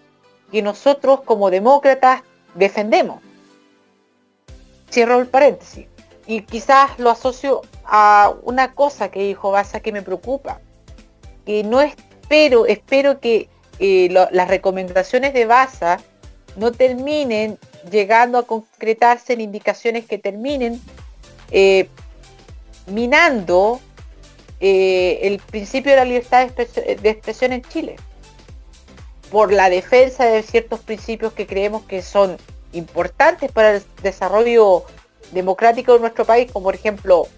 [0.51, 2.22] que nosotros como demócratas
[2.55, 3.20] defendemos.
[4.90, 5.86] Cierro el paréntesis.
[6.26, 10.60] Y quizás lo asocio a una cosa que dijo Baza que me preocupa.
[11.44, 13.48] Que no espero, espero que
[13.78, 15.98] eh, las recomendaciones de Baza
[16.56, 17.59] no terminen
[17.90, 20.81] llegando a concretarse en indicaciones que terminen
[21.51, 21.89] eh,
[22.86, 23.81] minando
[24.66, 27.96] eh, el principio de la libertad de expresión, en Chile.
[29.30, 32.38] Por la defensa de ciertos principios que creemos que son
[32.72, 34.84] importantes para el desarrollo
[35.32, 37.28] democrático de nuestro país, como por ejemplo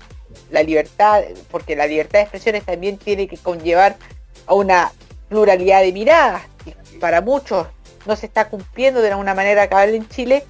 [0.52, 3.96] la libertad, porque la libertad de expresiones también tiene que conllevar
[4.46, 4.92] a una
[5.28, 7.66] pluralidad de miradas, y para muchos
[8.06, 10.44] no se está cumpliendo de una manera cabal en Chile,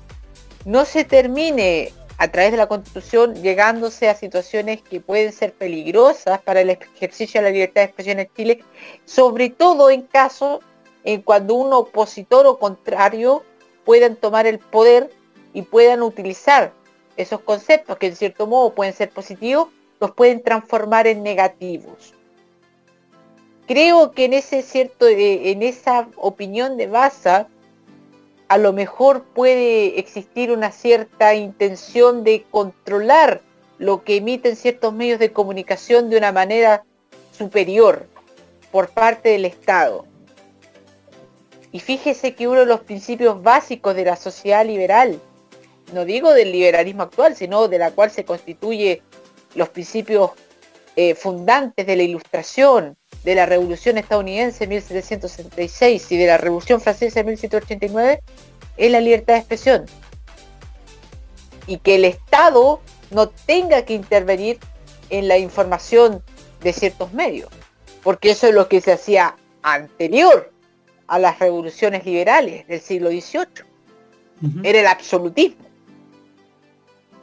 [0.66, 6.40] no se termine a través de la constitución llegándose a situaciones que pueden ser peligrosas
[6.40, 8.64] para el ejercicio de la libertad de expresión en Chile,
[9.04, 10.60] sobre todo en caso
[11.04, 13.44] en cuando un opositor o contrario
[13.84, 15.10] puedan tomar el poder
[15.52, 16.72] y puedan utilizar
[17.16, 19.68] esos conceptos que en cierto modo pueden ser positivos,
[20.00, 22.14] los pueden transformar en negativos.
[23.66, 27.48] Creo que en ese cierto, eh, en esa opinión de Baza,
[28.48, 33.40] a lo mejor puede existir una cierta intención de controlar
[33.78, 36.84] lo que emiten ciertos medios de comunicación de una manera
[37.36, 38.06] superior
[38.70, 40.06] por parte del Estado.
[41.72, 45.20] Y fíjese que uno de los principios básicos de la sociedad liberal,
[45.92, 49.02] no digo del liberalismo actual, sino de la cual se constituye
[49.54, 50.30] los principios
[50.96, 56.80] eh, fundantes de la ilustración, de la revolución estadounidense en 1776 y de la revolución
[56.80, 58.22] francesa en 1789,
[58.78, 59.84] es la libertad de expresión.
[61.66, 64.58] Y que el Estado no tenga que intervenir
[65.10, 66.22] en la información
[66.62, 67.50] de ciertos medios,
[68.02, 70.50] porque eso es lo que se hacía anterior
[71.08, 73.66] a las revoluciones liberales del siglo XVIII.
[74.62, 75.66] Era el absolutismo.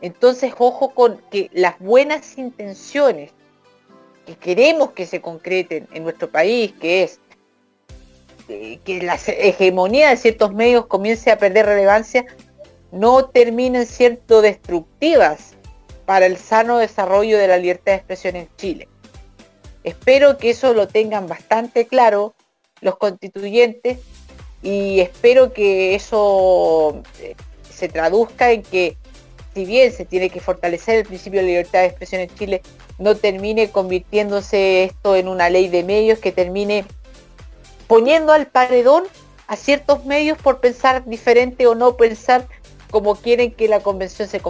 [0.01, 3.31] Entonces, ojo con que las buenas intenciones
[4.25, 7.19] que queremos que se concreten en nuestro país, que es
[8.49, 12.25] eh, que la hegemonía de ciertos medios comience a perder relevancia,
[12.91, 15.55] no terminen siendo destructivas
[16.05, 18.87] para el sano desarrollo de la libertad de expresión en Chile.
[19.83, 22.33] Espero que eso lo tengan bastante claro
[22.81, 23.99] los constituyentes
[24.61, 27.35] y espero que eso eh,
[27.69, 28.97] se traduzca en que
[29.53, 32.61] si bien se tiene que fortalecer el principio de libertad de expresión en Chile,
[32.97, 36.85] no termine convirtiéndose esto en una ley de medios que termine
[37.87, 39.03] poniendo al paredón
[39.47, 42.47] a ciertos medios por pensar diferente o no pensar
[42.89, 44.41] como quieren que la convención se,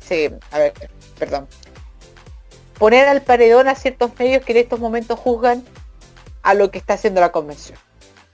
[0.00, 0.72] se, a ver,
[1.18, 1.48] perdón,
[2.78, 5.64] poner al paredón a ciertos medios que en estos momentos juzgan
[6.42, 7.78] a lo que está haciendo la convención.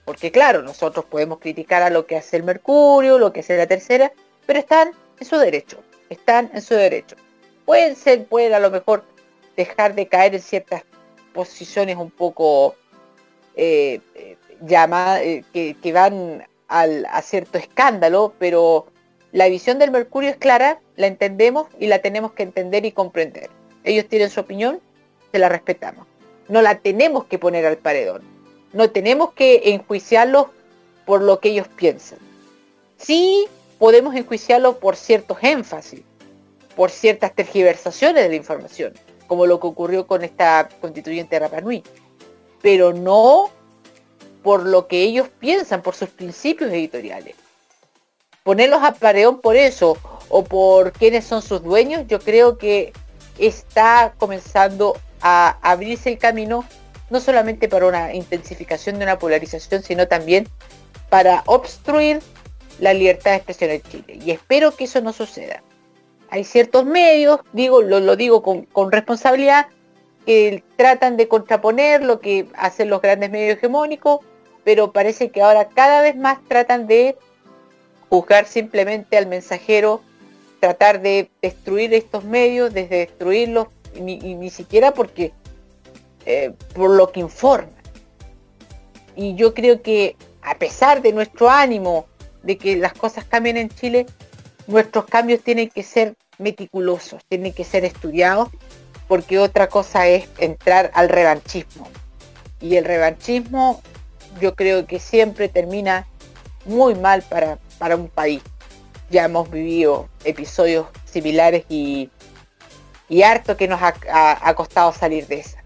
[0.04, 3.66] Porque claro, nosotros podemos criticar a lo que hace el Mercurio, lo que hace la
[3.66, 4.12] tercera,
[4.46, 7.16] pero están en su derecho, están en su derecho.
[7.64, 9.04] Pueden ser, pueden a lo mejor
[9.56, 10.84] dejar de caer en ciertas
[11.32, 12.74] posiciones un poco
[13.56, 18.86] eh, eh, llamadas, eh, que, que, van al, a cierto escándalo, pero
[19.32, 23.50] la visión del Mercurio es clara, la entendemos y la tenemos que entender y comprender.
[23.84, 24.80] Ellos tienen su opinión,
[25.32, 26.06] se la respetamos.
[26.48, 28.22] No la tenemos que poner al paredón.
[28.72, 30.46] No tenemos que enjuiciarlos
[31.04, 32.18] por lo que ellos piensan.
[32.96, 33.46] Sí
[33.78, 36.02] podemos enjuiciarlos por ciertos énfasis,
[36.74, 38.92] por ciertas tergiversaciones de la información,
[39.26, 41.82] como lo que ocurrió con esta constituyente Rapanui,
[42.62, 43.50] pero no
[44.42, 47.34] por lo que ellos piensan, por sus principios editoriales.
[48.44, 49.98] Ponerlos a pareón por eso
[50.28, 52.92] o por quiénes son sus dueños, yo creo que
[53.38, 56.64] está comenzando a abrirse el camino
[57.10, 60.48] no solamente para una intensificación de una polarización, sino también
[61.08, 62.20] para obstruir
[62.78, 64.18] la libertad de expresión en Chile.
[64.24, 65.62] Y espero que eso no suceda.
[66.30, 69.66] Hay ciertos medios, digo, lo, lo digo con, con, responsabilidad,
[70.24, 74.20] que tratan de contraponer lo que hacen los grandes medios hegemónicos,
[74.64, 77.16] pero parece que ahora cada vez más tratan de
[78.08, 80.00] juzgar simplemente al mensajero,
[80.58, 83.68] tratar de destruir estos medios, de destruirlos,
[84.00, 85.32] ni, ni siquiera porque
[86.24, 87.70] eh, por lo que informan.
[89.14, 92.06] Y yo creo que a pesar de nuestro ánimo
[92.46, 94.06] de que las cosas cambien en Chile,
[94.68, 98.48] nuestros cambios tienen que ser meticulosos, tienen que ser estudiados,
[99.08, 101.88] porque otra cosa es entrar al revanchismo.
[102.60, 103.82] Y el revanchismo
[104.40, 106.06] yo creo que siempre termina
[106.64, 108.42] muy mal para, para un país.
[109.10, 112.10] Ya hemos vivido episodios similares y,
[113.08, 115.62] y harto que nos ha, ha, ha costado salir de esa.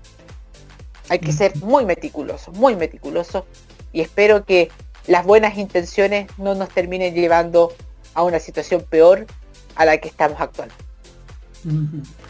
[1.11, 3.45] Hay que ser muy meticuloso, muy meticuloso
[3.93, 4.71] y espero que
[5.11, 7.75] las buenas intenciones no nos terminen llevando
[8.15, 9.27] a una situación peor
[9.75, 10.85] a la que estamos actualmente.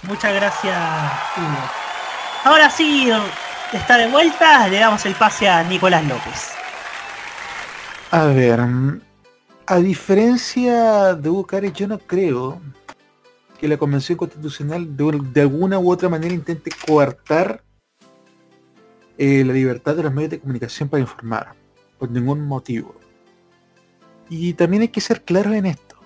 [0.02, 0.78] Muchas gracias,
[1.36, 1.70] Hugo.
[2.44, 3.11] Ahora sí,
[3.74, 6.52] está de vuelta, le damos el pase a Nicolás López.
[8.12, 8.61] A ver,
[9.66, 12.62] a diferencia de Hugo Cárez, yo no creo
[13.59, 17.62] que la Convención Constitucional de, de alguna u otra manera intente coartar
[19.19, 21.55] eh, la libertad de los medios de comunicación para informar,
[22.01, 22.97] por ningún motivo.
[24.28, 25.97] Y también hay que ser claros en esto.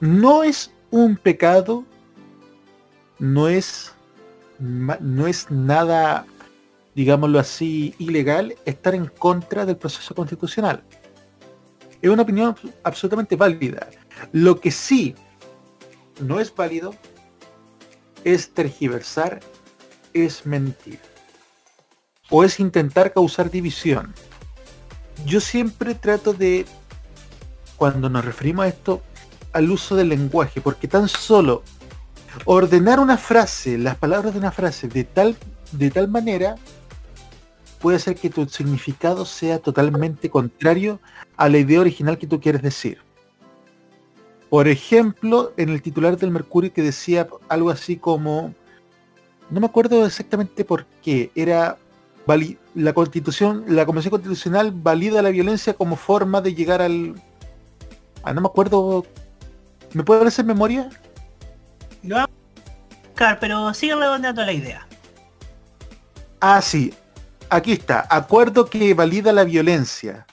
[0.00, 1.84] No es un pecado,
[3.18, 3.92] no es,
[4.58, 6.26] no es nada,
[6.94, 10.84] digámoslo así, ilegal estar en contra del proceso constitucional.
[12.02, 13.88] Es una opinión absolutamente válida.
[14.32, 15.14] Lo que sí
[16.20, 16.94] no es válido
[18.24, 19.40] es tergiversar,
[20.12, 20.98] es mentir
[22.28, 24.14] o es intentar causar división.
[25.24, 26.66] Yo siempre trato de,
[27.76, 29.02] cuando nos referimos a esto,
[29.52, 31.62] al uso del lenguaje, porque tan solo
[32.44, 35.36] ordenar una frase, las palabras de una frase de tal,
[35.72, 36.56] de tal manera,
[37.80, 41.00] puede ser que tu significado sea totalmente contrario
[41.36, 42.98] a la idea original que tú quieres decir.
[44.48, 48.54] Por ejemplo, en el titular del Mercurio que decía algo así como,
[49.48, 51.78] no me acuerdo exactamente por qué, era
[52.74, 57.14] la constitución, la convención constitucional valida la violencia como forma de llegar al,
[58.22, 59.04] ah, no me acuerdo,
[59.92, 60.90] ¿me puede hacer memoria?
[62.02, 64.86] Lo vamos a buscar, pero sigue redondeando la idea.
[66.40, 66.94] Ah, sí.
[67.50, 68.06] Aquí está.
[68.08, 70.26] Acuerdo que valida la violencia.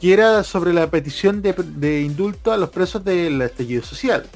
[0.00, 4.26] Que era sobre la petición de, de indulto a los presos del estallido social.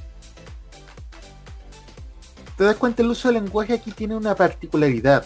[2.57, 3.03] ¿Te das cuenta?
[3.03, 5.25] El uso del lenguaje aquí tiene una particularidad.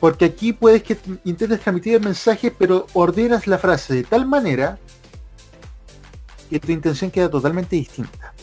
[0.00, 4.78] Porque aquí puedes que intentes transmitir el mensaje, pero ordenas la frase de tal manera
[6.50, 8.34] que tu intención queda totalmente distinta.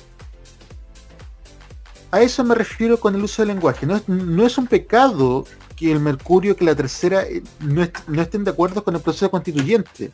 [2.11, 3.85] A eso me refiero con el uso del lenguaje.
[3.85, 5.45] No es, un pecado
[5.75, 9.01] que el Mercurio, que la tercera, eh, no, est- no estén de acuerdo con el
[9.01, 10.11] proceso constituyente.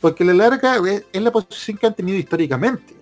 [0.00, 0.76] Porque a la larga
[1.12, 2.94] es la posición que han tenido históricamente.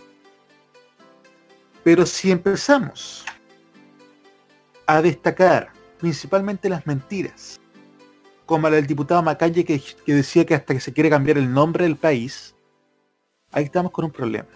[1.82, 3.24] Pero si empezamos
[4.89, 7.60] a destacar principalmente las mentiras,
[8.44, 11.52] como la del diputado Macalle que, que decía que hasta que se quiere cambiar el
[11.52, 12.56] nombre del país,
[13.52, 14.48] ahí estamos con un problema.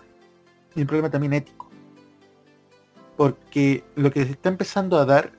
[0.74, 1.62] Y un problema también ético
[3.16, 5.32] porque lo que se está empezando a dar,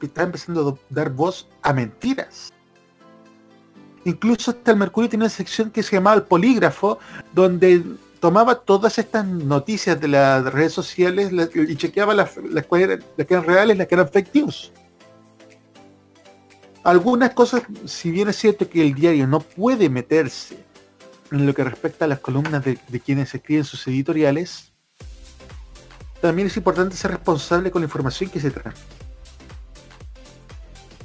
[0.00, 2.52] está empezando a dar voz a mentiras.
[4.04, 6.98] Incluso hasta el Mercurio tiene una sección que se llamaba el polígrafo,
[7.34, 7.82] donde
[8.26, 13.34] tomaba todas estas noticias de las redes sociales y chequeaba las, las, cuales las que
[13.34, 14.72] eran reales, las que eran fake news.
[16.82, 20.58] Algunas cosas, si bien es cierto que el diario no puede meterse
[21.30, 24.72] en lo que respecta a las columnas de, de quienes escriben sus editoriales,
[26.20, 28.74] también es importante ser responsable con la información que se trae.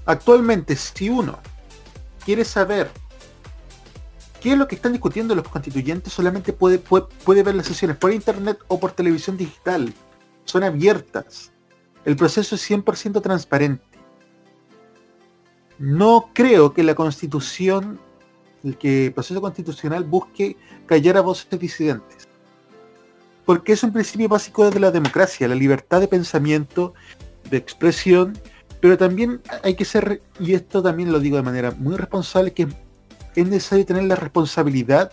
[0.07, 1.37] Actualmente, si uno
[2.25, 2.89] quiere saber
[4.41, 8.11] qué es lo que están discutiendo los constituyentes, solamente puede, puede, ver las sesiones por
[8.11, 9.93] internet o por televisión digital.
[10.45, 11.51] Son abiertas.
[12.03, 13.85] El proceso es 100% transparente.
[15.77, 17.99] No creo que la constitución,
[18.63, 22.27] el que proceso constitucional busque callar a voces disidentes
[23.45, 26.93] porque es un principio básico de la democracia, la libertad de pensamiento,
[27.49, 28.37] de expresión,
[28.79, 32.67] pero también hay que ser, y esto también lo digo de manera muy responsable, que
[33.35, 35.11] es necesario tener la responsabilidad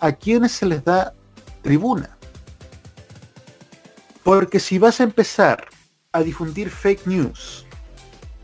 [0.00, 1.14] a quienes se les da
[1.62, 2.16] tribuna.
[4.22, 5.66] Porque si vas a empezar
[6.12, 7.66] a difundir fake news,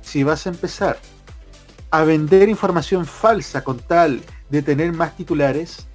[0.03, 0.99] si vas a empezar
[1.91, 4.21] a vender información falsa con tal
[4.51, 5.87] de tener más titulares,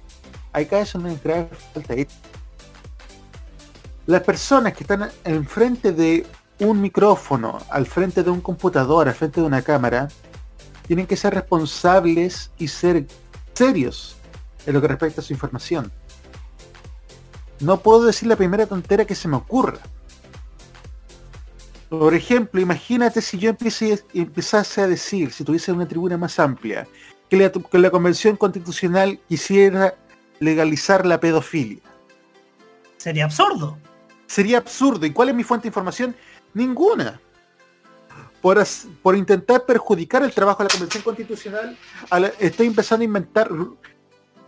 [0.52, 2.30] ahí caes en una grave falta ética
[4.10, 6.26] las personas que están enfrente de
[6.58, 10.08] un micrófono, al frente de un computador, al frente de una cámara,
[10.90, 13.06] tienen que ser responsables y ser
[13.54, 14.16] serios
[14.66, 15.92] en lo que respecta a su información.
[17.60, 19.78] No puedo decir la primera tontera que se me ocurra.
[21.90, 23.50] Por ejemplo, imagínate si yo
[24.14, 26.88] empezase a decir, si tuviese una tribuna más amplia,
[27.28, 29.94] que la, que la Convención Constitucional quisiera
[30.40, 31.82] legalizar la pedofilia.
[32.96, 33.78] Sería absurdo.
[34.26, 35.06] Sería absurdo.
[35.06, 36.16] ¿Y cuál es mi fuente de información?
[36.52, 37.20] Ninguna.
[38.40, 41.76] Por, intentar perjudicar el trabajo de la Convención Constitucional,
[42.10, 43.50] la- estoy empezando a inventar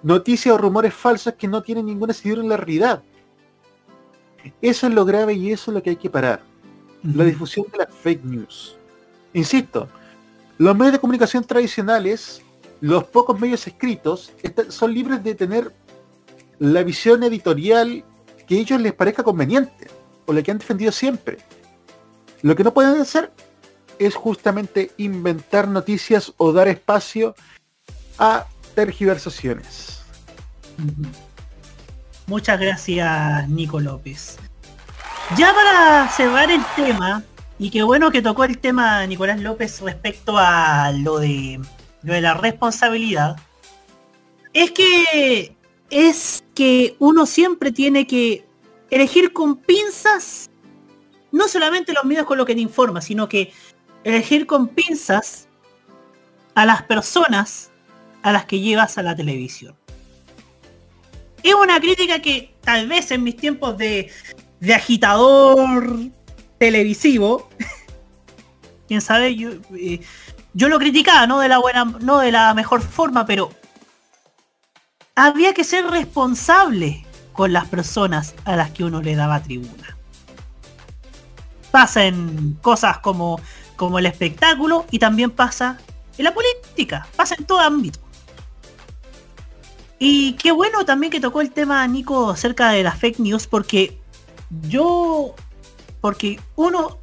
[0.02, 3.02] noticias o rumores falsos que no tienen ningún asidero en la realidad.
[4.62, 6.43] Eso es lo grave y eso es lo que hay que parar.
[7.02, 8.77] La difusión de las fake news.
[9.35, 9.89] Insisto,
[10.59, 12.43] los medios de comunicación tradicionales,
[12.81, 14.32] los pocos medios escritos,
[14.69, 15.73] son libres de tener
[16.59, 18.05] la visión editorial
[18.47, 19.89] que a ellos les parezca conveniente,
[20.27, 21.39] o la que han defendido siempre.
[22.43, 23.32] Lo que no pueden hacer
[24.07, 27.35] es justamente inventar noticias o dar espacio
[28.19, 30.03] a tergiversaciones.
[32.27, 34.39] Muchas gracias, Nico López.
[35.37, 37.23] Ya para cerrar el tema,
[37.59, 41.61] y qué bueno que tocó el tema Nicolás López respecto a lo de,
[42.03, 43.37] lo de la responsabilidad,
[44.53, 45.57] es que
[45.91, 48.47] es que uno siempre tiene que
[48.91, 50.51] elegir con pinzas
[51.33, 53.53] no solamente los medios con lo que te informa, sino que
[54.05, 55.49] elegir con pinzas
[56.55, 57.70] a las personas
[58.23, 59.77] a las que llevas a la televisión.
[61.43, 64.11] Es una crítica que tal vez en mis tiempos de,
[64.61, 65.99] de agitador
[66.59, 67.49] televisivo,
[68.89, 70.01] quién sabe, yo, eh,
[70.55, 73.51] yo lo criticaba, no de la buena, no de la mejor forma, pero
[75.15, 79.97] había que ser responsable con las personas a las que uno le daba tribuna.
[81.70, 83.41] Pasan cosas como,
[83.83, 85.77] como el espectáculo y también pasa
[86.17, 87.99] en la política, pasa en todo ámbito.
[89.99, 93.99] Y qué bueno también que tocó el tema Nico acerca de las fake news porque
[94.69, 95.35] yo
[96.01, 97.01] porque uno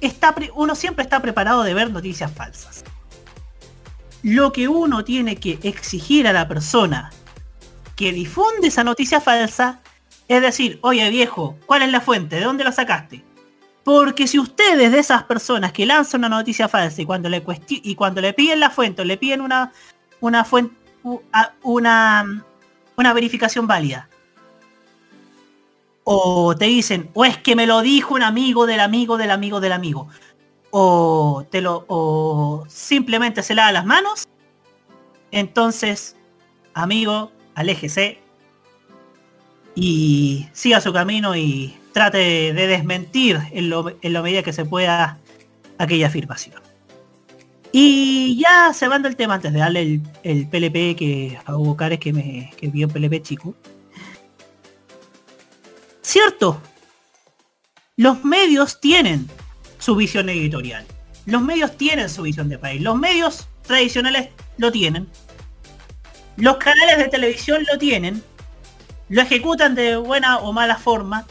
[0.00, 2.84] está uno siempre está preparado de ver noticias falsas.
[4.22, 7.10] Lo que uno tiene que exigir a la persona
[7.96, 9.80] que difunde esa noticia falsa
[10.28, 12.36] es decir, oye viejo, ¿cuál es la fuente?
[12.36, 13.24] ¿De dónde la sacaste?
[13.90, 17.96] Porque si ustedes de esas personas que lanzan una noticia falsa y cuando le y
[17.96, 19.72] cuando le piden la fuente, o le piden una
[20.20, 20.76] una fuente
[21.64, 22.44] una
[22.94, 24.08] una verificación válida.
[26.04, 29.58] O te dicen, o es que me lo dijo un amigo del amigo del amigo
[29.58, 30.06] del amigo.
[30.70, 34.28] O te lo o simplemente se lava las manos.
[35.32, 36.14] Entonces,
[36.74, 38.20] amigo, aléjese
[39.74, 44.64] y siga su camino y trate de desmentir en lo, en la medida que se
[44.64, 45.18] pueda
[45.78, 46.60] aquella afirmación.
[47.72, 52.00] Y ya cerrando el tema antes de darle el, el PLP que a Hugo Cares
[52.00, 53.54] que me que vio PLP chico.
[56.02, 56.60] Cierto,
[57.96, 59.28] los medios tienen
[59.78, 60.84] su visión editorial.
[61.26, 62.80] Los medios tienen su visión de país.
[62.82, 65.08] Los medios tradicionales lo tienen.
[66.36, 68.22] Los canales de televisión lo tienen.
[69.08, 71.26] Lo ejecutan de buena o mala forma.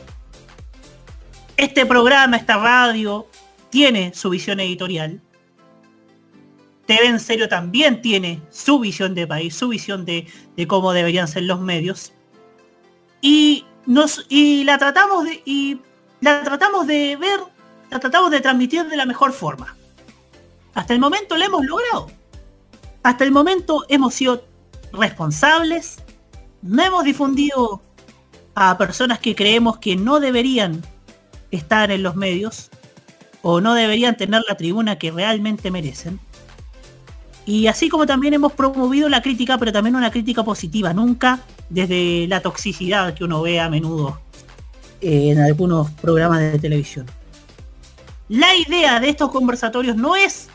[1.59, 3.27] Este programa, esta radio,
[3.69, 5.19] tiene su visión editorial.
[6.85, 10.25] TV en serio también tiene su visión de país, su visión de,
[10.69, 12.13] cómo deberían ser los medios.
[13.19, 15.81] Y la tratamos de y
[16.21, 17.41] la tratamos de ver,
[17.89, 19.75] la tratamos de transmitir de la mejor forma.
[20.75, 22.07] Hasta el momento lo hemos logrado.
[23.03, 24.45] Hasta el momento hemos sido
[24.93, 25.97] responsables,
[26.61, 27.81] no hemos difundido
[28.55, 30.81] a personas que creemos que no deberían
[31.51, 32.69] estar en los medios
[33.41, 36.19] o no deberían tener la tribuna que realmente merecen.
[37.45, 41.39] Y así como también hemos promovido la crítica, pero también una crítica positiva, nunca
[41.69, 44.19] desde la toxicidad que uno ve a menudo
[45.01, 47.05] eh, en algunos programas de televisión.
[48.27, 50.49] La idea de estos conversatorios no es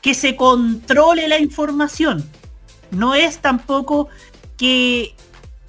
[0.00, 2.28] que se controle la información,
[2.90, 4.08] no es tampoco
[4.56, 5.14] que,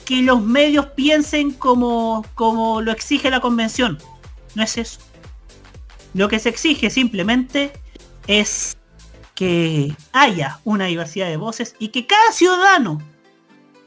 [0.04, 4.00] que los medios piensen como, como lo exige la convención,
[4.56, 4.99] no es eso.
[6.14, 7.73] Lo que se exige simplemente
[8.27, 8.77] es
[9.36, 13.02] que haya una diversidad de voces y que cada ciudadano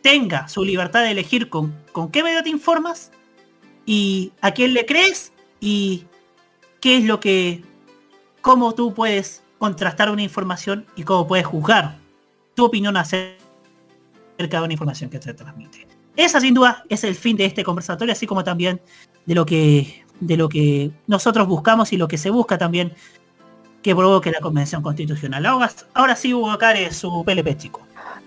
[0.03, 3.11] tenga su libertad de elegir con, con qué medio te informas
[3.86, 6.05] y a quién le crees y
[6.81, 7.62] qué es lo que,
[8.43, 11.99] cómo tú puedes contrastar una información y cómo puedes juzgar
[12.55, 13.39] tu opinión acerca
[14.36, 15.86] de una información que se transmite.
[16.16, 18.81] Esa sin duda es el fin de este conversatorio, así como también
[19.24, 22.93] de lo que, de lo que nosotros buscamos y lo que se busca también
[23.82, 25.47] que provoque la convención constitucional.
[25.47, 27.81] Ahora, ahora sí Hugo Cares, su PLP chico.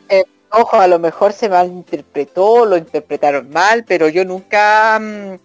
[0.10, 5.36] Eh, ojo, a lo mejor se malinterpretó, lo interpretaron mal, pero yo nunca mm,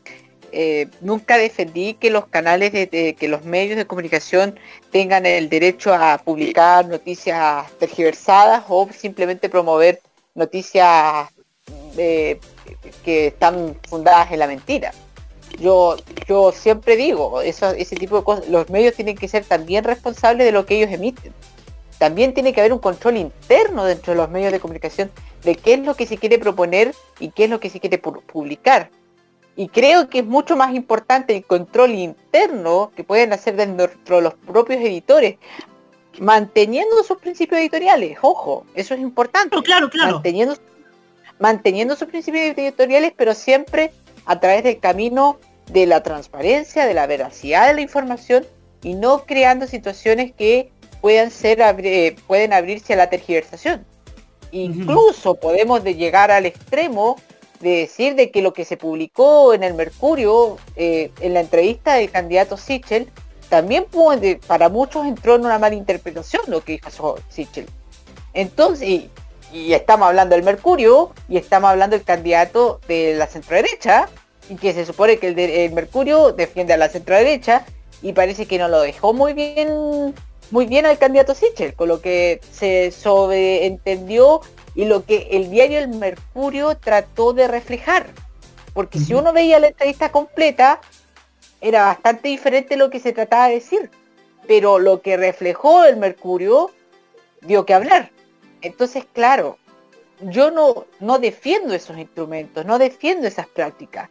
[0.53, 4.59] eh, nunca defendí que los canales de, de- que los medios de comunicación
[4.93, 10.01] tengan el derecho a publicar noticias tergiversadas o simplemente promover
[10.35, 11.29] noticias
[11.99, 12.39] eh,
[13.05, 14.93] que están fundadas en la mentira.
[15.59, 15.97] Yo,
[16.29, 20.45] yo siempre digo, eso, ese tipo de cosas, los medios tienen que ser también responsables
[20.47, 21.33] de lo que ellos emiten.
[21.99, 25.11] También tiene que haber un control interno dentro de los medios de comunicación
[25.45, 28.01] de qué es lo que se quiere proponer y qué es lo que se quiere
[28.03, 28.91] pu- publicar.
[29.57, 34.21] Y creo que es mucho más importante el control interno que pueden hacer dentro de
[34.23, 35.37] los propios editores,
[36.19, 38.19] manteniendo sus principios editoriales.
[38.21, 39.57] Ojo, eso es importante.
[39.63, 40.13] claro, claro.
[40.15, 40.57] Manteniendo,
[41.39, 43.93] manteniendo sus principios editoriales, pero siempre
[44.27, 45.39] a través del camino
[45.71, 48.47] de la transparencia, de la veracidad de la información
[48.83, 50.71] y no creando situaciones que
[51.01, 53.85] puedan ser eh, pueden abrirse a la tergiversación.
[54.53, 57.17] Incluso podemos de llegar al extremo
[57.61, 61.95] de decir de que lo que se publicó en el Mercurio eh, en la entrevista
[61.95, 63.11] del candidato Sichel
[63.49, 67.67] también puede, para muchos entró en una mala interpretación lo que dijo Sichel.
[68.35, 69.11] Entonces, y,
[69.53, 74.09] y estamos hablando del Mercurio y estamos hablando del candidato de la centroderecha
[74.49, 77.65] y que se supone que el, de- el Mercurio defiende a la centroderecha
[78.03, 80.15] y parece que no lo dejó muy bien
[80.51, 84.41] muy bien al candidato Sichel, con lo que se sobreentendió
[84.75, 88.07] y lo que el diario El Mercurio trató de reflejar.
[88.73, 90.81] Porque si uno veía la entrevista completa,
[91.61, 93.91] era bastante diferente lo que se trataba de decir.
[94.47, 96.71] Pero lo que reflejó el Mercurio
[97.41, 98.11] dio que hablar.
[98.61, 99.59] Entonces, claro,
[100.21, 104.11] yo no, no defiendo esos instrumentos, no defiendo esas prácticas.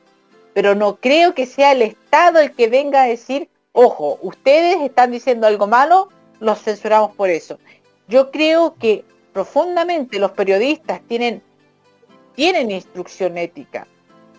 [0.55, 5.11] Pero no creo que sea el Estado el que venga a decir, ojo, ustedes están
[5.11, 6.07] diciendo algo malo,
[6.39, 7.59] los censuramos por eso.
[8.07, 9.03] Yo creo que
[9.33, 11.43] profundamente los periodistas tienen,
[12.35, 13.85] tienen instrucción ética,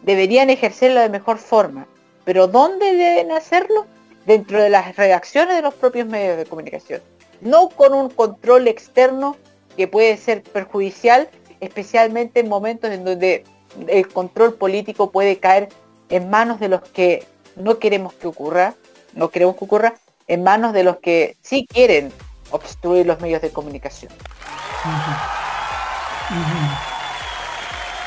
[0.04, 1.86] deberían ejercerlo de mejor forma,
[2.24, 3.84] pero ¿dónde deben hacerlo?
[4.24, 7.02] Dentro de las redacciones de los propios medios de comunicación,
[7.42, 9.36] no con un control externo
[9.76, 11.28] que puede ser perjudicial,
[11.60, 13.44] especialmente en momentos en donde
[13.86, 15.68] el control político puede caer
[16.08, 17.26] en manos de los que
[17.56, 18.74] no queremos que ocurra,
[19.14, 19.94] no queremos que ocurra,
[20.28, 22.12] en manos de los que sí quieren
[22.50, 24.12] obstruir los medios de comunicación.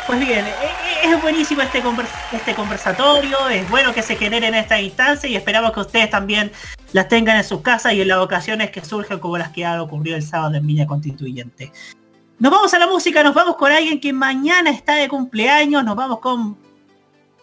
[0.08, 1.84] Pues bien, e- e- es buenísimo este,
[2.32, 6.52] este conversatorio, es bueno que se genere en esta instancia y esperamos que ustedes también
[6.94, 9.80] las tengan en sus casas y en las ocasiones que surjan como las que han
[9.80, 11.72] ocurrido el sábado en Villa Constituyente.
[12.40, 15.96] Nos vamos a la música, nos vamos con alguien que mañana está de cumpleaños, nos
[15.96, 16.58] vamos con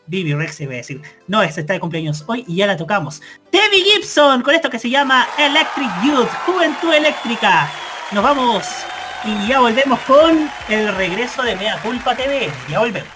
[0.06, 1.02] Vivi Rex iba a decir.
[1.26, 3.22] No, esta está de cumpleaños hoy y ya la tocamos.
[3.50, 7.70] Debbie Gibson con esto que se llama Electric Youth, Juventud Eléctrica.
[8.12, 8.64] Nos vamos
[9.24, 12.50] y ya volvemos con el regreso de Mea Culpa TV.
[12.68, 13.15] Ya volvemos.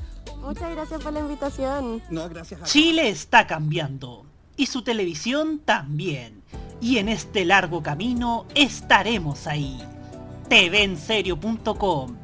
[0.41, 2.01] Muchas gracias por la invitación.
[2.09, 6.43] No, gracias a Chile está cambiando y su televisión también.
[6.81, 9.79] Y en este largo camino estaremos ahí.
[10.49, 12.17] TVenserio.com.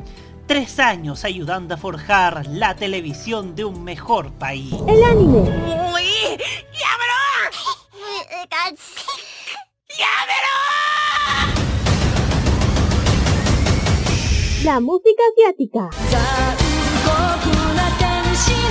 [0.47, 4.73] Tres años ayudando a forjar la televisión de un mejor país.
[4.87, 5.39] El anime.
[5.93, 6.37] ¡Uy!
[6.73, 6.97] ¡Ya,
[14.63, 16.66] La música asiática.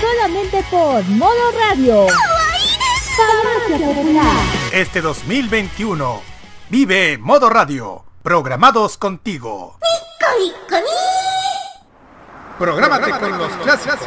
[0.00, 2.06] Solamente por Modo Radio.
[4.72, 6.22] Este 2021,
[6.68, 9.78] vive Modo Radio, programados contigo.
[12.58, 13.98] Prográmate con los clásicos.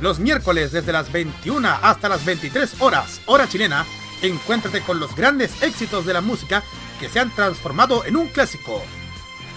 [0.00, 3.84] Los miércoles desde las 21 hasta las 23 horas, hora chilena,
[4.22, 6.62] encuéntrate con los grandes éxitos de la música
[7.00, 8.82] que se han transformado en un clásico.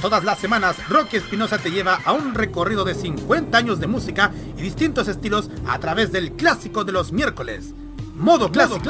[0.01, 4.31] Todas las semanas, Rocky Espinosa te lleva a un recorrido de 50 años de música
[4.57, 7.73] y distintos estilos a través del clásico de los miércoles.
[8.15, 8.89] Modo clásico.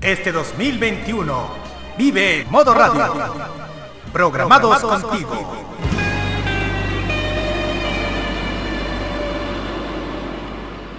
[0.00, 1.48] Este 2021,
[1.96, 3.12] vive Modo Radio.
[4.12, 5.64] Programados contigo.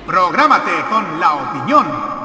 [0.06, 2.25] Prográmate con la opinión.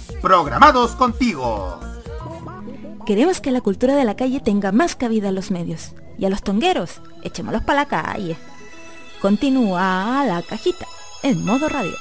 [0.21, 1.79] Programados contigo.
[3.07, 5.93] Queremos que la cultura de la calle tenga más cabida en los medios.
[6.19, 8.37] Y a los tongueros, echémoslos para la calle.
[9.19, 10.85] Continúa la cajita
[11.23, 11.95] en modo radio.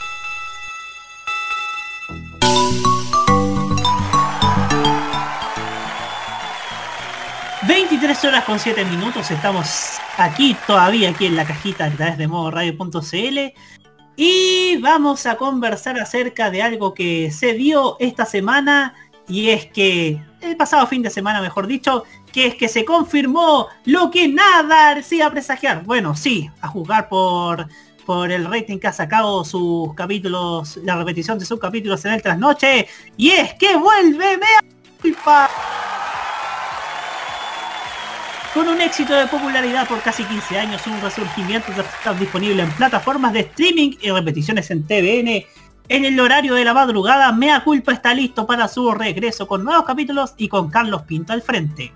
[7.63, 9.31] ...23 horas con 7 minutos...
[9.31, 11.11] ...estamos aquí todavía...
[11.11, 13.55] ...aquí en la cajita a través de modoradio.cl...
[14.17, 18.95] ...y vamos a conversar acerca de algo que se dio esta semana...
[19.29, 20.23] ...y es que...
[20.41, 22.05] ...el pasado fin de semana mejor dicho...
[22.33, 23.69] ...que es que se confirmó...
[23.85, 25.85] ...lo que nada decía presagiar...
[25.85, 27.69] ...bueno, sí, a juzgar por...
[28.07, 30.79] Por el rating que ha sacado sus capítulos...
[30.85, 32.89] ...la repetición de sus capítulos en el trasnoche...
[33.17, 34.37] ...y es que vuelve...
[34.37, 34.47] ¡Me
[35.01, 35.49] culpa!
[38.55, 42.73] Con un éxito de popularidad por casi 15 años, un resurgimiento de estar disponible en
[42.73, 45.45] plataformas de streaming y repeticiones en TVN.
[45.89, 49.85] En el horario de la madrugada, Mea Culpa está listo para su regreso con nuevos
[49.85, 51.93] capítulos y con Carlos Pinto al frente.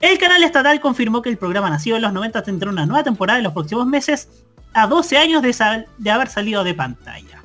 [0.00, 3.38] El canal estatal confirmó que el programa nacido en los 90 tendrá una nueva temporada
[3.38, 4.28] en los próximos meses,
[4.74, 7.42] a 12 años de, de haber salido de pantalla.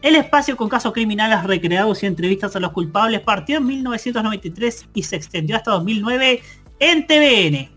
[0.00, 5.02] El espacio con casos criminales recreados y entrevistas a los culpables partió en 1993 y
[5.02, 6.42] se extendió hasta 2009
[6.80, 7.70] en TVN.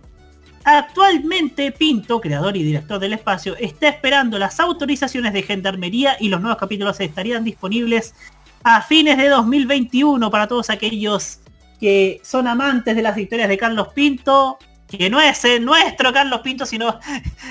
[0.65, 6.41] Actualmente Pinto, creador y director del espacio, está esperando las autorizaciones de Gendarmería y los
[6.41, 8.15] nuevos capítulos estarían disponibles
[8.63, 11.39] a fines de 2021 para todos aquellos
[11.81, 14.57] que son amantes de las historias de Carlos Pinto,
[14.87, 16.97] que no es el nuestro Carlos Pinto, sino,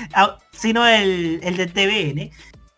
[0.51, 2.31] sino el, el de TVN,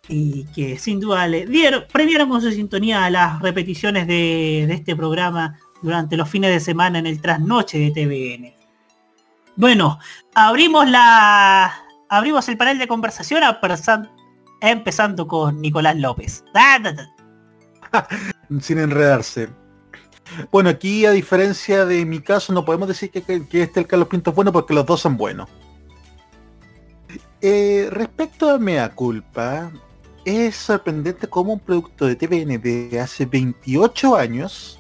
[0.10, 4.98] y que sin duda le dieron, premiaron con su sintonía a las repeticiones de este
[4.98, 8.55] programa durante los fines de semana en el trasnoche de TVN.
[9.56, 10.00] Bueno,
[10.34, 11.74] abrimos la.
[12.10, 13.60] Abrimos el panel de conversación a
[14.62, 16.44] empezando con Nicolás López.
[18.62, 19.50] Sin enredarse.
[20.52, 23.88] Bueno, aquí a diferencia de mi caso, no podemos decir que, que- que este el
[23.88, 25.48] Carlos Pinto es bueno porque los dos son buenos.
[27.42, 29.72] Eh, respecto a Mea Culpa,
[30.26, 34.80] es sorprendente cómo un producto de TVN de hace 28 años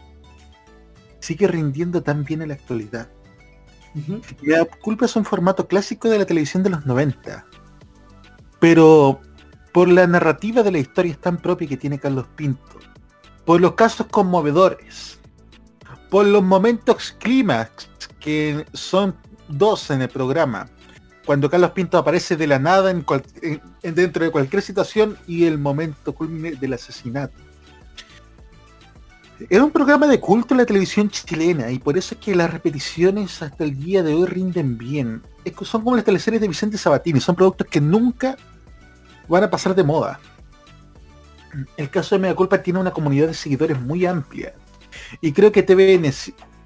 [1.20, 3.08] sigue rindiendo tan bien en la actualidad.
[4.42, 7.46] Me da culpa es un formato clásico de la televisión de los 90.
[8.60, 9.22] Pero
[9.74, 12.80] por la narrativa de la historia es tan propia que tiene Carlos Pinto,
[13.46, 15.20] por los casos conmovedores,
[16.10, 17.90] por los momentos clímax
[18.20, 19.16] que son
[19.50, 20.68] dos en el programa,
[21.26, 23.06] cuando Carlos Pinto aparece de la nada en-
[23.82, 27.36] dentro de cualquier situación y el momento culmine del asesinato.
[29.50, 32.52] Era un programa de culto en la televisión chilena y por eso es que las
[32.52, 35.22] repeticiones hasta el día de hoy rinden bien.
[35.62, 38.38] Son como las teleseries de Vicente Sabatini, son productos que nunca
[39.28, 40.20] van a pasar de moda.
[41.78, 44.54] El caso de Mega Culpa tiene una comunidad de seguidores muy amplia.
[45.22, 46.12] Y creo que TVN,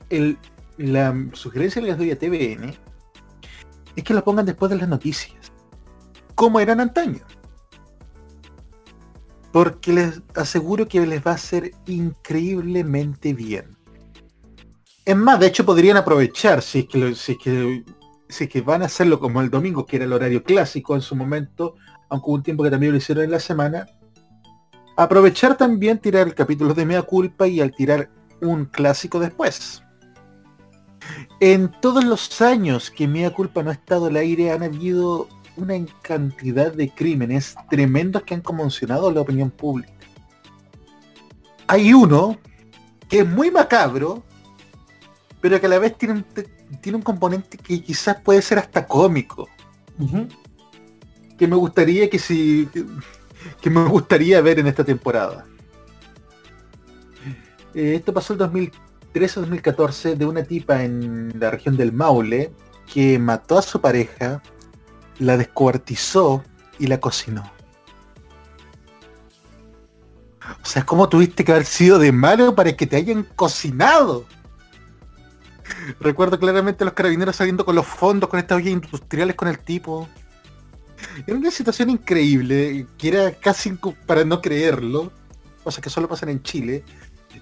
[0.09, 0.37] el-
[0.77, 2.73] la sugerencia que les doy a TVN
[3.95, 5.51] es que lo pongan después de las noticias.
[6.35, 7.21] Como eran antaño.
[9.51, 13.77] Porque les aseguro que les va a hacer increíblemente bien.
[15.05, 17.83] Es más, de hecho podrían aprovechar, si es que, si es que,
[18.27, 21.01] si es que van a hacerlo como el domingo, que era el horario clásico en
[21.01, 21.75] su momento,
[22.09, 23.87] aunque hubo un tiempo que también lo hicieron en la semana,
[24.97, 28.09] aprovechar también tirar el capítulo de Mea Culpa y al tirar
[28.41, 29.81] un clásico después.
[31.39, 35.27] En todos los años que Mea Culpa no ha estado al aire han habido
[35.61, 39.91] una cantidad de crímenes tremendos que han conmocionado la opinión pública.
[41.67, 42.37] Hay uno
[43.07, 44.23] que es muy macabro,
[45.41, 46.43] pero que a la vez tiene un, te-
[46.81, 49.47] tiene un componente que quizás puede ser hasta cómico.
[51.37, 52.85] Que me gustaría que si que,
[53.61, 55.45] que me gustaría ver en esta temporada.
[57.73, 62.51] Eh, esto pasó el 2013 o 2014 de una tipa en la región del Maule
[62.91, 64.41] que mató a su pareja,
[65.19, 66.43] la descuartizó
[66.79, 67.51] y la cocinó.
[70.63, 74.25] O sea, ¿cómo tuviste que haber sido de malo para que te hayan cocinado?
[75.99, 79.59] Recuerdo claramente a los carabineros saliendo con los fondos, con estas ollas industriales con el
[79.59, 80.07] tipo.
[81.27, 85.11] Era una situación increíble, que era casi para no creerlo.
[85.63, 86.83] Cosas que solo pasan en Chile.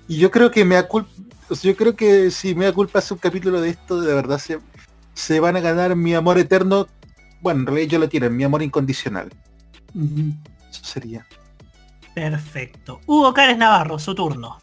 [0.08, 1.10] Y yo creo que me culpa.
[1.62, 4.60] Yo creo que si me da culpa hace un capítulo de esto, de verdad se,
[5.14, 6.88] se van a ganar mi amor eterno.
[7.42, 9.30] Bueno, en realidad yo lo tienen, mi amor incondicional.
[10.70, 11.26] Eso sería.
[12.14, 13.00] Perfecto.
[13.06, 14.58] Hugo Cárez Navarro, su turno.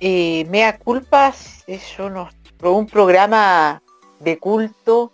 [0.00, 2.28] Eh, Mea Culpas es uno-
[2.62, 3.82] un programa
[4.20, 5.12] de culto,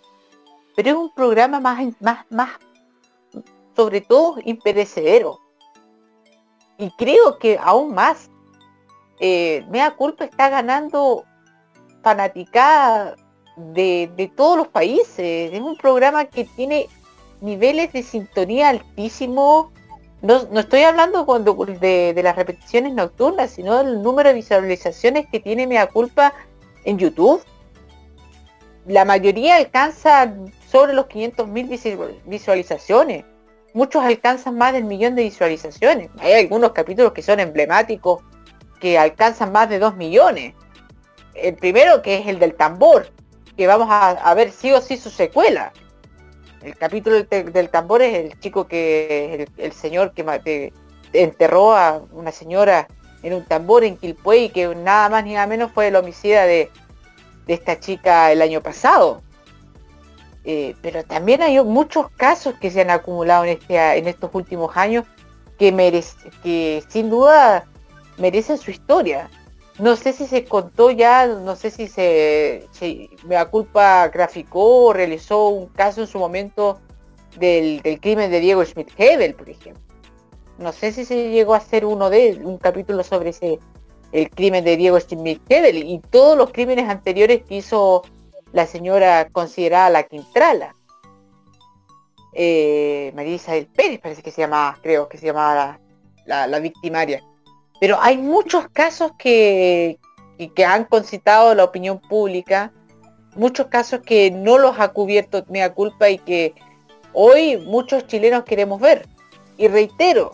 [0.75, 2.51] pero es un programa más, más, más,
[3.75, 5.39] sobre todo imperecedero.
[6.77, 8.29] Y creo que aún más,
[9.19, 11.25] eh, Mea Culpa está ganando
[12.03, 13.15] fanaticada
[13.73, 15.53] de, todos los países.
[15.53, 16.87] Es un programa que tiene
[17.41, 19.67] niveles de sintonía altísimos.
[20.21, 25.25] No, no estoy hablando cuando, de, de las repeticiones nocturnas, sino del número de visualizaciones
[25.31, 26.33] que tiene Mea Culpa
[26.85, 27.43] en YouTube.
[28.85, 30.33] La mayoría alcanza
[30.71, 33.25] sobre los 500.000 visualizaciones.
[33.73, 36.09] Muchos alcanzan más del millón de visualizaciones.
[36.19, 38.21] Hay algunos capítulos que son emblemáticos
[38.79, 40.55] que alcanzan más de 2 millones.
[41.33, 43.07] El primero que es el del tambor,
[43.55, 45.71] que vamos a, a ver sí o sí su secuela.
[46.61, 50.73] El capítulo del, tambor es el chico que, el, señor que
[51.13, 52.87] enterró a una señora
[53.23, 56.45] en un tambor en Quilpué y que nada más ni nada menos fue el homicida
[56.45, 56.69] de,
[57.47, 59.21] de esta chica el año pasado.
[60.43, 64.75] Eh, pero también hay muchos casos que se han acumulado en, este, en estos últimos
[64.75, 65.05] años
[65.59, 67.65] que, merece, que sin duda
[68.17, 69.29] merecen su historia.
[69.81, 74.93] No sé si se contó ya, no sé si se, si Mea Culpa graficó o
[74.93, 76.79] realizó un caso en su momento
[77.39, 79.81] del, del crimen de Diego Schmidt-Hebel, por ejemplo.
[80.59, 83.59] No sé si se llegó a hacer uno de un capítulo sobre ese
[84.11, 88.03] el crimen de Diego Schmidt-Hebel y todos los crímenes anteriores que hizo
[88.51, 90.75] la señora considerada la Quintrala.
[92.33, 95.79] Eh, María Isabel Pérez parece que se llamaba, creo que se llamaba la,
[96.25, 97.23] la- la victimaria.
[97.81, 99.97] Pero hay muchos casos que,
[100.55, 102.71] que, han concitado la opinión pública,
[103.35, 106.53] muchos casos que no los ha cubierto Mea Culpa y que
[107.11, 109.07] hoy muchos chilenos queremos ver.
[109.57, 110.33] Y reitero,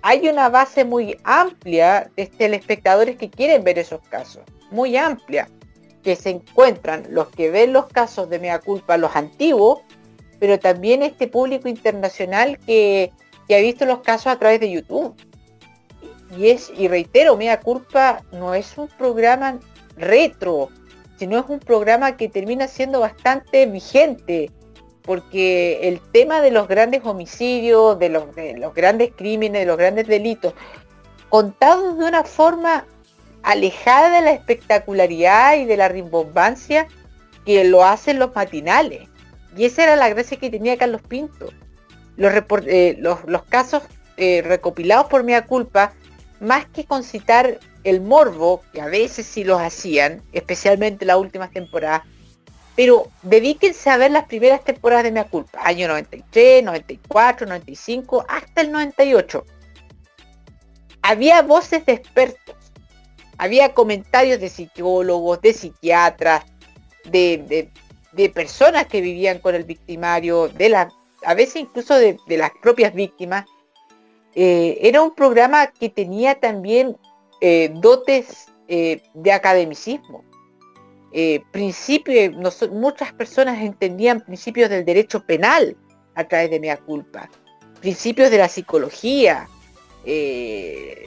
[0.00, 5.50] hay una base muy amplia de telespectadores que quieren ver esos casos, muy amplia,
[6.02, 9.80] que se encuentran los que ven los casos de Mea Culpa, los antiguos,
[10.40, 13.12] pero también este público internacional que,
[13.46, 15.14] que ha visto los casos a través de YouTube.
[16.36, 19.58] Y es, y reitero, Mea Culpa no es un programa
[19.96, 20.70] retro,
[21.18, 24.50] sino es un programa que termina siendo bastante vigente.
[25.02, 29.76] porque el tema de los grandes homicidios, de los, de los grandes crímenes, de los
[29.76, 30.52] grandes delitos,
[31.28, 32.84] contados de una forma
[33.44, 36.88] alejada de la espectacularidad y de la rimbombancia
[37.44, 39.08] que lo hacen los matinales.
[39.56, 41.50] Y esa era la gracia que tenía Carlos Pinto.
[42.16, 42.32] Los,
[42.66, 43.84] eh, los casos
[44.16, 45.92] eh, recopilados por Mea Culpa,
[46.40, 52.02] más que concitar el morbo, que a veces sí los hacían, especialmente las últimas temporadas,
[52.74, 58.60] pero dedíquense a ver las primeras temporadas de Mea Culpa, año 93, 94, 95, hasta
[58.60, 59.44] el 98.
[61.02, 62.56] Había voces de expertos,
[63.38, 66.44] había comentarios de psicólogos, de psiquiatras,
[67.04, 67.70] de, de-
[68.12, 70.88] de personas que vivían con el victimario, de la,
[71.24, 73.44] a veces incluso de, de las propias víctimas.
[74.38, 76.96] Eh, era un programa que tenía también
[77.40, 80.22] eh, dotes eh, de academicismo.
[81.50, 82.30] Principio-
[82.72, 85.74] muchas personas entendían principios del derecho penal
[86.14, 87.30] a través de Mea Culpa,
[87.80, 89.48] principios de la psicología,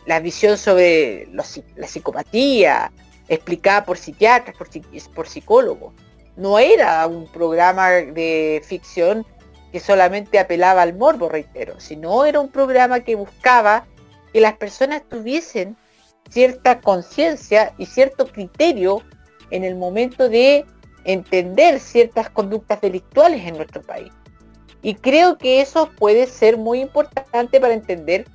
[0.08, 1.44] la visión sobre la
[1.88, 2.92] psicopatía,
[3.28, 5.94] explicada por psiquiatras, por, psi- por psicólogos.
[6.36, 9.24] No era un programa de ficción
[9.72, 13.86] que solamente apelaba al morbo, reitero, sino era un programa que buscaba
[14.34, 15.78] que las personas tuviesen
[16.30, 19.02] cierta conciencia y cierto criterio
[19.52, 20.66] en el momento de
[21.04, 24.12] entender ciertas conductas delictuales en nuestro país.
[24.82, 28.26] Y creo que eso puede ser muy importante para entender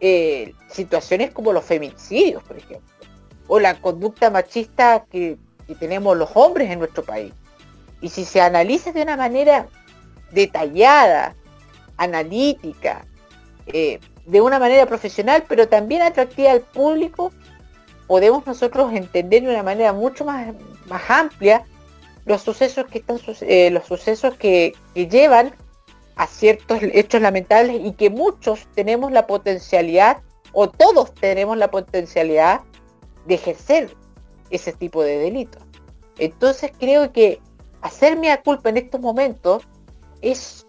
[0.00, 2.88] eh, situaciones como los feminicidios, por ejemplo,
[3.48, 5.36] o la conducta machista que,
[5.66, 7.32] que tenemos los hombres en nuestro país.
[8.00, 9.66] Y si se analiza de una manera
[10.34, 11.34] detallada,
[11.96, 13.06] analítica,
[13.66, 17.32] eh, de una manera profesional, pero también atractiva al público,
[18.06, 20.54] podemos nosotros entender de una manera mucho más,
[20.86, 21.64] más amplia
[22.24, 25.54] los sucesos que están eh, los sucesos que, que llevan
[26.16, 30.18] a ciertos hechos lamentables y que muchos tenemos la potencialidad
[30.52, 32.60] o todos tenemos la potencialidad
[33.26, 33.94] de ejercer
[34.50, 35.62] ese tipo de delitos.
[36.18, 37.40] Entonces creo que
[37.82, 39.66] hacerme a culpa en estos momentos
[40.30, 40.66] es,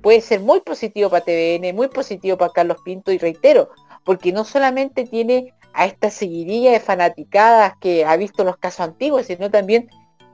[0.00, 3.70] puede ser muy positivo para TVN, muy positivo para Carlos Pinto y reitero,
[4.04, 9.26] porque no solamente tiene a esta seguidilla de fanaticadas que ha visto los casos antiguos,
[9.26, 9.88] sino también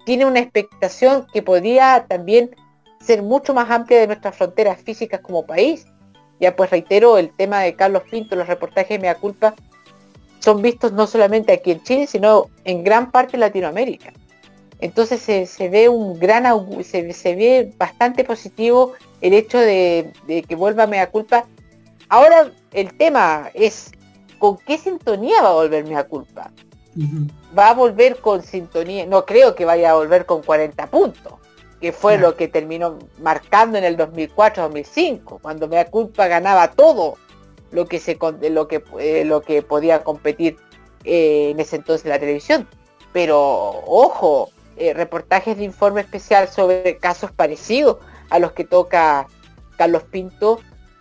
[0.05, 2.56] tiene una expectación que podría también
[3.01, 5.86] ser mucho más amplia de nuestras fronteras físicas como país.
[6.40, 9.55] Ya pues reitero, el tema de Carlos Pinto, los reportajes de Mea Culpa,
[10.39, 14.12] son vistos no solamente aquí en Chile, sino en gran parte de Latinoamérica.
[14.80, 16.44] Entonces se, se ve un gran
[16.84, 21.46] se, se ve bastante positivo el hecho de, de que vuelva Mea Culpa.
[22.09, 23.90] Ahora el tema es
[24.38, 26.50] con qué sintonía va a volver Mea Culpa.
[27.56, 31.34] Va a volver con sintonía, no creo que vaya a volver con 40 puntos,
[31.80, 37.16] que fue lo que terminó marcando en el 2004-2005, cuando Mea Culpa ganaba todo
[37.70, 38.18] lo que se
[38.50, 40.56] lo que eh, lo que podía competir
[41.05, 42.66] eh, en ese entonces la televisión.
[43.12, 47.98] Pero ojo, eh, reportajes de informe especial sobre casos parecidos
[48.30, 49.26] a los que toca
[49.76, 50.60] Carlos Pinto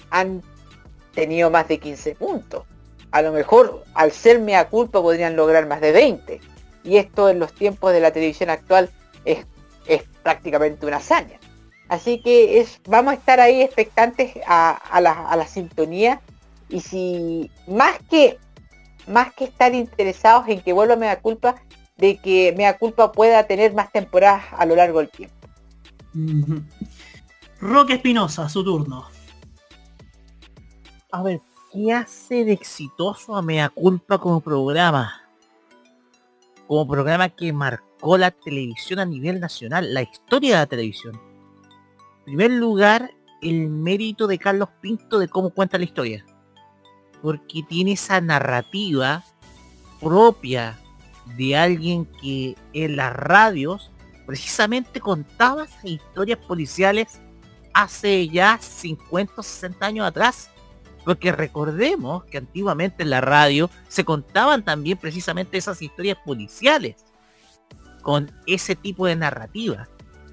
[0.09, 0.41] han
[1.13, 2.63] tenido más de 15 puntos.
[3.11, 6.41] A lo mejor al ser mea culpa podrían lograr más de 20.
[6.83, 8.89] Y esto en los tiempos de la televisión actual
[9.25, 9.45] es,
[9.87, 11.39] es prácticamente una hazaña.
[11.89, 16.21] Así que es, vamos a estar ahí expectantes a, la, a la sintonía
[16.69, 18.37] y si más que
[19.07, 21.55] más que estar interesados en que vuelva Mea Culpa,
[21.97, 25.35] de que Mea Culpa pueda tener más temporadas a lo largo del tiempo.
[27.59, 29.07] Roque Espinosa, su turno.
[31.11, 31.41] A ver,
[31.71, 35.23] ¿qué hace de exitoso a Mea Culpa como programa?
[36.67, 41.19] Como programa que marcó la televisión a nivel nacional, la historia de la televisión.
[42.19, 43.11] En primer lugar,
[43.41, 46.25] el mérito de Carlos Pinto de cómo cuenta la historia.
[47.21, 49.23] Porque tiene esa narrativa
[49.99, 50.79] propia
[51.35, 53.91] de alguien que en las radios
[54.25, 57.19] precisamente contaba esas historias policiales
[57.73, 60.49] hace ya 50 o 60 años atrás.
[61.05, 66.95] Porque recordemos que antiguamente en la radio se contaban también precisamente esas historias policiales
[68.01, 69.87] con ese tipo de narrativa.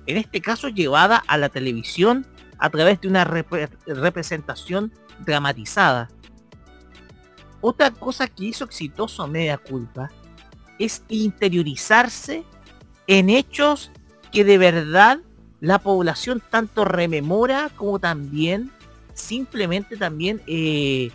[0.07, 2.27] En este caso llevada a la televisión
[2.59, 6.09] a través de una repre- representación dramatizada.
[7.61, 10.11] Otra cosa que hizo exitoso Media Culpa
[10.79, 12.45] es interiorizarse
[13.07, 13.91] en hechos
[14.33, 15.21] que de verdad
[15.61, 18.71] la población tanto rememora como también
[19.15, 21.11] simplemente también eh,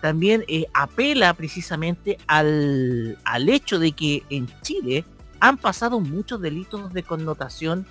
[0.00, 5.04] también eh, apela precisamente al, al hecho de que en Chile
[5.40, 7.86] han pasado muchos delitos de connotación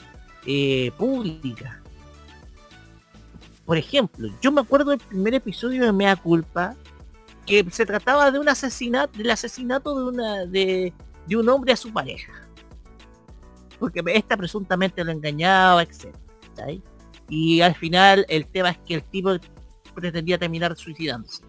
[0.45, 1.82] eh, pública.
[3.65, 6.76] Por ejemplo, yo me acuerdo del primer episodio de Mea Culpa
[7.45, 10.94] que se trataba de un asesinato, del asesinato de una de,
[11.28, 12.32] de un hombre a su pareja.
[13.80, 16.15] Porque esta presuntamente lo engañaba, etc.
[17.30, 19.36] Y al final el tema es que el tipo
[19.94, 21.44] pretendía terminar suicidándose.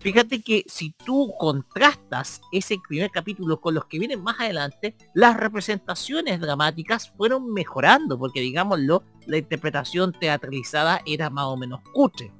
[0.00, 5.36] Fíjate que si tú contrastas ese primer capítulo con los que vienen más adelante, las
[5.36, 12.32] representaciones dramáticas fueron mejorando, porque digámoslo, la interpretación teatralizada era más o menos cutre.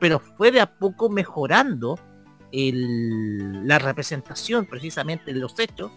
[0.00, 1.98] Pero fue de a poco mejorando
[2.50, 5.92] el- la representación precisamente de los hechos,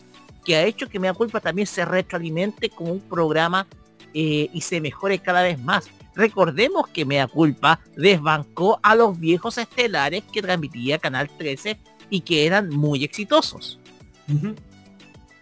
[0.45, 3.65] que ha hecho que Mea Culpa también se retroalimente como un programa
[4.13, 5.89] eh, y se mejore cada vez más.
[6.15, 11.79] Recordemos que Mea Culpa desbancó a los viejos estelares que transmitía Canal 13
[12.11, 13.79] y que eran muy exitosos.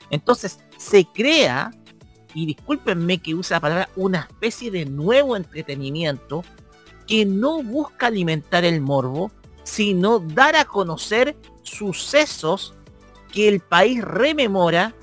[0.09, 1.71] Entonces se crea,
[2.33, 6.43] y discúlpenme que use la palabra, una especie de nuevo entretenimiento
[7.11, 9.33] que no busca alimentar el morbo,
[9.63, 12.73] sino dar a conocer sucesos
[13.33, 14.95] que el país rememora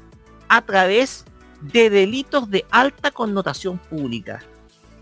[0.48, 1.26] a través
[1.60, 4.43] de delitos de alta connotación pública.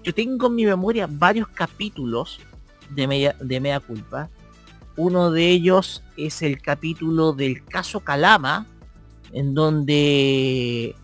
[0.02, 2.40] Yo tengo en mi memoria varios capítulos
[2.90, 4.28] de Mea, de Mea Culpa.
[4.96, 8.66] Uno de ellos es el capítulo del caso Calama,
[9.32, 10.96] en donde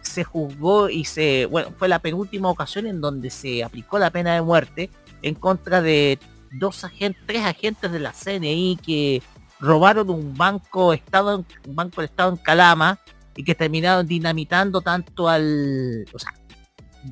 [0.00, 4.32] se juzgó y se, bueno, fue la penúltima ocasión en donde se aplicó la pena
[4.32, 4.88] de muerte
[5.22, 6.18] en contra de
[6.52, 9.22] dos agentes, tres agentes de la CNI que
[9.60, 12.98] robaron un banco estado, un banco del estado en Calama
[13.36, 16.34] y que terminaron dinamitando tanto al, o sea,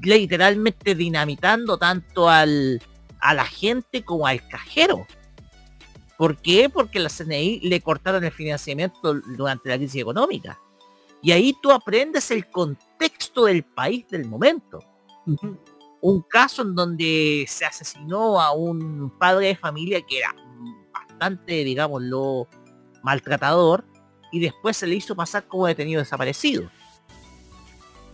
[0.03, 2.81] literalmente dinamitando tanto al
[3.21, 5.07] a la gente como al cajero.
[6.17, 6.69] ¿Por qué?
[6.69, 10.59] Porque la CNI le cortaron el financiamiento durante la crisis económica.
[11.23, 14.81] Y ahí tú aprendes el contexto del país del momento.
[16.01, 20.35] Un caso en donde se asesinó a un padre de familia que era
[20.93, 22.49] bastante, digámoslo,
[23.03, 23.85] maltratador
[24.31, 26.71] y después se le hizo pasar como detenido desaparecido.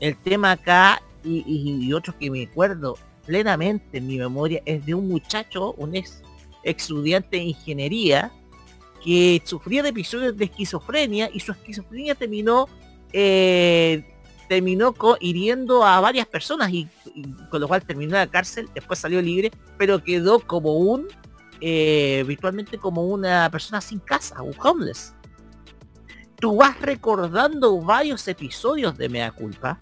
[0.00, 2.96] El tema acá y, y, y otro que me acuerdo
[3.26, 6.22] plenamente en mi memoria es de un muchacho, un ex
[6.62, 8.32] estudiante de ingeniería
[9.04, 12.68] que sufría de episodios de esquizofrenia y su esquizofrenia terminó
[13.12, 14.13] eh,
[14.48, 16.88] terminó hiriendo a varias personas y,
[17.50, 21.08] con lo cual terminó en la cárcel, después salió libre, pero quedó como un
[21.60, 25.14] eh, virtualmente como una persona sin casa, un homeless.
[26.38, 29.78] Tú vas recordando varios episodios de Mea Culpa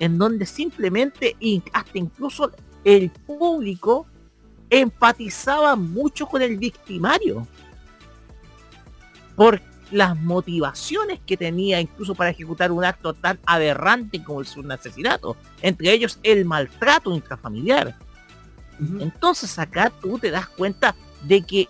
[0.00, 1.36] en donde simplemente
[1.72, 2.52] hasta incluso
[2.84, 4.06] el público
[4.70, 7.46] empatizaba mucho con el victimario
[9.34, 15.36] por las motivaciones que tenía incluso para ejecutar un acto tan aberrante como el asesinato,
[15.62, 17.96] entre ellos el maltrato intrafamiliar.
[19.00, 21.66] Entonces acá tú te das cuenta de que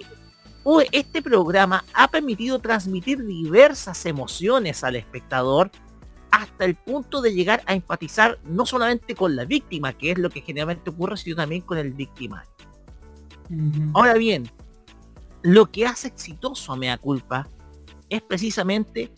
[0.65, 5.71] oh, este programa ha permitido transmitir diversas emociones al espectador
[6.31, 10.29] hasta el punto de llegar a empatizar no solamente con la víctima, que es lo
[10.29, 12.51] que generalmente ocurre, sino también con el victimario.
[13.95, 14.51] Ahora bien,
[15.43, 17.49] lo que hace exitoso a Mea Culpa
[18.09, 19.11] es precisamente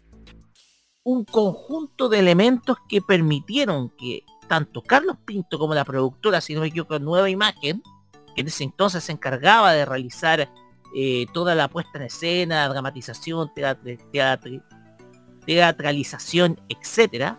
[1.03, 6.61] un conjunto de elementos que permitieron que tanto Carlos Pinto como la productora, si no
[6.61, 7.83] me equivoco, Nueva Imagen,
[8.35, 10.51] que en ese entonces se encargaba de realizar
[10.95, 13.53] eh, toda la puesta en escena, dramatización,
[15.47, 17.39] teatralización, etcétera,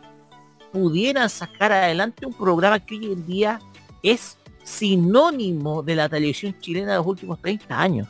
[0.71, 3.59] pudieran sacar adelante un programa que hoy en día
[4.03, 8.07] es sinónimo de la televisión chilena de los últimos 30 años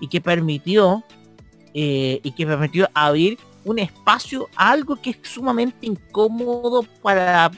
[0.00, 1.04] y que permitió
[1.74, 7.50] eh, y que permitió abrir un espacio a algo que es sumamente incómodo para,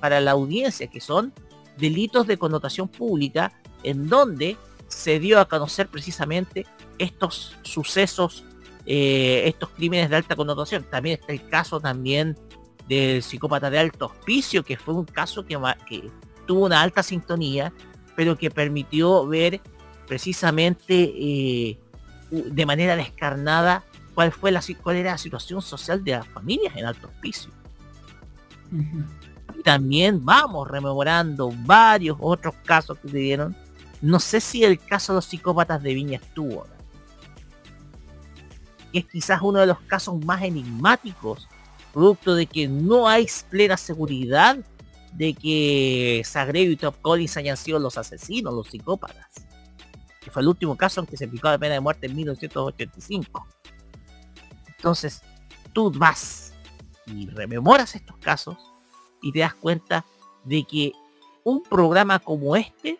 [0.00, 1.32] para la audiencia, que son
[1.76, 3.52] delitos de connotación pública,
[3.82, 4.56] en donde
[4.88, 6.66] se dio a conocer precisamente
[6.98, 8.44] estos sucesos,
[8.86, 10.84] eh, estos crímenes de alta connotación.
[10.84, 12.36] También está el caso también
[12.88, 15.56] del psicópata de alto hospicio, que fue un caso que,
[16.46, 17.72] tuvo una alta sintonía,
[18.16, 19.60] pero que permitió ver
[20.08, 21.78] precisamente eh,
[22.30, 23.84] de manera descarnada
[24.14, 27.50] cuál fue la cuál era la situación social de las familias en alto hospicio.
[29.58, 33.56] Y también vamos rememorando varios otros casos que se dieron.
[34.00, 36.66] No sé si el caso de los psicópatas de Viña estuvo.
[36.66, 36.80] ¿no?
[38.92, 41.48] Que es quizás uno de los casos más enigmáticos,
[41.92, 44.58] producto de que no hay plena seguridad
[45.12, 49.49] de que Sagredo y Top Collins hayan sido los asesinos, los psicópatas.
[50.20, 53.46] Que fue el último caso en que se aplicó la pena de muerte en 1985.
[54.76, 55.22] Entonces,
[55.72, 56.54] tú vas
[57.06, 58.56] y rememoras estos casos
[59.22, 60.04] y te das cuenta
[60.44, 60.92] de que
[61.44, 62.98] un programa como este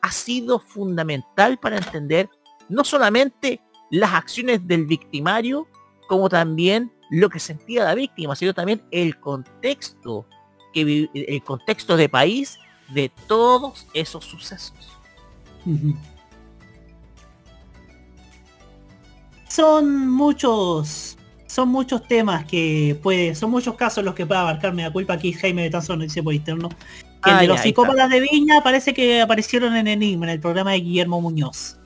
[0.00, 2.28] ha sido fundamental para entender
[2.68, 3.60] no solamente
[3.90, 5.66] las acciones del victimario,
[6.08, 10.26] como también lo que sentía la víctima, sino también el contexto,
[10.72, 12.58] que, el contexto de país
[12.90, 14.96] de todos esos sucesos.
[19.48, 21.16] Son muchos,
[21.46, 25.14] son muchos temas que puede, son muchos casos los que puede abarcar, me da culpa
[25.14, 26.68] aquí Jaime de Tanzo nos dice por interno,
[27.24, 30.72] que el de los psicópatas de Viña parece que aparecieron en Enigma, en el programa
[30.72, 31.78] de Guillermo Muñoz.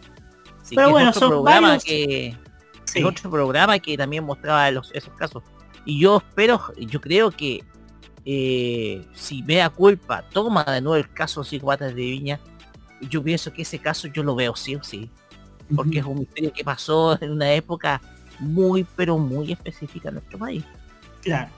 [0.63, 2.37] Sí, Pero bueno, son programa varios- que
[2.85, 2.99] Sí.
[2.99, 5.43] es otro programa que también mostraba los, esos casos.
[5.87, 7.65] Y yo espero, yo creo que
[8.25, 12.41] eh, si me da culpa, toma de nuevo el caso de psicópatas de Viña,
[13.09, 15.11] yo pienso que ese caso yo lo veo sí o sí.
[15.75, 18.01] Porque es un misterio que pasó en una época
[18.39, 20.65] muy, pero muy específica en nuestro país.
[21.23, 21.51] Claro.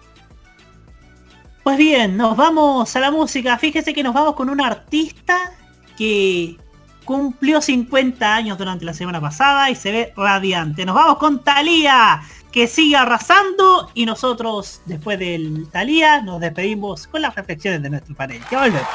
[1.63, 3.57] Pues bien, nos vamos a la música.
[3.57, 5.53] Fíjese que nos vamos con un artista
[5.97, 6.59] que
[7.05, 10.85] cumplió 50 años durante la semana pasada y se ve radiante.
[10.85, 12.23] Nos vamos con Thalía,
[12.53, 18.15] que sigue arrasando y nosotros, después del Thalía, nos despedimos con las reflexiones de nuestro
[18.15, 18.43] panel.
[18.51, 18.89] Ya volvemos.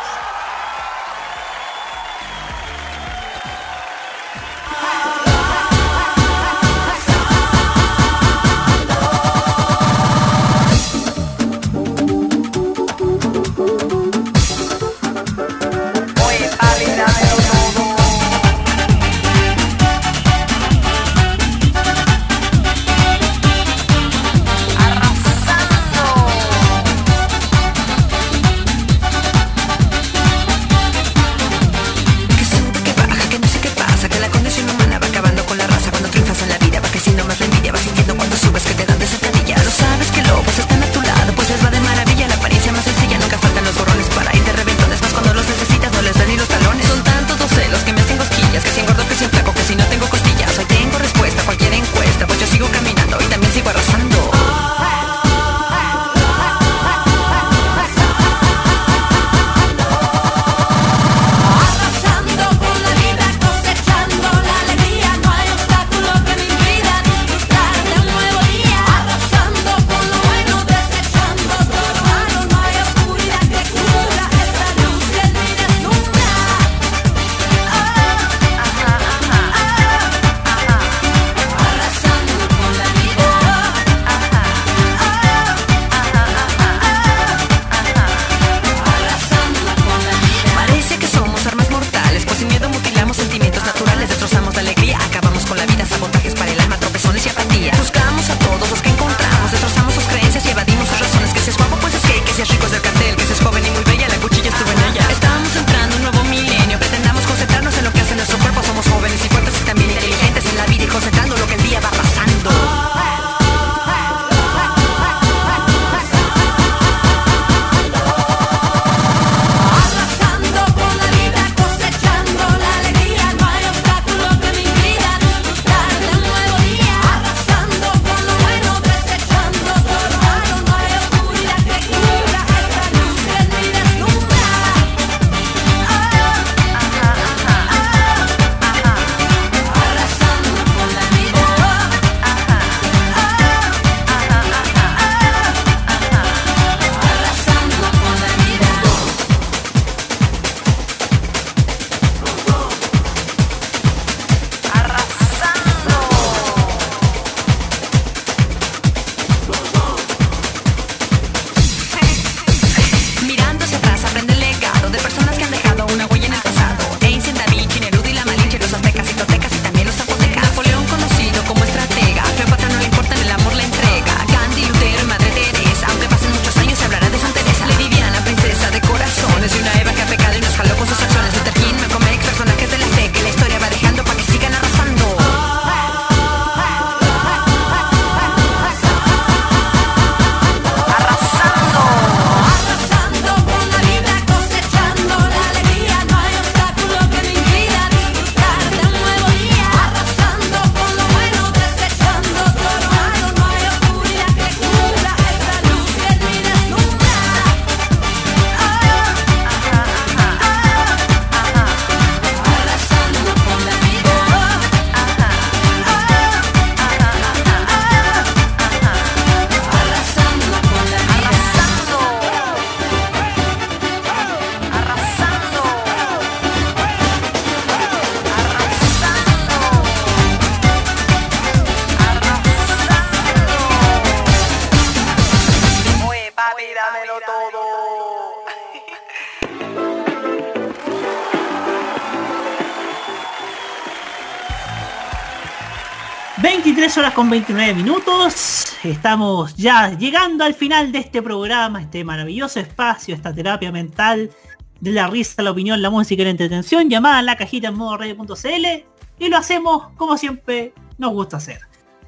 [247.19, 248.77] Con 29 minutos.
[248.81, 254.31] Estamos ya llegando al final de este programa, este maravilloso espacio, esta terapia mental
[254.79, 257.97] de la risa, la opinión, la música y la entretención, llamada la cajita en modo
[257.97, 258.85] radio.cl.
[259.19, 261.59] Y lo hacemos como siempre nos gusta hacer.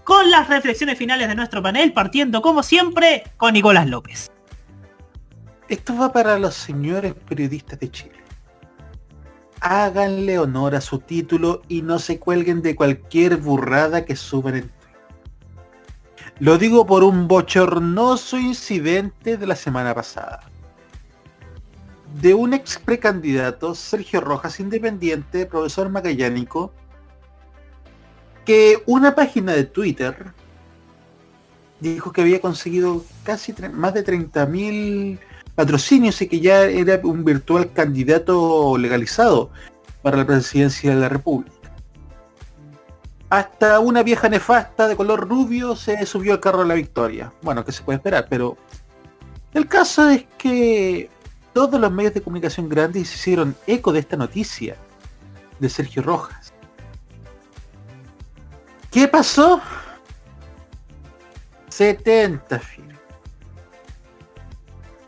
[0.05, 4.31] Con las reflexiones finales de nuestro panel, partiendo como siempre con Nicolás López.
[5.67, 8.15] Esto va para los señores periodistas de Chile.
[9.59, 14.80] Háganle honor a su título y no se cuelguen de cualquier burrada que suban en.
[16.41, 20.39] Lo digo por un bochornoso incidente de la semana pasada.
[22.19, 26.73] De un ex precandidato, Sergio Rojas, independiente, profesor magallánico,
[28.43, 30.33] que una página de Twitter
[31.79, 35.19] dijo que había conseguido casi más de 30.000
[35.53, 39.51] patrocinios y que ya era un virtual candidato legalizado
[40.01, 41.60] para la presidencia de la República.
[43.31, 47.31] Hasta una vieja nefasta de color rubio se subió al carro de la victoria.
[47.41, 48.57] Bueno, que se puede esperar, pero
[49.53, 51.09] el caso es que
[51.53, 54.75] todos los medios de comunicación grandes hicieron eco de esta noticia
[55.59, 56.51] de Sergio Rojas.
[58.91, 59.61] ¿Qué pasó?
[61.69, 62.99] 70 firmas.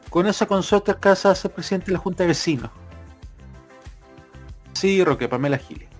[0.09, 2.71] Con eso con suerte alcanza a ser presidente de la Junta de Vecinos.
[4.71, 5.92] Sí, Roque, Pamela Giles.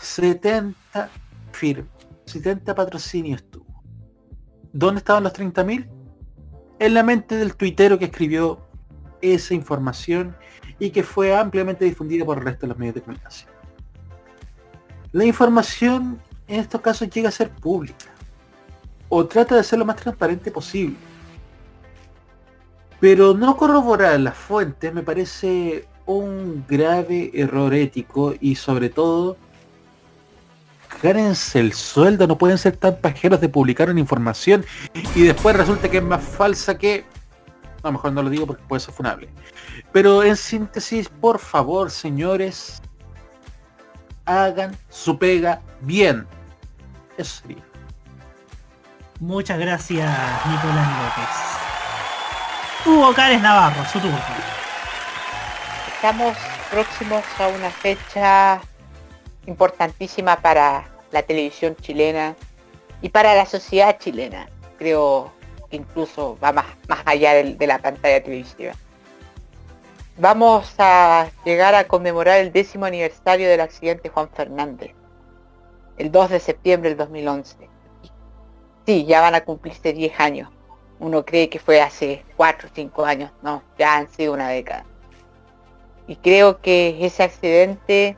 [0.00, 0.74] 70
[1.52, 1.90] firmas.
[2.26, 3.82] 70 patrocinios tuvo.
[4.72, 5.88] ¿Dónde estaban los 30.000?
[6.78, 8.60] En la mente del tuitero que escribió
[9.20, 10.36] esa información
[10.78, 13.50] y que fue ampliamente difundida por el resto de los medios de comunicación.
[15.12, 18.06] La información en estos casos llega a ser pública
[19.08, 20.96] o trata de ser lo más transparente posible.
[23.00, 29.36] Pero no corroborar las fuentes me parece un grave error ético y sobre todo
[31.02, 34.64] gánense el sueldo, no pueden ser tan pajeros de publicar una información
[35.14, 37.04] y después resulta que es más falsa que...
[37.84, 39.28] No, mejor no lo digo porque puede ser funable.
[39.92, 42.82] Pero en síntesis, por favor, señores,
[44.24, 46.26] hagan su pega bien.
[47.16, 47.62] Eso sería.
[49.20, 50.08] Muchas gracias,
[50.46, 51.48] Nicolás López.
[52.86, 54.18] Hugo Cárez Navarro, su turno.
[55.94, 56.36] Estamos
[56.70, 58.60] próximos a una fecha
[59.48, 62.36] importantísima para la televisión chilena
[63.00, 64.48] y para la sociedad chilena.
[64.76, 65.32] Creo
[65.70, 68.72] que incluso va más, más allá de, la pantalla televisiva.
[70.18, 74.92] Vamos a llegar a conmemorar el décimo aniversario del accidente Juan Fernández,
[75.96, 77.56] el 2 de septiembre del 2011.
[78.86, 80.50] Sí, ya van a cumplirse 10 años.
[80.98, 83.30] Uno cree que fue hace 4 o 5 años.
[83.42, 84.84] No, ya han sido una década.
[86.06, 88.16] Y creo que ese accidente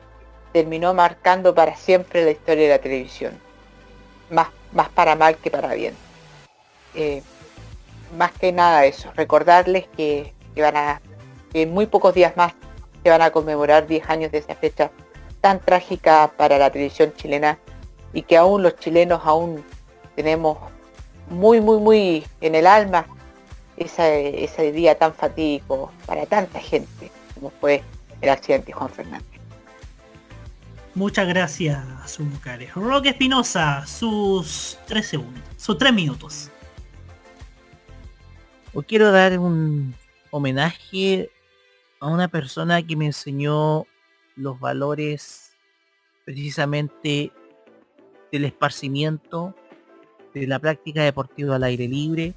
[0.51, 3.39] terminó marcando para siempre la historia de la televisión.
[4.29, 5.95] Más, más para mal que para bien.
[6.95, 7.21] Eh,
[8.17, 11.01] más que nada eso, recordarles que, van a,
[11.53, 12.53] en muy pocos días más
[13.03, 14.91] se van a conmemorar 10 años de esa fecha
[15.39, 17.57] tan trágica para la televisión chilena
[18.13, 19.63] y que aún los chilenos aún
[20.15, 20.57] tenemos
[21.29, 23.05] muy, muy, muy en el alma
[23.77, 27.81] ese, ese día tan fatídico para tanta gente como fue
[28.19, 29.30] el accidente de Juan Fernández.
[30.93, 31.81] Muchas gracias,
[32.43, 32.73] Cárez.
[32.75, 36.51] Roque Espinosa, sus tres segundos, sus tres minutos.
[38.73, 39.95] Hoy quiero dar un
[40.31, 41.29] homenaje
[42.01, 43.85] a una persona que me enseñó
[44.35, 45.55] los valores
[46.25, 47.31] precisamente
[48.29, 49.55] del esparcimiento,
[50.33, 52.33] de la práctica deportiva al aire libre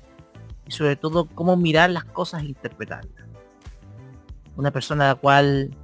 [0.69, 3.27] y sobre todo cómo mirar las cosas e interpretarlas.
[4.57, 5.77] Una persona a la cual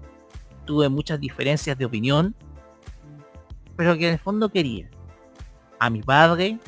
[0.66, 2.36] tuve muchas diferencias de opinión,
[3.80, 4.90] pero que en el fondo quería.
[5.78, 6.58] A mi padre,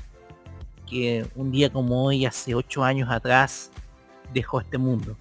[0.88, 3.70] que un día como hoy, hace ocho años atrás,
[4.32, 5.14] dejó este mundo.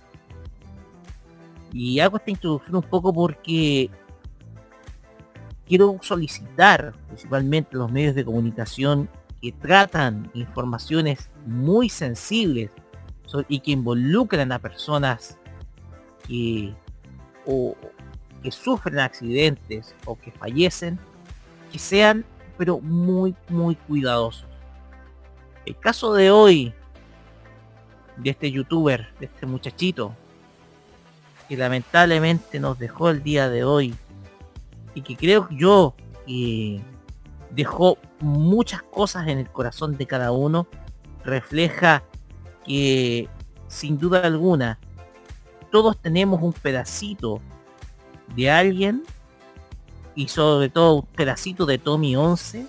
[1.73, 3.89] Y hago esta introducción un poco porque
[5.67, 9.09] quiero solicitar principalmente los medios de comunicación
[9.41, 12.71] que tratan informaciones muy sensibles
[13.49, 15.37] y que involucran a personas
[16.25, 16.73] que
[17.45, 17.75] o
[18.41, 20.97] que sufren accidentes o que fallecen,
[21.71, 22.25] que sean
[22.57, 24.45] pero muy muy cuidadosos.
[25.65, 26.73] El caso de hoy
[28.17, 30.15] de este youtuber, de este muchachito,
[31.47, 33.95] que lamentablemente nos dejó el día de hoy
[34.93, 36.81] y que creo yo que
[37.49, 40.67] dejó muchas cosas en el corazón de cada uno,
[41.23, 42.03] refleja
[42.65, 43.27] que
[43.67, 44.79] sin duda alguna
[45.71, 47.41] todos tenemos un pedacito
[48.35, 49.03] de alguien
[50.15, 52.65] y sobre todo un pedacito de Tommy 11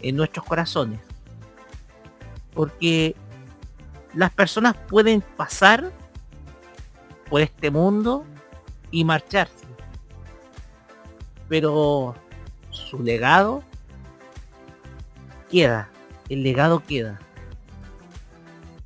[0.00, 1.00] en nuestros corazones.
[2.52, 3.16] Porque
[4.14, 5.92] las personas pueden pasar
[7.28, 8.24] por este mundo
[8.90, 9.66] y marcharse.
[11.48, 12.14] Pero
[12.70, 13.62] su legado
[15.50, 15.90] queda.
[16.28, 17.20] El legado queda.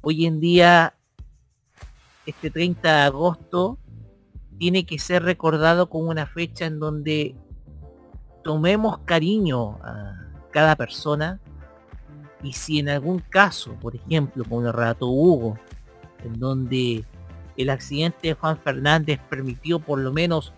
[0.01, 0.95] Hoy en día,
[2.25, 3.79] este 30 de agosto,
[4.59, 7.37] tiene que ser recordado como una fecha en donde
[8.49, 10.15] tomemos cariño a
[10.51, 11.39] cada persona
[12.43, 15.59] y si en algún caso, por ejemplo, como el relato Hugo,
[16.25, 17.05] en donde
[17.59, 20.55] el accidente de Juan Fernández permitió por lo menos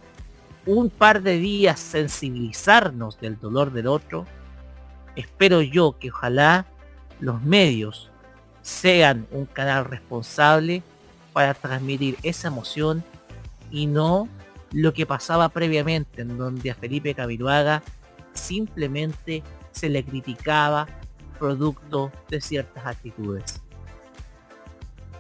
[0.67, 4.25] un par de días sensibilizarnos del dolor del otro,
[5.17, 6.67] espero yo que ojalá
[7.19, 8.09] los medios
[8.63, 10.85] sean un canal responsable
[11.33, 13.03] para transmitir esa emoción
[13.73, 14.29] y no
[14.73, 17.83] lo que pasaba previamente en donde a Felipe Camiroaga
[18.33, 19.43] simplemente
[19.73, 20.87] se le criticaba
[21.39, 23.61] producto de ciertas actitudes.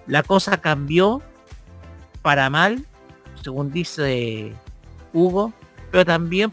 [0.07, 1.23] La cosa cambió
[2.23, 2.85] para mal,
[3.43, 4.53] según dice
[5.13, 5.53] Hugo,
[5.91, 6.53] pero también,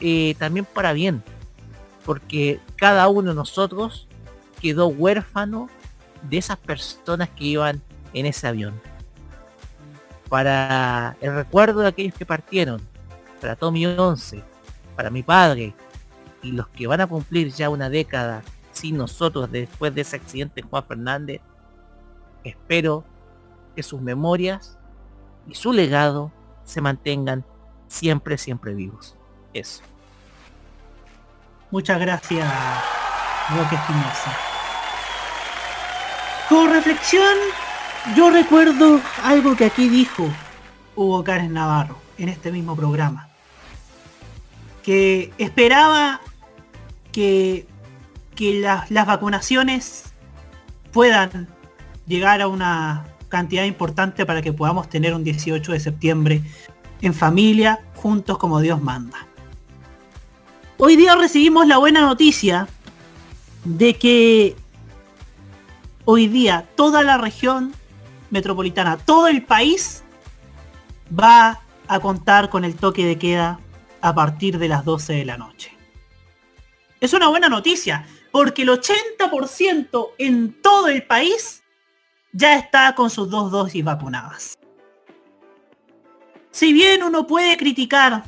[0.00, 1.22] eh, también para bien,
[2.04, 4.06] porque cada uno de nosotros
[4.60, 5.68] quedó huérfano
[6.22, 8.80] de esas personas que iban en ese avión.
[10.28, 12.80] Para el recuerdo de aquellos que partieron,
[13.40, 14.42] para Tommy 11,
[14.96, 15.74] para mi padre
[16.42, 20.62] y los que van a cumplir ya una década sin nosotros después de ese accidente
[20.62, 21.40] Juan Fernández,
[22.44, 23.04] espero
[23.74, 24.78] que sus memorias
[25.46, 26.32] y su legado
[26.64, 27.44] se mantengan
[27.88, 29.16] siempre, siempre vivos.
[29.52, 29.82] Eso.
[31.70, 32.52] Muchas gracias,
[33.50, 34.36] Roque Espinosa.
[36.48, 37.36] Con reflexión,
[38.14, 40.28] yo recuerdo algo que aquí dijo
[40.94, 43.28] Hugo Cárez Navarro en este mismo programa.
[44.82, 46.20] Que esperaba
[47.10, 47.66] que,
[48.36, 50.04] que las, las vacunaciones
[50.92, 51.48] puedan
[52.06, 56.42] llegar a una cantidad importante para que podamos tener un 18 de septiembre
[57.02, 59.26] en familia, juntos como Dios manda.
[60.78, 62.68] Hoy día recibimos la buena noticia
[63.64, 64.54] de que
[66.04, 67.74] hoy día toda la región
[68.36, 70.04] metropolitana, todo el país
[71.18, 73.60] va a contar con el toque de queda
[74.00, 75.72] a partir de las 12 de la noche.
[77.00, 81.62] Es una buena noticia, porque el 80% en todo el país
[82.32, 84.58] ya está con sus dos dosis vacunadas.
[86.50, 88.24] Si bien uno puede criticar,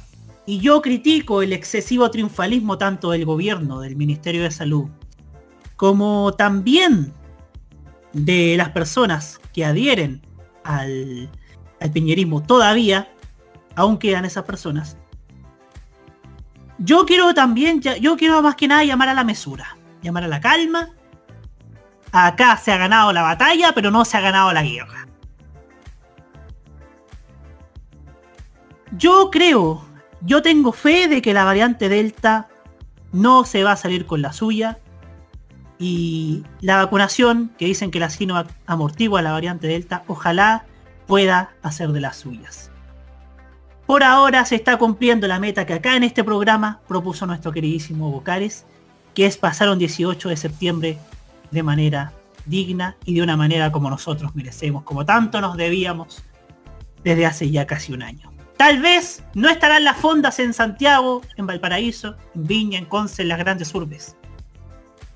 [0.46, 4.86] y yo critico el excesivo triunfalismo tanto del gobierno, del Ministerio de Salud,
[5.76, 7.12] como también
[8.12, 10.22] de las personas adhieren
[10.64, 11.30] al,
[11.80, 13.12] al piñerismo todavía,
[13.74, 14.96] aún quedan esas personas.
[16.78, 20.40] Yo quiero también, yo quiero más que nada llamar a la mesura, llamar a la
[20.40, 20.90] calma.
[22.12, 25.08] Acá se ha ganado la batalla, pero no se ha ganado la guerra.
[28.92, 29.84] Yo creo,
[30.22, 32.48] yo tengo fe de que la variante Delta
[33.12, 34.78] no se va a salir con la suya.
[35.78, 40.64] Y la vacunación, que dicen que la Sino amortigua la variante Delta, ojalá
[41.06, 42.70] pueda hacer de las suyas.
[43.86, 48.10] Por ahora se está cumpliendo la meta que acá en este programa propuso nuestro queridísimo
[48.10, 48.66] Bocares,
[49.14, 50.98] que es pasar un 18 de septiembre
[51.50, 52.12] de manera
[52.44, 56.22] digna y de una manera como nosotros merecemos, como tanto nos debíamos
[57.02, 58.30] desde hace ya casi un año.
[58.58, 63.28] Tal vez no estarán las fondas en Santiago, en Valparaíso, en Viña, en Conce, en
[63.28, 64.17] las grandes urbes.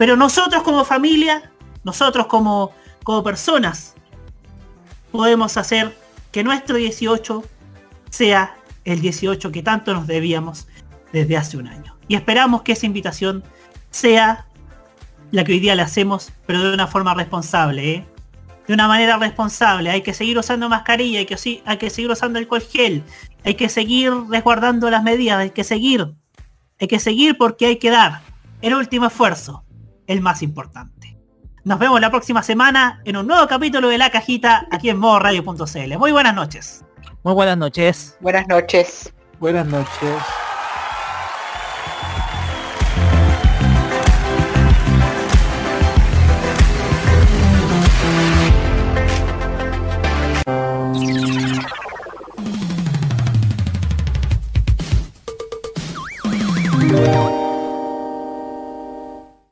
[0.02, 1.52] Pero nosotros como familia,
[1.84, 2.72] nosotros como,
[3.04, 3.94] como personas,
[5.12, 5.96] podemos hacer
[6.32, 7.44] que nuestro 18
[8.10, 10.66] sea el 18 que tanto nos debíamos
[11.12, 11.96] desde hace un año.
[12.08, 13.44] Y esperamos que esa invitación
[13.92, 14.44] sea
[15.30, 18.06] la que hoy día le hacemos, pero de una forma responsable, ¿eh?
[18.66, 19.88] De una manera responsable.
[19.88, 23.04] Hay que seguir usando mascarilla, hay que, hay que seguir usando alcohol gel,
[23.44, 26.12] hay que seguir resguardando las medidas, hay que seguir.
[26.80, 28.22] Hay que seguir porque hay que dar
[28.62, 29.62] el último esfuerzo,
[30.12, 31.16] el más importante.
[31.64, 35.98] Nos vemos la próxima semana en un nuevo capítulo de La Cajita aquí en modoradio.cl.
[35.98, 36.84] Muy buenas noches.
[37.22, 38.16] Muy buenas noches.
[38.20, 39.12] Buenas noches.
[39.38, 40.22] Buenas noches.